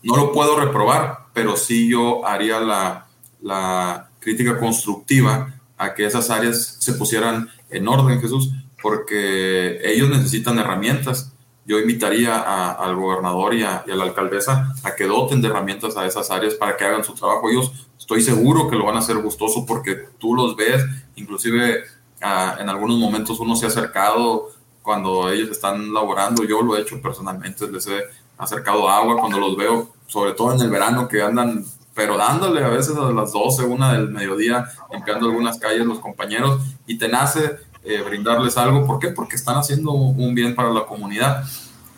no 0.02 0.16
lo 0.16 0.32
puedo 0.32 0.58
reprobar, 0.58 1.26
pero 1.32 1.56
sí 1.56 1.88
yo 1.88 2.26
haría 2.26 2.60
la, 2.60 3.06
la 3.40 4.10
crítica 4.18 4.58
constructiva 4.58 5.54
a 5.76 5.94
que 5.94 6.06
esas 6.06 6.30
áreas 6.30 6.76
se 6.78 6.92
pusieran 6.94 7.50
en 7.70 7.88
orden, 7.88 8.20
Jesús, 8.20 8.52
porque 8.80 9.80
ellos 9.84 10.08
necesitan 10.10 10.58
herramientas. 10.58 11.32
Yo 11.64 11.78
invitaría 11.78 12.38
al 12.72 12.96
gobernador 12.96 13.54
y 13.54 13.62
a, 13.62 13.84
la 13.86 14.04
alcaldesa 14.04 14.74
a 14.82 14.94
que 14.94 15.06
doten 15.06 15.40
de 15.40 15.48
herramientas 15.48 15.96
a 15.96 16.06
esas 16.06 16.30
áreas 16.30 16.54
para 16.54 16.76
que 16.76 16.84
hagan 16.84 17.04
su 17.04 17.14
trabajo. 17.14 17.50
Ellos 17.50 17.72
estoy 17.98 18.20
seguro 18.22 18.68
que 18.68 18.76
lo 18.76 18.84
van 18.84 18.96
a 18.96 18.98
hacer 18.98 19.16
gustoso 19.18 19.64
porque 19.64 19.94
tú 20.18 20.34
los 20.34 20.56
ves, 20.56 20.84
inclusive 21.14 21.84
ah, 22.20 22.56
en 22.60 22.68
algunos 22.68 22.98
momentos 22.98 23.38
uno 23.38 23.54
se 23.54 23.66
ha 23.66 23.68
acercado 23.68 24.50
cuando 24.82 25.30
ellos 25.30 25.50
están 25.50 25.92
laborando. 25.92 26.44
Yo 26.44 26.62
lo 26.62 26.76
he 26.76 26.82
hecho 26.82 27.00
personalmente, 27.00 27.70
les 27.70 27.86
he 27.86 28.02
acercado 28.38 28.88
agua 28.88 29.16
cuando 29.18 29.38
los 29.38 29.56
veo, 29.56 29.90
sobre 30.06 30.32
todo 30.32 30.52
en 30.52 30.60
el 30.60 30.70
verano, 30.70 31.08
que 31.08 31.22
andan, 31.22 31.64
pero 31.94 32.16
dándole 32.16 32.64
a 32.64 32.68
veces 32.68 32.96
a 32.96 33.10
las 33.12 33.32
12, 33.32 33.64
una 33.64 33.92
del 33.92 34.08
mediodía, 34.08 34.68
limpiando 34.92 35.26
algunas 35.26 35.58
calles 35.58 35.86
los 35.86 36.00
compañeros, 36.00 36.60
y 36.86 36.98
te 36.98 37.08
nace 37.08 37.56
eh, 37.84 38.02
brindarles 38.02 38.56
algo. 38.58 38.86
¿Por 38.86 38.98
qué? 38.98 39.08
Porque 39.08 39.36
están 39.36 39.56
haciendo 39.56 39.92
un 39.92 40.34
bien 40.34 40.54
para 40.54 40.70
la 40.70 40.84
comunidad. 40.84 41.44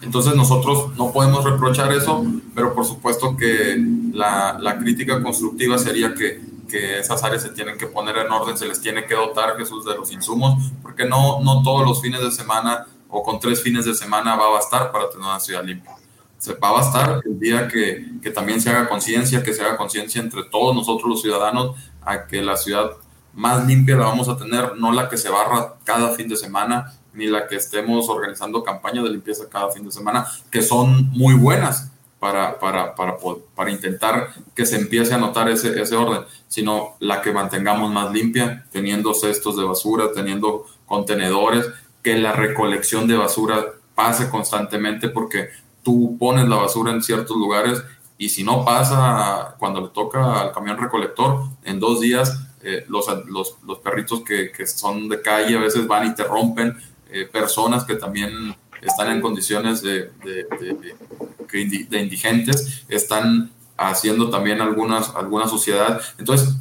Entonces 0.02 0.34
nosotros 0.34 0.94
no 0.96 1.12
podemos 1.12 1.44
reprochar 1.44 1.90
eso, 1.92 2.24
pero 2.54 2.74
por 2.74 2.84
supuesto 2.84 3.36
que 3.36 3.82
la, 4.12 4.58
la 4.60 4.78
crítica 4.78 5.22
constructiva 5.22 5.78
sería 5.78 6.14
que 6.14 6.53
que 6.68 6.98
esas 6.98 7.22
áreas 7.22 7.42
se 7.42 7.50
tienen 7.50 7.78
que 7.78 7.86
poner 7.86 8.16
en 8.18 8.30
orden, 8.30 8.56
se 8.56 8.66
les 8.66 8.80
tiene 8.80 9.04
que 9.06 9.14
dotar, 9.14 9.56
Jesús, 9.56 9.84
de 9.84 9.94
los 9.94 10.10
insumos, 10.12 10.72
porque 10.82 11.04
no, 11.04 11.40
no 11.40 11.62
todos 11.62 11.86
los 11.86 12.00
fines 12.00 12.20
de 12.20 12.30
semana 12.30 12.86
o 13.08 13.22
con 13.22 13.38
tres 13.38 13.62
fines 13.62 13.84
de 13.84 13.94
semana 13.94 14.36
va 14.36 14.46
a 14.46 14.50
bastar 14.50 14.90
para 14.90 15.08
tener 15.08 15.24
una 15.24 15.40
ciudad 15.40 15.64
limpia. 15.64 15.92
Se 16.38 16.54
va 16.54 16.70
a 16.70 16.72
bastar 16.72 17.20
el 17.24 17.38
día 17.38 17.68
que, 17.68 18.18
que 18.20 18.30
también 18.30 18.60
se 18.60 18.70
haga 18.70 18.88
conciencia, 18.88 19.42
que 19.42 19.54
se 19.54 19.62
haga 19.62 19.76
conciencia 19.76 20.20
entre 20.20 20.44
todos 20.44 20.74
nosotros 20.74 21.08
los 21.08 21.22
ciudadanos 21.22 21.76
a 22.02 22.26
que 22.26 22.42
la 22.42 22.56
ciudad 22.56 22.90
más 23.32 23.66
limpia 23.66 23.96
la 23.96 24.06
vamos 24.06 24.28
a 24.28 24.36
tener, 24.36 24.76
no 24.76 24.92
la 24.92 25.08
que 25.08 25.16
se 25.16 25.28
barra 25.28 25.74
cada 25.84 26.10
fin 26.10 26.28
de 26.28 26.36
semana, 26.36 26.92
ni 27.12 27.26
la 27.26 27.46
que 27.46 27.56
estemos 27.56 28.08
organizando 28.08 28.62
campañas 28.62 29.04
de 29.04 29.10
limpieza 29.10 29.48
cada 29.48 29.70
fin 29.70 29.84
de 29.84 29.92
semana, 29.92 30.26
que 30.50 30.62
son 30.62 31.10
muy 31.10 31.34
buenas, 31.34 31.90
para, 32.24 32.58
para, 32.58 32.94
para, 32.94 33.18
para, 33.54 33.70
intentar 33.70 34.32
que 34.54 34.64
se 34.64 34.76
empiece 34.76 35.12
a 35.12 35.18
notar 35.18 35.50
ese, 35.50 35.78
ese 35.78 35.94
orden, 35.94 36.22
sino 36.48 36.94
la 36.98 37.20
que 37.20 37.32
mantengamos 37.32 37.92
más 37.92 38.10
limpia, 38.14 38.64
teniendo 38.72 39.12
cestos 39.12 39.58
de 39.58 39.64
basura, 39.64 40.06
teniendo 40.14 40.64
contenedores, 40.86 41.66
que 42.02 42.16
la 42.16 42.32
recolección 42.32 43.06
de 43.06 43.18
basura 43.18 43.62
pase 43.94 44.30
constantemente 44.30 45.10
porque 45.10 45.50
tú 45.82 46.16
pones 46.18 46.48
la 46.48 46.56
basura 46.56 46.92
en 46.92 47.02
ciertos 47.02 47.36
lugares 47.36 47.84
y 48.16 48.30
si 48.30 48.42
no 48.42 48.64
pasa 48.64 49.56
cuando 49.58 49.82
le 49.82 49.88
toca 49.88 50.40
al 50.40 50.52
camión 50.52 50.78
recolector, 50.78 51.42
en 51.62 51.78
dos 51.78 52.00
días 52.00 52.40
eh, 52.62 52.86
los, 52.88 53.04
los, 53.26 53.58
los, 53.66 53.78
perritos 53.80 54.22
que, 54.22 54.50
que, 54.50 54.66
son 54.66 55.10
de 55.10 55.20
calle 55.20 55.58
a 55.58 55.60
veces 55.60 55.86
van 55.86 56.06
y 56.06 56.14
te 56.14 56.24
rompen, 56.24 56.74
eh, 57.10 57.28
personas 57.30 57.84
que 57.84 57.96
también 57.96 58.56
están 58.84 59.10
en 59.10 59.20
condiciones 59.20 59.82
de, 59.82 60.10
de, 60.24 62.00
indigentes, 62.00 62.84
están 62.88 63.50
haciendo 63.76 64.30
también 64.30 64.60
algunas, 64.60 65.14
alguna 65.14 65.48
sociedad. 65.48 66.00
Entonces, 66.18 66.56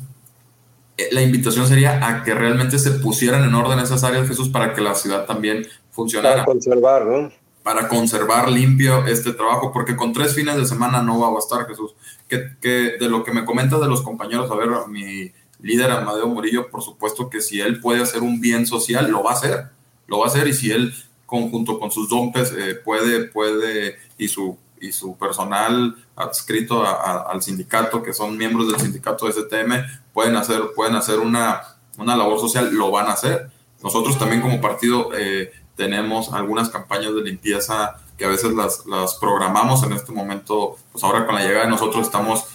eh, 0.98 1.10
la 1.12 1.22
invitación 1.22 1.68
sería 1.68 2.08
a 2.08 2.24
que 2.24 2.34
realmente 2.34 2.80
se 2.80 2.92
pusieran 2.92 3.44
en 3.44 3.54
orden 3.54 3.80
esas 3.80 4.04
áreas, 4.04 4.28
Jesús, 4.28 4.50
para 4.50 4.74
que 4.74 4.82
la 4.82 4.96
ciudad 4.96 5.26
también 5.26 5.66
funcionara. 5.92 6.38
Para 6.38 6.46
conservar, 6.46 7.06
¿no? 7.06 7.44
para 7.64 7.88
conservar 7.88 8.52
limpio 8.52 9.08
este 9.08 9.32
trabajo, 9.32 9.72
porque 9.72 9.96
con 9.96 10.12
tres 10.12 10.36
fines 10.36 10.58
de 10.58 10.66
semana 10.66 11.02
no 11.02 11.20
va 11.20 11.28
a 11.28 11.32
bastar, 11.32 11.66
Jesús. 11.66 11.96
Que, 12.28 12.58
que 12.62 12.98
de 13.00 13.10
lo 13.10 13.24
que 13.24 13.32
me 13.32 13.46
comentas 13.46 13.80
de 13.80 13.88
los 13.88 14.02
compañeros, 14.02 14.52
a 14.52 14.56
ver, 14.56 14.70
mi 14.90 15.32
líder 15.62 15.90
Amadeo 15.92 16.28
Murillo, 16.28 16.70
por 16.70 16.82
supuesto 16.82 17.30
que 17.30 17.40
si 17.40 17.62
él 17.62 17.80
puede 17.80 18.02
hacer 18.02 18.22
un 18.22 18.42
bien 18.42 18.68
social, 18.68 19.10
lo 19.10 19.24
va 19.24 19.32
a 19.32 19.36
hacer, 19.36 19.68
lo 20.08 20.20
va 20.20 20.26
a 20.26 20.28
hacer, 20.28 20.48
y 20.48 20.54
si 20.54 20.72
él 20.72 20.94
conjunto 21.26 21.80
con 21.80 21.92
sus 21.92 22.10
dompes 22.10 22.52
eh, 22.52 22.76
puede, 22.76 23.26
puede, 23.26 23.98
y 24.18 24.28
su, 24.28 24.58
y 24.80 24.92
su 24.92 25.18
personal 25.18 25.96
adscrito 26.16 26.86
al 26.86 27.42
sindicato, 27.42 28.04
que 28.04 28.14
son 28.14 28.38
miembros 28.38 28.68
del 28.72 28.80
sindicato 28.80 29.26
de 29.26 29.34
STM, 29.34 29.74
pueden 30.14 30.36
hacer, 30.36 30.62
pueden 30.76 30.96
hacer 30.96 31.20
una, 31.20 31.62
una 31.98 32.16
labor 32.16 32.40
social, 32.40 32.74
lo 32.74 32.92
van 32.92 33.08
a 33.08 33.14
hacer. 33.14 33.50
Nosotros 33.82 34.18
también 34.18 34.42
como 34.42 34.62
partido 34.62 35.10
eh, 35.18 35.52
tenemos 35.76 36.32
algunas 36.34 36.70
campañas 36.70 37.16
de 37.16 37.22
limpieza 37.22 37.98
que 38.18 38.26
a 38.26 38.30
veces 38.30 38.54
las, 38.54 38.86
las, 38.86 39.16
programamos 39.16 39.84
en 39.84 39.94
este 39.94 40.12
momento, 40.12 40.78
pues 40.92 41.04
ahora 41.04 41.26
con 41.26 41.36
la 41.36 41.42
llegada 41.42 41.66
de 41.66 41.72
nosotros 41.72 42.06
estamos 42.06 42.46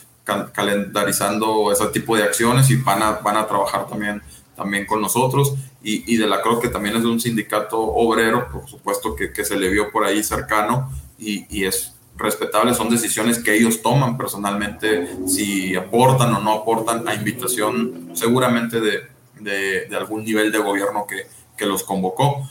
calendarizando 0.52 1.72
ese 1.72 1.86
tipo 1.86 2.16
de 2.16 2.22
acciones 2.22 2.70
y 2.70 2.76
van 2.76 3.02
a, 3.02 3.12
van 3.12 3.36
a 3.36 3.46
trabajar 3.46 3.86
también, 3.86 4.22
también 4.54 4.86
con 4.86 5.00
nosotros. 5.00 5.54
Y, 5.82 6.12
y 6.12 6.16
de 6.16 6.26
la 6.26 6.42
creo 6.42 6.58
que 6.58 6.68
también 6.68 6.96
es 6.96 7.02
de 7.02 7.08
un 7.08 7.20
sindicato 7.20 7.80
obrero, 7.80 8.48
por 8.50 8.68
supuesto 8.68 9.14
que, 9.14 9.32
que 9.32 9.44
se 9.44 9.56
le 9.56 9.68
vio 9.68 9.92
por 9.92 10.04
ahí 10.04 10.24
cercano 10.24 10.90
y, 11.18 11.46
y 11.56 11.64
es 11.66 11.94
respetable, 12.16 12.74
son 12.74 12.90
decisiones 12.90 13.38
que 13.38 13.54
ellos 13.54 13.80
toman 13.80 14.16
personalmente, 14.18 15.08
si 15.28 15.76
aportan 15.76 16.34
o 16.34 16.40
no 16.40 16.52
aportan 16.52 17.06
a 17.06 17.14
invitación 17.14 18.10
seguramente 18.14 18.80
de, 18.80 19.02
de, 19.38 19.86
de 19.86 19.96
algún 19.96 20.24
nivel 20.24 20.50
de 20.50 20.58
gobierno 20.58 21.06
que, 21.06 21.28
que 21.56 21.64
los 21.64 21.84
convocó 21.84 22.44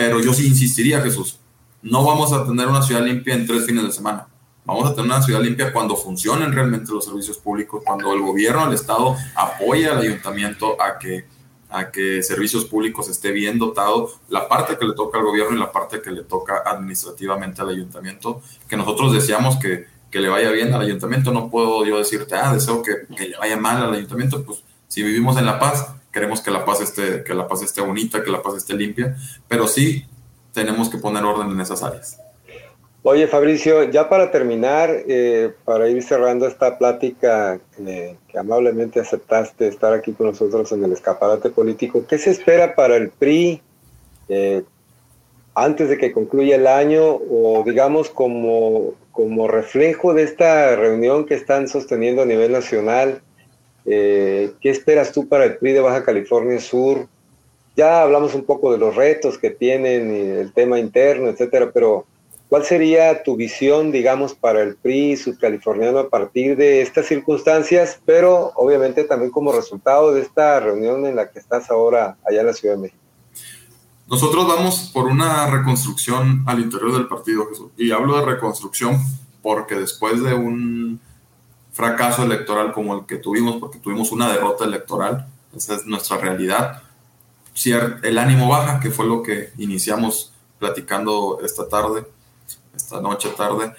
pero 0.00 0.18
yo 0.18 0.32
sí 0.32 0.46
insistiría, 0.46 1.02
Jesús, 1.02 1.38
no 1.82 2.02
vamos 2.04 2.32
a 2.32 2.46
tener 2.46 2.66
una 2.66 2.80
ciudad 2.80 3.02
limpia 3.02 3.34
en 3.34 3.46
tres 3.46 3.66
fines 3.66 3.84
de 3.84 3.92
semana. 3.92 4.28
Vamos 4.64 4.88
a 4.88 4.94
tener 4.94 5.10
una 5.10 5.20
ciudad 5.20 5.42
limpia 5.42 5.74
cuando 5.74 5.94
funcionen 5.94 6.52
realmente 6.52 6.90
los 6.90 7.04
servicios 7.04 7.36
públicos, 7.36 7.82
cuando 7.84 8.10
el 8.14 8.20
gobierno, 8.20 8.66
el 8.66 8.72
Estado 8.72 9.14
apoya 9.34 9.92
al 9.92 9.98
ayuntamiento 9.98 10.80
a 10.80 10.98
que, 10.98 11.26
a 11.70 11.90
que 11.90 12.22
servicios 12.22 12.64
públicos 12.64 13.08
esté 13.08 13.30
bien 13.30 13.58
dotado, 13.58 14.12
la 14.28 14.48
parte 14.48 14.76
que 14.76 14.84
le 14.84 14.94
toca 14.94 15.18
al 15.18 15.24
gobierno 15.24 15.56
y 15.56 15.60
la 15.60 15.72
parte 15.72 16.00
que 16.00 16.10
le 16.10 16.22
toca 16.24 16.62
administrativamente 16.66 17.62
al 17.62 17.70
ayuntamiento, 17.70 18.42
que 18.68 18.76
nosotros 18.76 19.12
deseamos 19.12 19.56
que, 19.56 19.86
que 20.10 20.20
le 20.20 20.28
vaya 20.28 20.50
bien 20.50 20.72
al 20.74 20.82
ayuntamiento. 20.82 21.32
No 21.32 21.50
puedo 21.50 21.84
yo 21.84 21.98
decirte, 21.98 22.34
ah, 22.34 22.52
deseo 22.52 22.82
que, 22.82 23.06
que 23.16 23.28
le 23.28 23.36
vaya 23.36 23.56
mal 23.56 23.82
al 23.82 23.94
ayuntamiento, 23.94 24.42
pues 24.44 24.62
si 24.88 25.02
vivimos 25.02 25.36
en 25.36 25.46
La 25.46 25.58
Paz, 25.58 25.94
queremos 26.12 26.40
que 26.40 26.50
la 26.50 26.64
paz 26.64 26.80
esté, 26.80 27.22
que 27.22 27.34
la 27.34 27.46
paz 27.46 27.62
esté 27.62 27.80
bonita, 27.80 28.22
que 28.22 28.30
la 28.30 28.42
paz 28.42 28.56
esté 28.56 28.74
limpia, 28.74 29.16
pero 29.48 29.68
sí 29.68 30.04
tenemos 30.52 30.88
que 30.88 30.98
poner 30.98 31.24
orden 31.24 31.50
en 31.50 31.60
esas 31.60 31.82
áreas. 31.82 32.18
Oye, 33.02 33.26
Fabricio, 33.28 33.84
ya 33.84 34.10
para 34.10 34.30
terminar, 34.30 34.90
eh, 35.08 35.54
para 35.64 35.88
ir 35.88 36.02
cerrando 36.02 36.46
esta 36.46 36.76
plática 36.76 37.58
eh, 37.78 38.16
que 38.28 38.38
amablemente 38.38 39.00
aceptaste 39.00 39.68
estar 39.68 39.94
aquí 39.94 40.12
con 40.12 40.26
nosotros 40.26 40.70
en 40.72 40.84
el 40.84 40.92
escaparate 40.92 41.48
político, 41.48 42.04
¿qué 42.06 42.18
se 42.18 42.30
espera 42.30 42.74
para 42.74 42.96
el 42.96 43.08
PRI 43.08 43.62
eh, 44.28 44.64
antes 45.54 45.88
de 45.88 45.96
que 45.96 46.12
concluya 46.12 46.56
el 46.56 46.66
año 46.66 47.02
o 47.06 47.62
digamos 47.64 48.10
como, 48.10 48.92
como 49.12 49.48
reflejo 49.48 50.12
de 50.12 50.24
esta 50.24 50.76
reunión 50.76 51.24
que 51.24 51.36
están 51.36 51.68
sosteniendo 51.68 52.20
a 52.20 52.26
nivel 52.26 52.52
nacional? 52.52 53.22
Eh, 53.86 54.52
¿Qué 54.60 54.68
esperas 54.68 55.10
tú 55.12 55.26
para 55.26 55.44
el 55.44 55.56
PRI 55.56 55.72
de 55.72 55.80
Baja 55.80 56.04
California 56.04 56.60
Sur? 56.60 57.08
Ya 57.76 58.02
hablamos 58.02 58.34
un 58.34 58.44
poco 58.44 58.70
de 58.70 58.78
los 58.78 58.94
retos 58.94 59.38
que 59.38 59.48
tienen 59.48 60.14
y 60.14 60.20
el 60.38 60.52
tema 60.52 60.78
interno, 60.78 61.30
etcétera, 61.30 61.70
pero 61.72 62.04
¿cuál 62.50 62.64
sería 62.64 63.22
tu 63.22 63.36
visión, 63.36 63.92
digamos, 63.92 64.34
para 64.34 64.60
el 64.60 64.74
PRI 64.74 65.16
subcaliforniano 65.16 66.00
a 66.00 66.08
partir 66.10 66.56
de 66.56 66.82
estas 66.82 67.06
circunstancias, 67.06 68.00
pero 68.04 68.50
obviamente 68.56 69.04
también 69.04 69.30
como 69.30 69.52
resultado 69.52 70.12
de 70.12 70.22
esta 70.22 70.58
reunión 70.58 71.06
en 71.06 71.14
la 71.14 71.30
que 71.30 71.38
estás 71.38 71.70
ahora 71.70 72.18
allá 72.28 72.40
en 72.40 72.46
la 72.46 72.52
Ciudad 72.52 72.74
de 72.74 72.82
México? 72.82 73.00
Nosotros 74.08 74.48
vamos 74.48 74.90
por 74.92 75.06
una 75.06 75.46
reconstrucción 75.46 76.42
al 76.44 76.58
interior 76.58 76.92
del 76.92 77.06
partido, 77.06 77.46
Jesús. 77.48 77.70
Y 77.76 77.92
hablo 77.92 78.18
de 78.18 78.26
reconstrucción 78.26 78.98
porque 79.40 79.76
después 79.76 80.20
de 80.20 80.34
un 80.34 81.00
fracaso 81.72 82.24
electoral 82.24 82.72
como 82.72 82.98
el 82.98 83.06
que 83.06 83.18
tuvimos, 83.18 83.58
porque 83.60 83.78
tuvimos 83.78 84.10
una 84.10 84.28
derrota 84.28 84.64
electoral, 84.64 85.28
esa 85.56 85.76
es 85.76 85.86
nuestra 85.86 86.16
realidad. 86.16 86.82
El 88.02 88.18
ánimo 88.18 88.48
baja, 88.48 88.80
que 88.80 88.90
fue 88.90 89.06
lo 89.06 89.22
que 89.22 89.50
iniciamos 89.56 90.32
platicando 90.58 91.38
esta 91.44 91.68
tarde, 91.68 92.04
esta 92.74 93.00
noche 93.00 93.30
tarde, 93.36 93.72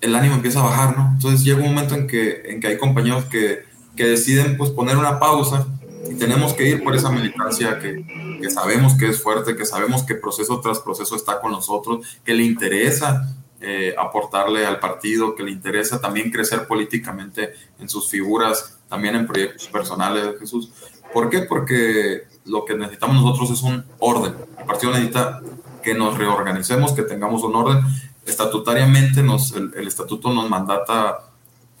el 0.00 0.14
ánimo 0.14 0.34
empieza 0.34 0.60
a 0.60 0.64
bajar, 0.64 0.96
¿no? 0.96 1.10
Entonces 1.14 1.44
llega 1.44 1.58
un 1.58 1.74
momento 1.74 1.94
en 1.94 2.06
que, 2.06 2.42
en 2.46 2.60
que 2.60 2.68
hay 2.68 2.78
compañeros 2.78 3.24
que, 3.26 3.64
que 3.96 4.06
deciden 4.06 4.56
pues 4.56 4.70
poner 4.70 4.96
una 4.96 5.18
pausa 5.18 5.66
y 6.10 6.14
tenemos 6.14 6.52
que 6.52 6.68
ir 6.68 6.84
por 6.84 6.94
esa 6.94 7.10
militancia 7.10 7.78
que, 7.78 8.38
que, 8.40 8.50
sabemos 8.50 8.94
que 8.94 9.08
es 9.08 9.22
fuerte, 9.22 9.56
que 9.56 9.64
sabemos 9.64 10.02
que 10.02 10.14
proceso 10.14 10.60
tras 10.60 10.80
proceso 10.80 11.16
está 11.16 11.40
con 11.40 11.52
nosotros, 11.52 12.06
que 12.24 12.34
le 12.34 12.44
interesa 12.44 13.34
eh, 13.66 13.94
aportarle 13.96 14.66
al 14.66 14.78
partido, 14.78 15.34
que 15.34 15.42
le 15.42 15.50
interesa 15.50 15.98
también 15.98 16.30
crecer 16.30 16.66
políticamente 16.66 17.54
en 17.80 17.88
sus 17.88 18.10
figuras, 18.10 18.78
también 18.90 19.16
en 19.16 19.26
proyectos 19.26 19.68
personales 19.68 20.24
de 20.26 20.38
Jesús. 20.38 20.70
¿Por 21.14 21.30
qué? 21.30 21.40
Porque 21.40 22.24
lo 22.44 22.66
que 22.66 22.74
necesitamos 22.74 23.22
nosotros 23.22 23.50
es 23.50 23.62
un 23.62 23.82
orden. 24.00 24.34
El 24.58 24.66
partido 24.66 24.92
necesita 24.92 25.40
que 25.84 25.94
nos 25.94 26.18
reorganicemos, 26.18 26.92
que 26.92 27.02
tengamos 27.02 27.42
un 27.42 27.54
orden. 27.54 27.84
Estatutariamente 28.26 29.22
nos, 29.22 29.52
el, 29.52 29.72
el 29.76 29.86
estatuto 29.86 30.32
nos 30.32 30.48
mandata 30.48 31.20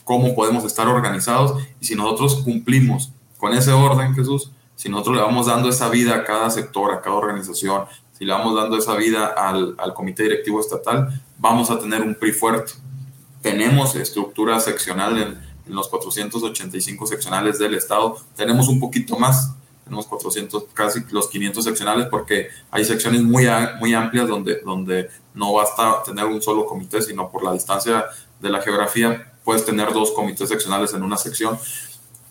cómo 0.04 0.34
podemos 0.34 0.64
estar 0.64 0.86
organizados 0.86 1.60
y 1.80 1.86
si 1.86 1.96
nosotros 1.96 2.36
cumplimos 2.44 3.10
con 3.38 3.54
ese 3.54 3.72
orden, 3.72 4.14
Jesús, 4.14 4.50
si 4.76 4.88
nosotros 4.88 5.16
le 5.16 5.22
vamos 5.22 5.46
dando 5.46 5.68
esa 5.68 5.88
vida 5.88 6.14
a 6.14 6.24
cada 6.24 6.50
sector, 6.50 6.92
a 6.92 7.00
cada 7.00 7.16
organización, 7.16 7.84
si 8.16 8.24
le 8.24 8.32
vamos 8.32 8.54
dando 8.54 8.76
esa 8.76 8.94
vida 8.94 9.26
al, 9.26 9.74
al 9.78 9.94
comité 9.94 10.24
directivo 10.24 10.60
estatal, 10.60 11.22
vamos 11.38 11.70
a 11.70 11.78
tener 11.78 12.02
un 12.02 12.14
PRI 12.14 12.32
fuerte. 12.32 12.72
Tenemos 13.42 13.94
estructura 13.96 14.60
seccional 14.60 15.18
en, 15.18 15.54
los 15.66 15.88
485 15.88 17.06
seccionales 17.06 17.58
del 17.58 17.74
Estado, 17.74 18.18
tenemos 18.36 18.68
un 18.68 18.78
poquito 18.78 19.16
más, 19.18 19.54
tenemos 19.84 20.06
400, 20.06 20.64
casi 20.72 21.00
los 21.10 21.28
500 21.28 21.62
seccionales, 21.62 22.06
porque 22.10 22.48
hay 22.70 22.84
secciones 22.84 23.22
muy, 23.22 23.46
muy 23.78 23.94
amplias 23.94 24.26
donde, 24.26 24.60
donde 24.64 25.10
no 25.34 25.52
basta 25.52 26.02
tener 26.04 26.24
un 26.24 26.40
solo 26.40 26.64
comité, 26.64 27.02
sino 27.02 27.30
por 27.30 27.44
la 27.44 27.52
distancia 27.52 28.06
de 28.40 28.48
la 28.50 28.62
geografía, 28.62 29.32
puedes 29.44 29.64
tener 29.64 29.92
dos 29.92 30.12
comités 30.12 30.48
seccionales 30.48 30.94
en 30.94 31.02
una 31.02 31.18
sección. 31.18 31.58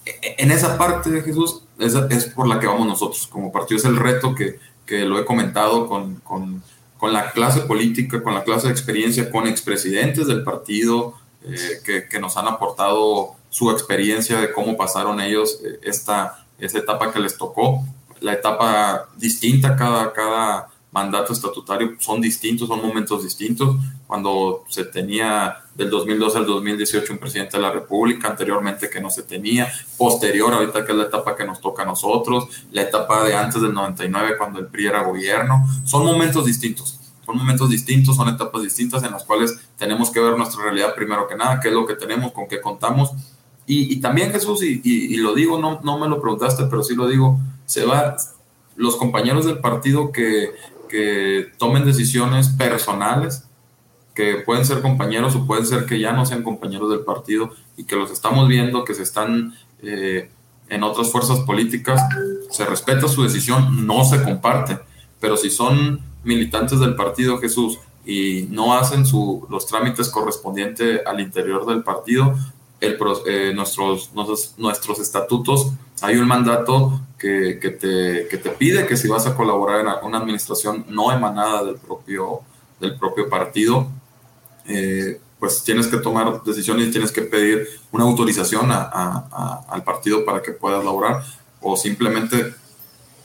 E, 0.06 0.36
en 0.40 0.52
esa 0.52 0.78
parte 0.78 1.22
Jesús 1.22 1.62
es, 1.78 1.94
es 2.10 2.26
por 2.26 2.48
la 2.48 2.60
que 2.60 2.68
vamos 2.68 2.88
nosotros, 2.88 3.28
como 3.28 3.52
partido 3.52 3.78
es 3.78 3.86
el 3.86 3.98
reto 3.98 4.34
que, 4.34 4.60
que 4.86 5.06
lo 5.06 5.20
he 5.20 5.26
comentado 5.26 5.88
con, 5.88 6.16
con, 6.18 6.64
con, 6.98 7.14
la 7.14 7.32
clase 7.32 7.62
política, 7.62 8.24
con 8.24 8.34
la 8.34 8.44
clase 8.44 8.68
de 8.68 8.74
experiencia, 8.74 9.32
con 9.32 9.48
expresidentes 9.48 10.26
del 10.26 10.44
partido 10.44 11.14
eh, 11.44 11.82
que, 11.86 12.08
que, 12.08 12.20
nos 12.20 12.36
han 12.38 12.48
aportado 12.48 13.36
su 13.50 13.70
experiencia 13.70 14.40
de 14.40 14.52
cómo 14.52 14.76
pasaron 14.76 15.20
ellos 15.20 15.60
eh, 15.64 15.80
esta, 15.84 16.43
esta 16.66 16.80
etapa 16.80 17.12
que 17.12 17.20
les 17.20 17.38
tocó, 17.38 17.84
la 18.22 18.34
etapa 18.34 19.10
distinta 19.18 19.76
cada, 19.76 20.14
cada 20.14 20.70
mandato 20.94 21.34
estatutario 21.34 21.96
son 22.00 22.22
distintos, 22.22 22.68
son 22.68 22.82
momentos 22.82 23.24
distintos. 23.24 23.76
Cuando 24.06 24.64
se 24.70 24.86
tenía 24.86 25.58
del 25.74 25.90
2012 25.90 26.38
al 26.38 26.46
2018 26.46 27.14
un 27.14 27.20
presidente 27.20 27.58
de 27.58 27.64
la 27.64 27.72
República, 27.72 28.30
anteriormente 28.30 28.90
que 28.90 29.02
no 29.02 29.10
se 29.10 29.24
tenía, 29.24 29.68
posterior 29.98 30.54
ahorita 30.54 30.86
que 30.86 30.92
es 30.92 30.98
la 30.98 31.06
etapa 31.06 31.36
que 31.36 31.46
nos 31.46 31.60
toca 31.60 31.82
a 31.82 31.86
nosotros, 31.86 32.48
la 32.72 32.84
etapa 32.84 33.24
de 33.24 33.36
antes 33.36 33.62
del 33.62 33.74
99 33.74 34.38
cuando 34.38 34.60
el 34.60 34.68
PRI 34.68 34.88
era 34.88 35.04
gobierno, 35.04 35.66
son 35.84 36.06
momentos 36.06 36.46
distintos. 36.46 37.00
Son 37.26 37.38
momentos 37.38 37.70
distintos, 37.70 38.16
son 38.16 38.30
etapas 38.30 38.62
distintas 38.62 39.04
en 39.04 39.12
las 39.12 39.24
cuales 39.24 39.58
tenemos 39.78 40.12
que 40.12 40.20
ver 40.20 40.38
nuestra 40.38 40.62
realidad 40.62 40.94
primero 40.94 41.28
que 41.28 41.36
nada, 41.36 41.60
qué 41.60 41.70
es 41.70 41.74
lo 41.74 41.88
que 41.88 41.96
tenemos, 41.96 42.34
con 42.34 42.48
qué 42.48 42.62
contamos. 42.62 43.12
Y, 43.66 44.02
también 44.02 44.32
Jesús, 44.32 44.62
y, 44.62 45.16
lo 45.18 45.34
digo, 45.34 45.58
no, 45.58 45.80
no 45.84 45.98
me 45.98 46.10
lo 46.10 46.22
preguntaste, 46.22 46.66
pero 46.70 46.84
sí 46.84 46.96
lo 46.96 47.08
digo, 47.08 47.40
se 47.66 47.86
va, 47.86 48.18
los 48.76 48.98
compañeros 48.98 49.46
del 49.46 49.60
partido 49.60 50.12
que, 50.12 50.52
que 50.90 51.52
tomen 51.58 51.86
decisiones 51.86 52.50
personales, 52.50 53.46
que 54.14 54.36
pueden 54.46 54.66
ser 54.66 54.82
compañeros 54.82 55.36
o 55.36 55.48
pueden 55.48 55.66
ser 55.66 55.86
que 55.86 56.00
ya 56.00 56.14
no 56.14 56.26
sean 56.26 56.44
compañeros 56.44 56.90
del 56.90 57.02
partido 57.02 57.52
y 57.78 57.86
que 57.86 57.96
los 57.96 58.12
estamos 58.12 58.48
viendo 58.48 58.84
que 58.84 58.94
se 58.94 59.04
están 59.04 59.56
eh, 59.82 60.30
en 60.70 60.84
otras 60.84 61.12
fuerzas 61.12 61.40
políticas, 61.40 62.02
se 62.50 62.66
respeta 62.66 63.08
su 63.08 63.24
decisión, 63.24 63.88
no 63.88 64.06
se 64.06 64.22
comparte, 64.24 64.80
pero 65.20 65.38
si 65.38 65.50
son 65.50 66.02
militantes 66.24 66.80
del 66.80 66.96
partido 66.96 67.40
Jesús 67.40 67.80
y 68.06 68.48
no 68.50 68.74
hacen 68.78 69.06
su, 69.06 69.48
los 69.50 69.66
trámites 69.66 70.10
correspondientes 70.10 71.02
al 71.06 71.20
interior 71.20 71.66
del 71.66 71.84
partido, 71.84 72.36
eh, 72.84 73.54
nuestros, 73.54 74.12
nuestros, 74.58 75.00
estatutos, 75.00 75.72
hay 76.02 76.18
un 76.18 76.28
mandato 76.28 77.02
que, 77.18 77.60
que, 77.62 77.70
te, 77.70 78.28
que, 78.30 78.38
te, 78.38 78.50
pide 78.50 78.86
que 78.86 78.98
si 78.98 79.08
vas 79.08 79.26
a 79.26 79.36
colaborar 79.36 79.80
en 79.82 80.06
una 80.06 80.18
administración 80.18 80.86
no 80.90 81.12
emanada 81.12 81.64
del 81.64 81.76
propio, 81.76 82.42
del 82.80 82.98
propio 82.98 83.30
partido, 83.30 83.88
eh, 84.68 85.20
pues 85.40 85.64
tienes 85.64 85.88
que 85.88 85.98
tomar 85.98 86.44
decisiones 86.44 86.88
y 86.88 86.92
tienes 86.92 87.12
que 87.12 87.22
pedir 87.22 87.68
una 87.92 88.06
autorización 88.06 88.72
al 88.72 89.84
partido 89.84 90.24
para 90.24 90.42
que 90.42 90.52
puedas 90.52 90.84
laborar 90.84 91.24
o 91.62 91.76
simplemente 91.76 92.54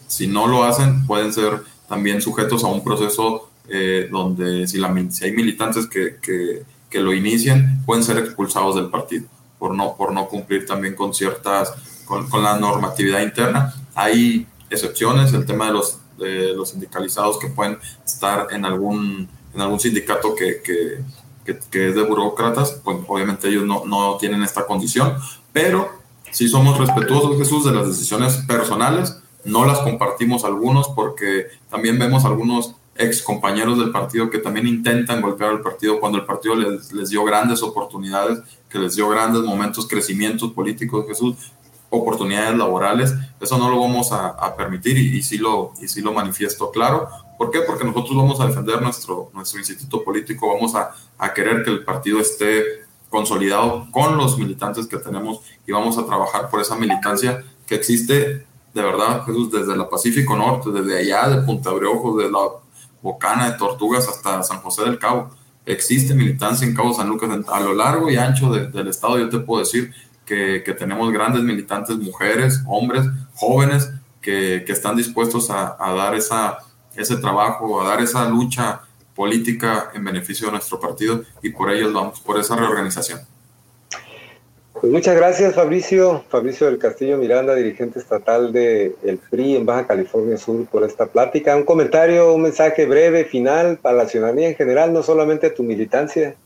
si 0.07 0.27
no 0.27 0.47
lo 0.49 0.65
hacen 0.65 1.07
pueden 1.07 1.33
ser 1.33 1.63
también 1.89 2.21
sujetos 2.21 2.65
a 2.65 2.69
un 2.69 2.83
proceso 2.83 3.51
eh, 3.69 4.09
donde 4.11 4.67
si, 4.67 4.79
la, 4.79 4.93
si, 5.11 5.27
hay 5.27 5.33
militantes 5.33 5.87
que, 5.87 6.17
que, 6.21 6.63
que, 6.91 7.01
lo 7.01 7.13
inicien 7.13 7.83
pueden 7.85 8.03
ser 8.03 8.19
expulsados 8.19 8.75
del 8.75 8.89
partido 8.89 9.29
por 9.59 9.75
no, 9.75 9.97
por 9.97 10.13
no 10.13 10.29
cumplir 10.29 10.67
también 10.67 10.95
con 10.95 11.15
ciertas, 11.15 11.73
con, 12.05 12.29
con 12.29 12.43
la 12.43 12.59
normatividad 12.59 13.21
interna. 13.21 13.75
Hay 13.95 14.47
excepciones, 14.71 15.33
el 15.33 15.47
tema 15.47 15.67
de 15.67 15.73
los, 15.73 15.99
de 16.19 16.55
los 16.55 16.71
sindicalizados 16.71 17.39
que 17.39 17.49
pueden 17.49 17.79
estar 18.05 18.49
en 18.51 18.65
algún, 18.65 19.29
en 19.55 19.61
algún 19.61 19.81
sindicato 19.81 20.35
que, 20.35 20.63
que, 20.63 21.59
que, 21.71 21.89
es 21.89 21.95
de 21.95 22.03
burócratas, 22.03 22.81
pues 22.85 22.99
obviamente 23.07 23.49
ellos 23.49 23.65
no, 23.65 23.85
no 23.87 24.17
tienen 24.19 24.43
esta 24.43 24.67
condición, 24.67 25.17
pero 25.53 25.99
si 26.31 26.49
somos 26.49 26.79
respetuosos, 26.79 27.39
Jesús, 27.39 27.65
de 27.65 27.73
las 27.73 27.89
decisiones 27.89 28.37
personales, 28.47 29.19
no 29.45 29.65
las 29.65 29.79
compartimos 29.79 30.45
algunos 30.45 30.89
porque 30.89 31.47
también 31.71 31.99
vemos 31.99 32.25
algunos 32.25 32.75
ex 32.99 33.23
compañeros 33.23 33.79
del 33.79 33.91
partido 33.91 34.29
que 34.29 34.39
también 34.39 34.67
intentan 34.67 35.23
golpear 35.23 35.51
al 35.51 35.61
partido 35.63 36.01
cuando 36.01 36.19
el 36.19 36.25
partido 36.27 36.57
les, 36.57 36.93
les 36.93 37.11
dio 37.11 37.25
grandes 37.25 37.63
oportunidades, 37.63 38.41
que 38.69 38.79
les 38.79 38.97
dio 38.97 39.09
grandes 39.09 39.43
momentos, 39.43 39.87
crecimientos 39.87 40.53
políticos, 40.53 41.07
Jesús, 41.07 41.37
oportunidades 41.91 42.59
laborales, 42.59 43.15
eso 43.41 43.57
no 43.57 43.71
lo 43.71 43.81
vamos 43.81 44.13
a, 44.13 44.55
permitir 44.57 44.99
y, 44.99 45.17
y, 45.17 45.23
sí 45.23 45.39
lo, 45.39 45.73
y 45.81 45.89
sí 45.89 46.03
lo 46.03 46.13
manifiesto 46.13 46.71
claro. 46.71 47.09
¿Por 47.39 47.51
qué? 47.51 47.61
Porque 47.61 47.85
nosotros 47.85 48.17
vamos 48.17 48.41
a 48.41 48.47
defender 48.47 48.83
nuestro, 48.83 49.31
nuestro 49.33 49.61
instituto 49.61 50.03
político, 50.03 50.53
vamos 50.53 50.75
a, 50.75 50.91
a 51.17 51.33
querer 51.33 51.63
que 51.63 51.71
el 51.71 51.85
partido 51.85 52.21
esté 52.21 52.65
consolidado 53.09 53.87
con 53.91 54.17
los 54.17 54.37
militantes 54.37 54.87
que 54.87 54.99
tenemos 54.99 55.41
y 55.67 55.73
vamos 55.73 55.97
a 55.97 56.05
trabajar 56.05 56.51
por 56.51 56.61
esa 56.61 56.77
militancia 56.77 57.43
que 57.67 57.77
existe 57.77 58.47
de 58.75 58.83
verdad, 58.83 59.25
Jesús, 59.25 59.51
desde 59.51 59.77
la 59.77 59.89
Pacífico 59.89 60.37
Norte, 60.37 60.71
desde 60.71 60.99
allá 60.99 61.29
de 61.29 61.43
Punta 61.43 61.71
Breojos, 61.73 62.19
de 62.19 62.31
la 62.31 62.39
Bocana 63.03 63.51
de 63.51 63.59
Tortugas 63.59 64.09
hasta 64.09 64.43
San 64.43 64.59
José 64.59 64.85
del 64.85 64.99
Cabo. 64.99 65.31
Existe 65.65 66.15
militancia 66.15 66.67
en 66.67 66.75
Cabo 66.75 66.95
San 66.95 67.09
Lucas 67.09 67.31
a 67.49 67.61
lo 67.61 67.75
largo 67.75 68.11
y 68.11 68.17
ancho 68.17 68.51
del 68.51 68.89
estado. 68.89 69.19
Yo 69.19 69.29
te 69.29 69.39
puedo 69.39 69.61
decir 69.61 69.93
que, 70.25 70.77
tenemos 70.79 71.11
grandes 71.13 71.43
militantes, 71.43 71.97
mujeres, 71.97 72.63
hombres, 72.67 73.07
jóvenes, 73.35 73.91
que, 74.21 74.65
están 74.69 74.97
dispuestos 74.97 75.51
a, 75.51 75.77
dar 75.79 76.15
esa, 76.15 76.59
ese 76.95 77.17
trabajo, 77.17 77.81
a 77.81 77.89
dar 77.89 78.01
esa 78.03 78.29
lucha 78.29 78.83
política 79.15 79.91
en 79.95 80.05
beneficio 80.05 80.47
de 80.47 80.53
nuestro 80.53 80.79
partido 80.79 81.25
y 81.43 81.51
por 81.51 81.71
ellos 81.71 81.93
vamos, 81.93 82.21
por 82.21 82.39
esa 82.39 82.57
reorganización. 82.57 83.21
Pues 84.81 84.93
muchas 84.93 85.17
gracias 85.17 85.57
Fabricio, 85.57 86.25
Fabricio 86.29 86.67
del 86.67 86.79
Castillo 86.79 87.19
Miranda, 87.19 87.55
dirigente 87.55 87.99
estatal 87.99 88.53
del 88.53 88.95
el 89.03 89.19
PRI 89.19 89.57
en 89.57 89.67
Baja 89.67 89.89
California 89.89 90.37
Sur 90.37 90.67
por 90.67 90.85
esta 90.85 91.07
plática. 91.07 91.57
Un 91.57 91.65
comentario, 91.65 92.33
un 92.33 92.43
mensaje 92.43 92.87
breve, 92.87 93.25
final 93.25 93.79
para 93.79 93.97
la 93.97 94.09
ciudadanía 94.09 94.49
en 94.49 94.55
general, 94.55 94.93
no 94.93 95.03
solamente 95.03 95.49
a 95.49 95.55
tu 95.55 95.65
militancia. 95.65 96.37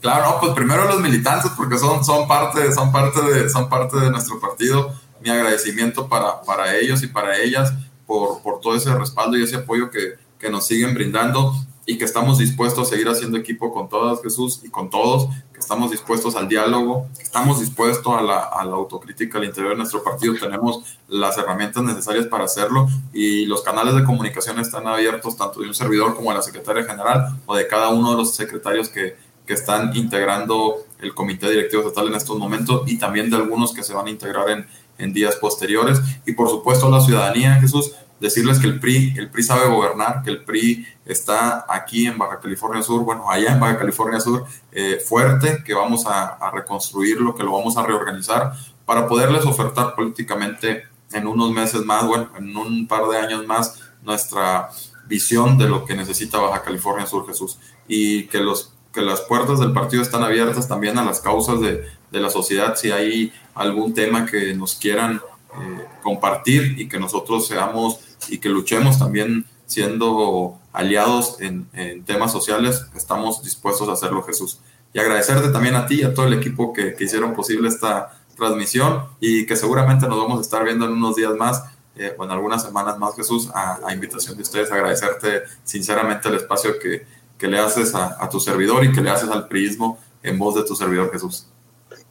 Claro, 0.00 0.38
pues 0.40 0.52
primero 0.54 0.86
los 0.86 1.00
militantes, 1.00 1.52
porque 1.56 1.78
son, 1.78 2.04
son, 2.04 2.26
parte, 2.26 2.72
son, 2.72 2.90
parte 2.90 3.20
de, 3.22 3.48
son 3.48 3.68
parte 3.68 3.96
de 3.96 4.10
nuestro 4.10 4.40
partido. 4.40 4.92
Mi 5.20 5.30
agradecimiento 5.30 6.08
para, 6.08 6.42
para 6.42 6.76
ellos 6.76 7.02
y 7.02 7.06
para 7.06 7.38
ellas 7.38 7.72
por, 8.06 8.42
por 8.42 8.60
todo 8.60 8.74
ese 8.74 8.92
respaldo 8.94 9.36
y 9.36 9.44
ese 9.44 9.56
apoyo 9.56 9.90
que, 9.90 10.14
que 10.38 10.50
nos 10.50 10.66
siguen 10.66 10.94
brindando 10.94 11.52
y 11.88 11.96
que 11.96 12.04
estamos 12.04 12.36
dispuestos 12.36 12.86
a 12.86 12.90
seguir 12.90 13.08
haciendo 13.08 13.38
equipo 13.38 13.72
con 13.72 13.88
todas, 13.88 14.20
Jesús, 14.22 14.60
y 14.62 14.68
con 14.68 14.90
todos, 14.90 15.26
que 15.54 15.58
estamos 15.58 15.90
dispuestos 15.90 16.36
al 16.36 16.46
diálogo, 16.46 17.06
estamos 17.18 17.60
dispuestos 17.60 18.14
a 18.14 18.20
la, 18.20 18.40
a 18.40 18.62
la, 18.66 18.74
autocrítica 18.74 19.38
al 19.38 19.44
interior 19.44 19.72
de 19.72 19.78
nuestro 19.78 20.04
partido, 20.04 20.34
tenemos 20.38 20.84
las 21.08 21.38
herramientas 21.38 21.82
necesarias 21.82 22.26
para 22.26 22.44
hacerlo 22.44 22.86
y 23.14 23.46
los 23.46 23.62
canales 23.62 23.94
de 23.94 24.04
comunicación 24.04 24.60
están 24.60 24.86
abiertos 24.86 25.38
tanto 25.38 25.60
de 25.60 25.68
un 25.68 25.74
servidor 25.74 26.14
como 26.14 26.28
de 26.30 26.36
la 26.36 26.42
secretaria 26.42 26.84
general 26.84 27.38
o 27.46 27.56
de 27.56 27.66
cada 27.66 27.88
uno 27.88 28.10
de 28.10 28.18
los 28.18 28.34
secretarios 28.34 28.90
que, 28.90 29.16
que 29.46 29.54
están 29.54 29.96
integrando 29.96 30.84
el 31.00 31.14
comité 31.14 31.48
directivo 31.48 31.88
estatal 31.88 32.08
en 32.08 32.16
estos 32.16 32.36
momentos 32.36 32.82
y 32.86 32.98
también 32.98 33.30
de 33.30 33.36
algunos 33.36 33.72
que 33.72 33.82
se 33.82 33.94
van 33.94 34.08
a 34.08 34.10
integrar 34.10 34.50
en, 34.50 34.66
en 34.98 35.14
días 35.14 35.36
posteriores. 35.36 36.02
Y 36.26 36.32
por 36.32 36.50
supuesto 36.50 36.90
la 36.90 37.00
ciudadanía, 37.00 37.54
Jesús, 37.54 37.92
decirles 38.20 38.58
que 38.58 38.66
el 38.66 38.80
PRI, 38.80 39.14
el 39.16 39.30
PRI 39.30 39.42
sabe 39.42 39.68
gobernar, 39.68 40.22
que 40.22 40.30
el 40.30 40.44
PRI 40.44 40.86
está 41.04 41.64
aquí 41.68 42.06
en 42.06 42.18
Baja 42.18 42.40
California 42.40 42.82
Sur, 42.82 43.02
bueno, 43.02 43.30
allá 43.30 43.52
en 43.52 43.60
Baja 43.60 43.78
California 43.78 44.20
Sur, 44.20 44.46
eh, 44.72 45.00
fuerte, 45.04 45.62
que 45.64 45.74
vamos 45.74 46.04
a, 46.06 46.50
reconstruirlo, 46.52 47.34
que 47.34 47.42
lo 47.42 47.52
vamos 47.52 47.76
a 47.76 47.86
reorganizar 47.86 48.52
para 48.84 49.06
poderles 49.06 49.44
ofertar 49.44 49.94
políticamente 49.94 50.84
en 51.12 51.26
unos 51.26 51.52
meses 51.52 51.84
más, 51.84 52.06
bueno, 52.06 52.30
en 52.36 52.56
un 52.56 52.86
par 52.86 53.06
de 53.08 53.18
años 53.18 53.46
más, 53.46 53.80
nuestra 54.02 54.70
visión 55.06 55.58
de 55.58 55.68
lo 55.68 55.84
que 55.84 55.94
necesita 55.94 56.38
Baja 56.38 56.62
California 56.62 57.06
Sur, 57.06 57.26
Jesús, 57.26 57.58
y 57.86 58.24
que, 58.24 58.40
los, 58.40 58.72
que 58.92 59.00
las 59.00 59.20
puertas 59.22 59.60
del 59.60 59.72
partido 59.72 60.02
están 60.02 60.22
abiertas 60.22 60.68
también 60.68 60.98
a 60.98 61.04
las 61.04 61.20
causas 61.20 61.60
de, 61.60 61.84
de 62.10 62.20
la 62.20 62.30
sociedad, 62.30 62.74
si 62.76 62.90
hay 62.90 63.32
algún 63.54 63.94
tema 63.94 64.26
que 64.26 64.54
nos 64.54 64.74
quieran 64.74 65.20
eh, 65.50 65.86
compartir 66.02 66.78
y 66.78 66.88
que 66.88 66.98
nosotros 66.98 67.46
seamos 67.46 68.00
y 68.28 68.38
que 68.38 68.48
luchemos 68.48 68.98
también 68.98 69.46
siendo 69.66 70.58
aliados 70.72 71.36
en, 71.40 71.68
temas 72.04 72.32
sociales, 72.32 72.86
estamos 72.96 73.42
dispuestos 73.42 73.88
a 73.88 73.92
hacerlo, 73.92 74.22
Jesús. 74.22 74.60
Y 74.92 74.98
agradecerte 74.98 75.50
también 75.50 75.76
a 75.76 75.86
ti 75.86 76.00
y 76.00 76.04
a 76.04 76.14
todo 76.14 76.26
el 76.26 76.32
equipo 76.32 76.72
que, 76.72 76.96
hicieron 76.98 77.34
posible 77.34 77.68
esta 77.68 78.18
transmisión 78.36 79.04
y 79.20 79.46
que 79.46 79.56
seguramente 79.56 80.08
nos 80.08 80.18
vamos 80.18 80.38
a 80.38 80.42
estar 80.42 80.64
viendo 80.64 80.86
en 80.86 80.92
unos 80.92 81.16
días 81.16 81.34
más 81.34 81.64
eh, 81.96 82.14
o 82.16 82.24
en 82.24 82.30
algunas 82.30 82.62
semanas 82.62 82.98
más, 82.98 83.14
Jesús, 83.16 83.50
a, 83.54 83.92
invitación 83.92 84.36
de 84.36 84.42
ustedes, 84.42 84.70
agradecerte 84.70 85.42
sinceramente 85.64 86.28
el 86.28 86.36
espacio 86.36 86.78
que, 86.78 87.04
que 87.36 87.48
le 87.48 87.58
haces 87.58 87.94
a, 87.94 88.16
a, 88.22 88.28
tu 88.28 88.40
servidor 88.40 88.84
y 88.84 88.92
que 88.92 89.00
le 89.00 89.10
haces 89.10 89.28
al 89.28 89.48
priismo 89.48 89.98
en 90.22 90.38
voz 90.38 90.54
de 90.54 90.62
tu 90.64 90.74
servidor, 90.74 91.10
Jesús. 91.10 91.46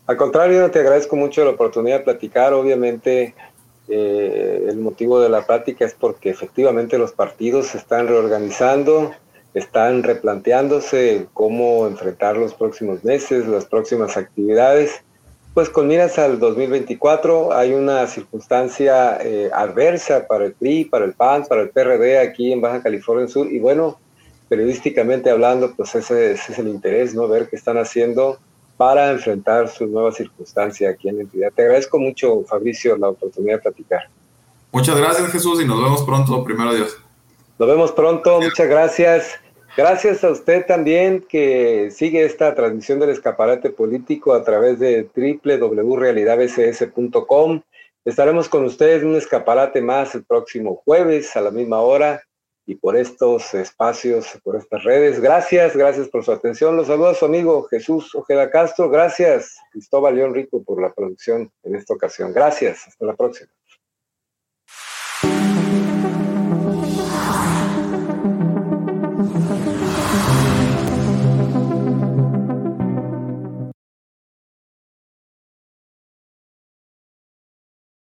Al 0.06 0.16
contrario, 0.16 0.70
te 0.72 0.80
agradezco 0.80 1.16
mucho 1.16 1.44
la 1.44 1.52
oportunidad 1.52 2.00
de 2.00 2.04
platicar. 2.06 2.54
Obviamente, 2.54 3.36
eh, 3.90 4.66
el 4.68 4.78
motivo 4.78 5.20
de 5.20 5.30
la 5.30 5.46
plática 5.46 5.86
es 5.86 5.94
porque 5.94 6.30
efectivamente 6.30 6.98
los 6.98 7.14
partidos 7.14 7.68
se 7.68 7.78
están 7.78 8.08
reorganizando, 8.08 9.12
están 9.54 10.04
replanteándose 10.04 11.28
cómo 11.34 11.88
enfrentar 11.88 12.38
los 12.38 12.54
próximos 12.54 13.04
meses, 13.04 13.48
las 13.48 13.66
próximas 13.66 14.18
actividades. 14.18 15.04
Pues 15.54 15.70
con 15.70 15.88
miras 15.88 16.20
al 16.20 16.40
2024 16.40 17.54
hay 17.54 17.74
una 17.74 18.06
circunstancia 18.08 19.18
eh, 19.22 19.50
adversa 19.52 20.28
para 20.28 20.46
el 20.46 20.54
PRI, 20.54 20.86
para 20.86 21.06
el 21.06 21.14
PAN, 21.14 21.46
para 21.46 21.62
el 21.62 21.70
PRD 21.70 22.20
aquí 22.20 22.52
en 22.52 22.62
Baja 22.62 22.84
California 22.84 23.28
Sur 23.28 23.52
y 23.52 23.60
bueno, 23.60 24.00
periodísticamente 24.50 25.32
hablando, 25.32 25.74
pues 25.76 25.96
ese, 25.96 26.34
ese 26.34 26.52
es 26.52 26.60
el 26.60 26.68
interés, 26.68 27.16
¿no? 27.16 27.28
Ver 27.28 27.50
qué 27.50 27.56
están 27.56 27.78
haciendo 27.78 28.38
para 28.78 29.12
enfrentar 29.12 29.68
su 29.68 29.88
nueva 29.88 30.12
circunstancia 30.12 30.92
aquí 30.92 31.10
en 31.10 31.18
la 31.18 31.24
entidad. 31.24 31.52
Te 31.54 31.64
agradezco 31.64 32.00
mucho, 32.00 32.44
Fabricio, 32.44 32.96
la 32.96 33.10
oportunidad 33.10 33.56
de 33.56 33.64
platicar. 33.64 34.04
Muchas 34.72 34.96
gracias, 34.98 35.30
Jesús, 35.32 35.60
y 35.62 35.66
nos 35.66 35.82
vemos 35.82 36.04
pronto. 36.04 36.44
Primero 36.44 36.76
Dios. 36.76 36.96
Nos 37.58 37.68
vemos 37.68 37.92
pronto, 37.92 38.40
muchas 38.40 38.68
gracias. 38.68 39.40
Gracias 39.76 40.24
a 40.24 40.30
usted 40.30 40.64
también 40.66 41.26
que 41.28 41.90
sigue 41.92 42.24
esta 42.24 42.56
transmisión 42.56 43.00
del 43.00 43.10
escaparate 43.10 43.72
político 43.72 44.34
a 44.34 44.44
través 44.44 44.80
de 44.80 45.10
www.realidadbcs.com. 45.16 47.62
Estaremos 48.06 48.48
con 48.48 48.64
ustedes 48.66 49.02
en 49.02 49.10
un 49.10 49.16
escaparate 49.16 49.82
más 49.82 50.14
el 50.16 50.24
próximo 50.24 50.82
jueves 50.86 51.36
a 51.36 51.42
la 51.42 51.52
misma 51.52 51.82
hora 51.82 52.22
y 52.68 52.76
por 52.76 52.98
estos 52.98 53.54
espacios, 53.54 54.38
por 54.44 54.58
estas 54.58 54.84
redes. 54.84 55.22
Gracias, 55.22 55.76
gracias 55.76 56.10
por 56.10 56.24
su 56.24 56.34
atención. 56.34 56.76
Los 56.76 56.88
saluda 56.88 57.14
su 57.14 57.26
amigo 57.26 57.64
Jesús 57.64 58.14
Ojeda 58.14 58.52
Castro. 58.52 58.90
Gracias, 58.90 59.58
Cristóbal 59.72 60.16
León 60.16 60.36
Rico, 60.36 60.62
por 60.62 60.82
la 60.82 60.94
producción 60.94 61.50
en 61.64 61.76
esta 61.76 61.94
ocasión. 61.94 62.34
Gracias, 62.34 62.86
hasta 62.88 63.06
la 63.06 63.16
próxima. 63.16 63.50